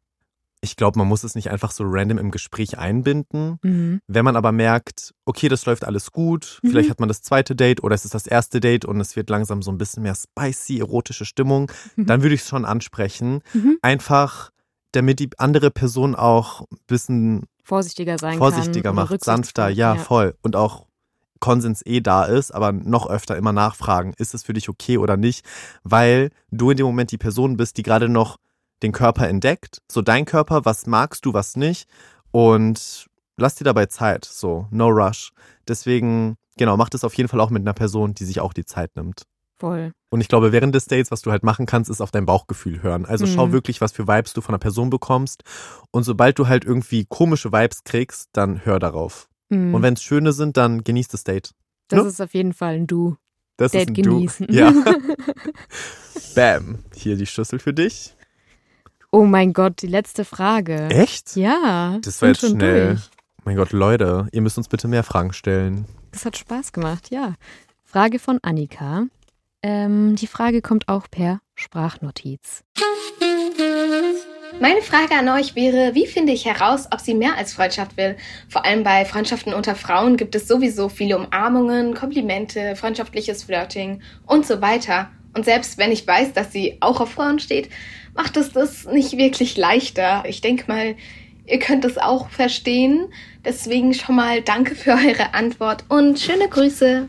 Ich 0.61 0.75
glaube, 0.77 0.99
man 0.99 1.07
muss 1.07 1.23
es 1.23 1.35
nicht 1.37 1.51
einfach 1.51 1.71
so 1.71 1.85
random 1.87 2.19
im 2.19 2.31
Gespräch 2.33 2.79
einbinden. 2.79 3.59
Mhm. 3.63 4.01
Wenn 4.09 4.25
man 4.25 4.35
aber 4.37 4.51
merkt, 4.51 5.15
okay, 5.25 5.49
das 5.49 5.67
läuft 5.67 5.85
alles 5.85 6.11
gut, 6.11 6.59
Mhm. 6.63 6.71
vielleicht 6.71 6.91
hat 6.91 6.99
man 7.01 7.09
das 7.09 7.23
zweite 7.23 7.55
Date 7.55 7.83
oder 7.85 7.95
es 7.95 8.05
ist 8.05 8.15
das 8.15 8.27
erste 8.27 8.59
Date 8.59 8.85
und 8.85 9.01
es 9.01 9.15
wird 9.15 9.31
langsam 9.31 9.63
so 9.63 9.71
ein 9.71 9.79
bisschen 9.79 10.03
mehr 10.03 10.17
spicy, 10.17 10.81
erotische 10.81 11.25
Stimmung, 11.25 11.71
Mhm. 11.97 12.07
dann 12.07 12.23
würde 12.23 12.35
ich 12.35 12.41
es 12.43 12.49
schon 12.49 12.65
ansprechen. 12.65 13.41
Mhm. 13.55 13.79
Einfach, 13.83 14.51
damit 14.93 15.21
die 15.21 15.31
andere 15.39 15.71
Person 15.71 16.15
auch 16.17 16.63
ein 16.63 16.79
bisschen 16.89 17.45
Vorsichtiger 17.63 18.19
sein 18.19 18.39
vorsichtiger 18.39 18.89
kann. 18.91 18.95
macht, 18.97 19.23
sanfter, 19.23 19.69
ja, 19.69 19.91
rücksichtsvoll. 19.93 20.31
voll. 20.33 20.39
Und 20.43 20.57
auch 20.57 20.87
Konsens 21.41 21.83
eh 21.87 22.01
da 22.01 22.25
ist, 22.25 22.51
aber 22.53 22.73
noch 22.73 23.09
öfter 23.09 23.37
immer 23.37 23.53
nachfragen, 23.53 24.13
ist 24.17 24.35
es 24.35 24.43
für 24.43 24.55
dich 24.55 24.69
okay 24.69 24.99
oder 24.99 25.17
nicht, 25.17 25.45
weil 25.85 26.31
du 26.51 26.71
in 26.73 26.77
dem 26.79 26.87
Moment 26.87 27.13
die 27.13 27.19
Person 27.19 27.57
bist, 27.57 27.77
die 27.77 27.85
gerade 27.85 28.09
noch 28.09 28.39
den 28.83 28.93
Körper 28.93 29.29
entdeckt, 29.29 29.79
so 29.91 30.03
dein 30.03 30.25
Körper, 30.25 30.65
was 30.65 30.87
magst 30.87 31.25
du, 31.27 31.33
was 31.33 31.57
nicht 31.57 31.89
und 32.31 33.07
lass 33.37 33.57
dir 33.57 33.65
dabei 33.65 33.87
Zeit, 33.87 34.25
so, 34.25 34.67
no 34.71 34.89
rush. 34.89 35.33
Deswegen, 35.67 36.37
genau, 36.57 36.77
mach 36.77 36.89
das 36.89 37.05
auf 37.05 37.15
jeden 37.15 37.29
Fall 37.29 37.41
auch 37.41 37.51
mit 37.51 37.63
einer 37.63 37.75
Person, 37.75 38.15
die 38.15 38.25
sich 38.25 38.41
auch 38.41 38.53
die 38.53 38.65
Zeit 38.65 38.95
nimmt. 38.97 39.23
Voll. 39.61 39.93
Und 40.11 40.21
ich 40.21 40.29
glaube, 40.29 40.53
während 40.53 40.75
des 40.75 40.87
Dates, 40.87 41.11
was 41.11 41.21
du 41.23 41.33
halt 41.33 41.43
machen 41.43 41.67
kannst, 41.67 41.91
ist 41.91 42.01
auf 42.01 42.13
dein 42.13 42.27
Bauchgefühl 42.27 42.83
hören. 42.83 43.05
Also 43.05 43.27
schau 43.27 43.49
Mhm. 43.49 43.53
wirklich, 43.53 43.81
was 43.81 43.91
für 43.91 44.07
Vibes 44.07 44.33
du 44.33 44.41
von 44.41 44.55
einer 44.55 44.61
Person 44.61 44.89
bekommst. 44.89 45.43
Und 45.91 46.05
sobald 46.05 46.39
du 46.39 46.47
halt 46.47 46.65
irgendwie 46.65 47.05
komische 47.09 47.51
Vibes 47.53 47.83
kriegst, 47.83 48.29
dann 48.33 48.65
hör 48.65 48.79
darauf. 48.79 49.29
Mhm. 49.49 49.75
Und 49.75 49.83
wenn 49.83 49.95
es 49.95 50.03
schöne 50.03 50.33
sind, 50.33 50.57
dann 50.57 50.85
genieß 50.85 51.09
das 51.09 51.25
Date. 51.25 51.51
Das 51.89 52.05
ne? 52.05 52.09
ist 52.09 52.21
auf 52.21 52.35
jeden 52.35 52.53
Fall 52.53 52.75
ein 52.77 52.87
Du. 52.87 53.17
Das 53.57 53.73
Date 53.73 53.83
ist 53.83 53.89
ein 53.89 53.95
genießen. 53.95 54.47
Du. 54.47 54.55
Ja. 54.55 54.73
Bam. 56.37 56.79
Hier 56.95 57.17
die 57.17 57.27
Schüssel 57.27 57.59
für 57.59 57.75
dich. 57.75 58.15
Oh 59.11 59.25
mein 59.25 59.53
Gott, 59.53 59.83
die 59.83 59.87
letzte 59.87 60.25
Frage. 60.25 60.89
Echt? 60.91 61.37
Ja. 61.37 61.99
Das 62.03 62.21
war 62.23 62.31
jetzt 62.31 62.41
schon 62.41 62.51
schnell. 62.51 62.89
durch. 62.95 63.11
Mein 63.45 63.57
Gott, 63.57 63.73
Leute, 63.73 64.29
ihr 64.33 64.43
müsst 64.43 64.59
uns 64.59 64.69
bitte 64.69 64.89
mehr 64.89 65.03
Fragen 65.03 65.33
stellen. 65.33 65.87
Das 66.13 66.25
hat 66.25 66.37
Spaß 66.37 66.73
gemacht, 66.73 67.11
ja. 67.11 67.35
Frage 67.85 68.19
von 68.19 68.39
Annika. 68.43 69.05
Ähm, 69.63 70.17
die 70.17 70.27
Frage 70.27 70.63
kommt 70.63 70.89
auch 70.89 71.07
per 71.11 71.41
Sprachnotiz. 71.55 72.63
Meine 74.61 74.83
Frage 74.83 75.15
an 75.15 75.29
euch 75.29 75.55
wäre, 75.55 75.95
wie 75.95 76.07
finde 76.07 76.33
ich 76.33 76.45
heraus, 76.45 76.89
ob 76.93 77.01
sie 77.01 77.15
mehr 77.15 77.37
als 77.37 77.53
Freundschaft 77.53 77.97
will? 77.97 78.17
Vor 78.49 78.65
allem 78.65 78.83
bei 78.83 79.05
Freundschaften 79.05 79.55
unter 79.55 79.77
Frauen 79.77 80.17
gibt 80.17 80.35
es 80.35 80.49
sowieso 80.49 80.89
viele 80.89 81.17
Umarmungen, 81.17 81.95
Komplimente, 81.95 82.75
freundschaftliches 82.75 83.45
Flirting 83.45 84.03
und 84.27 84.47
so 84.47 84.61
weiter. 84.61 85.11
Und 85.35 85.45
selbst 85.45 85.79
wenn 85.79 85.93
ich 85.93 86.07
weiß, 86.07 86.33
dass 86.33 86.53
sie 86.53 86.77
auch 86.81 87.01
auf 87.01 87.13
Frauen 87.13 87.39
steht, 87.39 87.69
macht 88.15 88.37
es 88.37 88.53
das 88.53 88.87
nicht 88.87 89.17
wirklich 89.17 89.57
leichter. 89.57 90.25
Ich 90.27 90.41
denke 90.41 90.65
mal, 90.69 90.97
ihr 91.47 91.59
könnt 91.59 91.85
es 91.85 91.99
auch 91.99 92.29
verstehen. 92.29 93.09
Deswegen 93.45 93.95
schon 93.95 94.17
mal 94.17 94.43
danke 94.43 94.75
für 94.75 94.93
eure 94.93 95.35
Antwort 95.35 95.85
und 95.89 96.19
schöne 96.19 96.49
Grüße. 96.49 97.09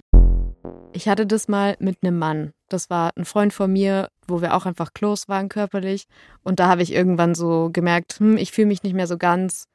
Ich 0.93 1.07
hatte 1.07 1.25
das 1.25 1.47
mal 1.47 1.75
mit 1.79 1.97
einem 2.01 2.17
Mann. 2.17 2.51
Das 2.67 2.89
war 2.89 3.11
ein 3.15 3.25
Freund 3.25 3.53
von 3.53 3.71
mir, 3.71 4.09
wo 4.27 4.41
wir 4.41 4.55
auch 4.55 4.65
einfach 4.65 4.93
close 4.93 5.27
waren 5.27 5.49
körperlich. 5.49 6.05
Und 6.43 6.59
da 6.59 6.67
habe 6.67 6.83
ich 6.83 6.93
irgendwann 6.93 7.35
so 7.35 7.69
gemerkt, 7.71 8.19
hm, 8.19 8.37
ich 8.37 8.51
fühle 8.51 8.67
mich 8.67 8.83
nicht 8.83 8.93
mehr 8.93 9.07
so 9.07 9.17
ganz 9.17 9.65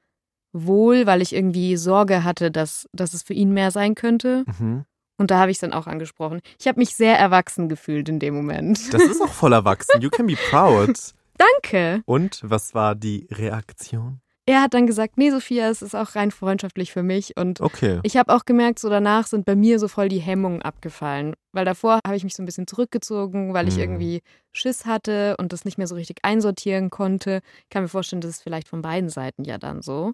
wohl, 0.52 1.06
weil 1.06 1.20
ich 1.20 1.34
irgendwie 1.34 1.76
Sorge 1.76 2.24
hatte, 2.24 2.50
dass, 2.50 2.86
dass 2.92 3.14
es 3.14 3.22
für 3.22 3.34
ihn 3.34 3.52
mehr 3.52 3.70
sein 3.70 3.94
könnte. 3.94 4.44
Mhm. 4.58 4.84
Und 5.16 5.30
da 5.30 5.38
habe 5.38 5.50
ich 5.50 5.56
es 5.56 5.60
dann 5.60 5.72
auch 5.72 5.86
angesprochen. 5.86 6.40
Ich 6.58 6.66
habe 6.66 6.78
mich 6.80 6.94
sehr 6.96 7.18
erwachsen 7.18 7.68
gefühlt 7.68 8.08
in 8.08 8.18
dem 8.18 8.34
Moment. 8.34 8.92
Das 8.92 9.02
ist 9.02 9.20
auch 9.22 9.32
voll 9.32 9.52
erwachsen. 9.52 10.00
You 10.00 10.10
can 10.10 10.26
be 10.26 10.34
proud. 10.50 10.90
Danke. 11.62 12.02
Und 12.06 12.40
was 12.44 12.74
war 12.74 12.94
die 12.94 13.26
Reaktion? 13.30 14.20
Er 14.46 14.60
hat 14.60 14.74
dann 14.74 14.86
gesagt, 14.86 15.16
nee, 15.16 15.30
Sophia, 15.30 15.70
es 15.70 15.80
ist 15.80 15.94
auch 15.96 16.16
rein 16.16 16.30
freundschaftlich 16.30 16.92
für 16.92 17.02
mich. 17.02 17.34
Und 17.38 17.62
Okay. 17.62 18.00
ich 18.02 18.18
habe 18.18 18.34
auch 18.34 18.44
gemerkt, 18.44 18.78
so 18.78 18.90
danach 18.90 19.26
sind 19.26 19.46
bei 19.46 19.56
mir 19.56 19.78
so 19.78 19.88
voll 19.88 20.10
die 20.10 20.18
Hemmungen 20.18 20.60
abgefallen. 20.60 21.32
Weil 21.52 21.64
davor 21.64 22.00
habe 22.06 22.16
ich 22.16 22.24
mich 22.24 22.34
so 22.34 22.42
ein 22.42 22.46
bisschen 22.46 22.66
zurückgezogen, 22.66 23.54
weil 23.54 23.68
ich 23.68 23.76
Mhm. 23.76 23.80
irgendwie 23.80 24.20
Schiss 24.52 24.84
hatte 24.84 25.36
und 25.38 25.52
das 25.54 25.64
nicht 25.64 25.78
mehr 25.78 25.86
so 25.86 25.94
richtig 25.94 26.18
einsortieren 26.24 26.90
konnte. 26.90 27.40
Ich 27.62 27.70
kann 27.70 27.82
mir 27.84 27.88
vorstellen, 27.88 28.20
das 28.20 28.32
ist 28.32 28.42
vielleicht 28.42 28.68
von 28.68 28.82
beiden 28.82 29.08
Seiten 29.08 29.44
ja 29.44 29.56
dann 29.56 29.80
so. 29.80 30.12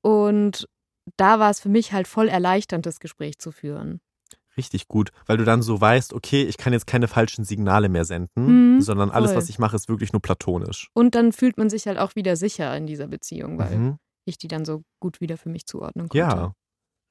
Und 0.00 0.66
da 1.16 1.38
war 1.38 1.50
es 1.50 1.60
für 1.60 1.68
mich 1.68 1.92
halt 1.92 2.08
voll 2.08 2.28
erleichternd, 2.28 2.84
das 2.86 2.98
Gespräch 3.00 3.38
zu 3.38 3.52
führen. 3.52 4.00
Richtig 4.56 4.86
gut, 4.88 5.10
weil 5.26 5.38
du 5.38 5.44
dann 5.44 5.62
so 5.62 5.80
weißt, 5.80 6.12
okay, 6.12 6.42
ich 6.42 6.58
kann 6.58 6.72
jetzt 6.72 6.86
keine 6.86 7.08
falschen 7.08 7.44
Signale 7.44 7.88
mehr 7.88 8.04
senden, 8.04 8.74
Mhm, 8.76 8.80
sondern 8.80 9.10
alles, 9.10 9.30
voll. 9.30 9.38
was 9.38 9.48
ich 9.48 9.58
mache, 9.58 9.76
ist 9.76 9.88
wirklich 9.88 10.12
nur 10.12 10.20
platonisch. 10.20 10.90
Und 10.94 11.14
dann 11.14 11.32
fühlt 11.32 11.56
man 11.56 11.70
sich 11.70 11.86
halt 11.86 11.98
auch 11.98 12.14
wieder 12.16 12.36
sicher 12.36 12.76
in 12.76 12.86
dieser 12.86 13.06
Beziehung, 13.06 13.58
weil 13.58 13.76
Mhm. 13.78 13.98
ich 14.26 14.36
die 14.38 14.48
dann 14.48 14.64
so 14.64 14.82
gut 15.00 15.20
wieder 15.20 15.36
für 15.38 15.48
mich 15.48 15.66
zuordnen 15.66 16.08
konnte. 16.08 16.18
Ja, 16.18 16.52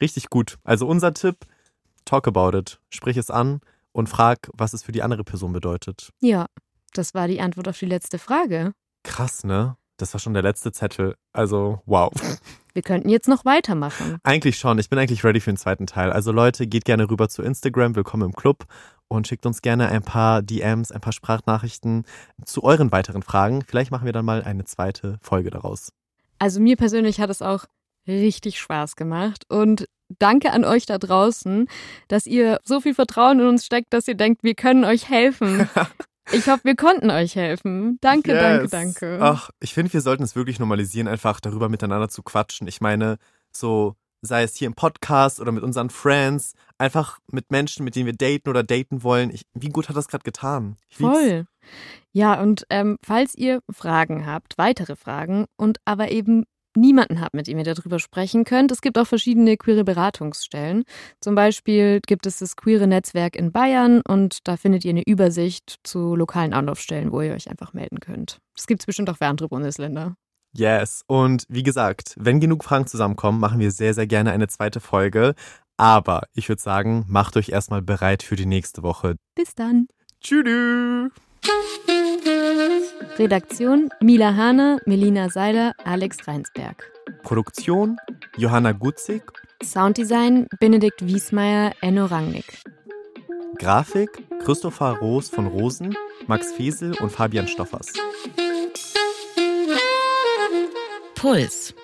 richtig 0.02 0.30
gut. 0.30 0.58
Also 0.64 0.88
unser 0.88 1.14
Tipp, 1.14 1.38
talk 2.06 2.28
about 2.28 2.56
it. 2.58 2.80
Sprich 2.90 3.18
es 3.18 3.30
an 3.32 3.62
und 3.92 4.08
frag, 4.08 4.38
was 4.54 4.74
es 4.74 4.84
für 4.84 4.92
die 4.92 5.02
andere 5.02 5.24
Person 5.24 5.52
bedeutet. 5.52 6.12
Ja, 6.22 6.46
das 6.94 7.14
war 7.14 7.28
die 7.28 7.42
Antwort 7.42 7.68
auf 7.68 7.80
die 7.80 7.86
letzte 7.88 8.20
Frage. 8.20 8.74
Krass, 9.04 9.44
ne? 9.44 9.78
Das 10.02 10.14
war 10.14 10.20
schon 10.20 10.34
der 10.34 10.42
letzte 10.42 10.72
Zettel. 10.72 11.16
Also, 11.32 11.82
wow. 11.86 12.12
Wir 12.74 12.82
könnten 12.82 13.10
jetzt 13.10 13.28
noch 13.28 13.46
weitermachen. 13.46 14.18
Eigentlich 14.24 14.58
schon. 14.58 14.80
Ich 14.80 14.90
bin 14.90 14.98
eigentlich 14.98 15.24
ready 15.24 15.40
für 15.40 15.52
den 15.52 15.58
zweiten 15.58 15.86
Teil. 15.86 16.12
Also 16.12 16.32
Leute, 16.32 16.66
geht 16.66 16.86
gerne 16.86 17.10
rüber 17.10 17.30
zu 17.30 17.44
Instagram, 17.44 17.96
willkommen 17.96 18.24
im 18.24 18.34
Club 18.34 18.66
und 19.10 19.28
schickt 19.28 19.46
uns 19.46 19.62
gerne 19.62 19.90
ein 19.90 20.02
paar 20.02 20.42
DMs, 20.42 20.92
ein 20.92 21.02
paar 21.02 21.14
Sprachnachrichten 21.14 22.06
zu 22.46 22.64
euren 22.64 22.92
weiteren 22.92 23.22
Fragen. 23.22 23.62
Vielleicht 23.68 23.92
machen 23.92 24.06
wir 24.06 24.14
dann 24.14 24.26
mal 24.26 24.42
eine 24.42 24.66
zweite 24.66 25.20
Folge 25.22 25.52
daraus. 25.52 25.92
Also 26.40 26.62
mir 26.62 26.78
persönlich 26.78 27.20
hat 27.20 27.30
es 27.30 27.42
auch 27.42 27.66
richtig 28.08 28.60
Spaß 28.60 28.96
gemacht 28.96 29.44
und 29.50 29.86
danke 30.18 30.52
an 30.52 30.66
euch 30.66 30.86
da 30.86 30.98
draußen, 30.98 31.68
dass 32.08 32.26
ihr 32.26 32.60
so 32.64 32.80
viel 32.80 32.96
Vertrauen 32.96 33.40
in 33.42 33.48
uns 33.48 33.66
steckt, 33.66 33.94
dass 33.94 34.08
ihr 34.08 34.16
denkt, 34.16 34.44
wir 34.44 34.56
können 34.56 34.86
euch 34.86 35.10
helfen. 35.10 35.70
Ich 36.34 36.48
hoffe, 36.48 36.64
wir 36.64 36.76
konnten 36.76 37.10
euch 37.12 37.36
helfen. 37.36 37.98
Danke, 38.02 38.34
danke, 38.34 38.62
Yes. 38.64 38.72
danke. 38.72 39.20
Ach, 39.22 39.50
ich 39.60 39.74
finde, 39.74 39.92
wir 39.94 40.02
sollten 40.02 40.24
es 40.24 40.36
wirklich 40.36 40.60
normalisieren, 40.60 41.08
einfach 41.08 41.40
darüber 41.40 41.70
miteinander 41.70 42.10
zu 42.10 42.24
quatschen. 42.24 42.68
Ich 42.68 42.82
meine, 42.82 43.18
so 43.52 43.96
sei 44.22 44.44
es 44.44 44.56
hier 44.56 44.68
im 44.68 44.76
Podcast 44.76 45.40
oder 45.40 45.52
mit 45.52 45.64
unseren 45.64 45.90
Friends, 45.90 46.54
einfach 46.78 47.18
mit 47.32 47.52
Menschen, 47.52 47.84
mit 47.84 47.96
denen 47.96 48.06
wir 48.06 48.14
daten 48.14 48.50
oder 48.50 48.64
daten 48.64 49.04
wollen. 49.04 49.32
Ich, 49.32 49.46
wie 49.54 49.70
gut 49.70 49.90
hat 49.90 49.96
das 49.98 50.08
gerade 50.08 50.24
getan? 50.24 50.78
Ich 50.90 51.00
lieb's. 51.00 51.12
Voll. 51.12 51.46
Ja, 52.14 52.40
und 52.40 52.66
ähm, 52.70 52.98
falls 53.04 53.36
ihr 53.36 53.62
Fragen 53.72 54.26
habt, 54.28 54.58
weitere 54.58 54.96
Fragen 54.96 55.46
und 55.58 55.80
aber 55.86 56.12
eben 56.12 56.46
niemanden 56.76 57.22
habt, 57.22 57.34
mit 57.34 57.48
dem 57.48 57.58
ihr 57.58 57.64
darüber 57.64 58.00
sprechen 58.00 58.44
könnt, 58.44 58.72
es 58.72 58.82
gibt 58.82 58.98
auch 58.98 59.08
verschiedene 59.08 59.58
queere 59.58 59.84
Beratungsstellen. 59.84 60.84
Zum 61.20 61.36
Beispiel 61.36 62.00
gibt 62.06 62.26
es 62.26 62.40
das 62.40 62.56
queere 62.56 62.88
Netzwerk 62.88 63.36
in 63.36 63.52
Bayern 63.52 64.02
und 64.08 64.48
da 64.48 64.58
findet 64.58 64.86
ihr 64.86 64.92
eine 64.92 65.04
Übersicht 65.06 65.80
zu 65.84 66.16
lokalen 66.16 66.54
Anlaufstellen, 66.54 67.12
wo 67.12 67.22
ihr 67.22 67.34
euch 67.34 67.50
einfach 67.50 67.74
melden 67.74 68.00
könnt. 68.00 68.40
Das 68.56 68.68
gibt 68.68 68.82
es 68.82 68.86
bestimmt 68.86 69.10
auch 69.10 69.18
für 69.18 69.28
andere 69.28 69.50
Bundesländer. 69.50 70.16
Yes. 70.54 71.04
Und 71.08 71.46
wie 71.48 71.64
gesagt, 71.64 72.16
wenn 72.18 72.40
genug 72.40 72.64
Fragen 72.64 72.88
zusammenkommen, 72.88 73.40
machen 73.40 73.60
wir 73.60 73.72
sehr, 73.72 73.94
sehr 73.94 74.08
gerne 74.08 74.32
eine 74.32 74.48
zweite 74.48 74.80
Folge. 74.80 75.34
Aber 75.78 76.24
ich 76.34 76.50
würde 76.50 76.62
sagen, 76.62 77.06
macht 77.08 77.38
euch 77.38 77.50
erstmal 77.50 77.82
bereit 77.82 78.22
für 78.22 78.36
die 78.36 78.46
nächste 78.46 78.84
Woche. 78.84 79.16
Bis 79.36 79.56
dann. 79.56 79.88
Tschüss. 80.22 81.12
Redaktion 83.18 83.90
Mila 84.02 84.36
Hahner, 84.36 84.80
Melina 84.86 85.30
Seiler, 85.30 85.74
Alex 85.84 86.28
Reinsberg. 86.28 86.84
Produktion 87.24 87.98
Johanna 88.38 88.72
Gutzig. 88.72 89.24
Sounddesign 89.64 90.48
Benedikt 90.60 91.06
Wiesmeier, 91.06 91.72
Enno 91.82 92.06
Rangnick. 92.06 92.60
Grafik 93.58 94.10
Christopher 94.44 94.98
Roos 95.02 95.30
von 95.30 95.48
Rosen, 95.48 95.96
Max 96.28 96.52
Fesel 96.52 96.96
und 97.00 97.12
Fabian 97.12 97.48
Stoffers. 97.48 97.94
Puls. 101.16 101.76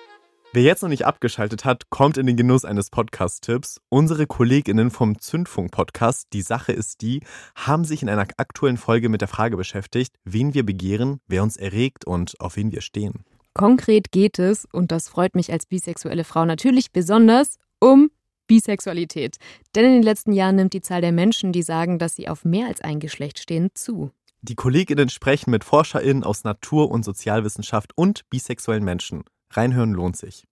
Wer 0.54 0.62
jetzt 0.62 0.82
noch 0.82 0.88
nicht 0.88 1.04
abgeschaltet 1.04 1.66
hat, 1.66 1.90
kommt 1.90 2.16
in 2.16 2.26
den 2.26 2.38
Genuss 2.38 2.64
eines 2.64 2.88
Podcast-Tipps. 2.88 3.82
Unsere 3.90 4.26
KollegInnen 4.26 4.90
vom 4.90 5.18
Zündfunk-Podcast, 5.18 6.28
die 6.32 6.40
Sache 6.40 6.72
ist 6.72 7.02
die, 7.02 7.20
haben 7.54 7.84
sich 7.84 8.00
in 8.00 8.08
einer 8.08 8.26
aktuellen 8.38 8.78
Folge 8.78 9.10
mit 9.10 9.20
der 9.20 9.28
Frage 9.28 9.58
beschäftigt, 9.58 10.14
wen 10.24 10.54
wir 10.54 10.64
begehren, 10.64 11.20
wer 11.26 11.42
uns 11.42 11.58
erregt 11.58 12.06
und 12.06 12.40
auf 12.40 12.56
wen 12.56 12.72
wir 12.72 12.80
stehen. 12.80 13.26
Konkret 13.52 14.10
geht 14.10 14.38
es, 14.38 14.66
und 14.72 14.90
das 14.90 15.10
freut 15.10 15.34
mich 15.34 15.52
als 15.52 15.66
bisexuelle 15.66 16.24
Frau 16.24 16.46
natürlich 16.46 16.92
besonders, 16.92 17.58
um 17.78 18.10
Bisexualität. 18.46 19.36
Denn 19.74 19.84
in 19.84 19.92
den 19.92 20.02
letzten 20.02 20.32
Jahren 20.32 20.56
nimmt 20.56 20.72
die 20.72 20.80
Zahl 20.80 21.02
der 21.02 21.12
Menschen, 21.12 21.52
die 21.52 21.62
sagen, 21.62 21.98
dass 21.98 22.16
sie 22.16 22.26
auf 22.26 22.46
mehr 22.46 22.68
als 22.68 22.80
ein 22.80 23.00
Geschlecht 23.00 23.38
stehen, 23.38 23.68
zu. 23.74 24.12
Die 24.40 24.54
KollegInnen 24.54 25.10
sprechen 25.10 25.50
mit 25.50 25.62
ForscherInnen 25.62 26.24
aus 26.24 26.44
Natur- 26.44 26.90
und 26.90 27.04
Sozialwissenschaft 27.04 27.92
und 27.96 28.22
bisexuellen 28.30 28.84
Menschen. 28.84 29.24
Reinhören 29.50 29.92
lohnt 29.92 30.16
sich. 30.16 30.48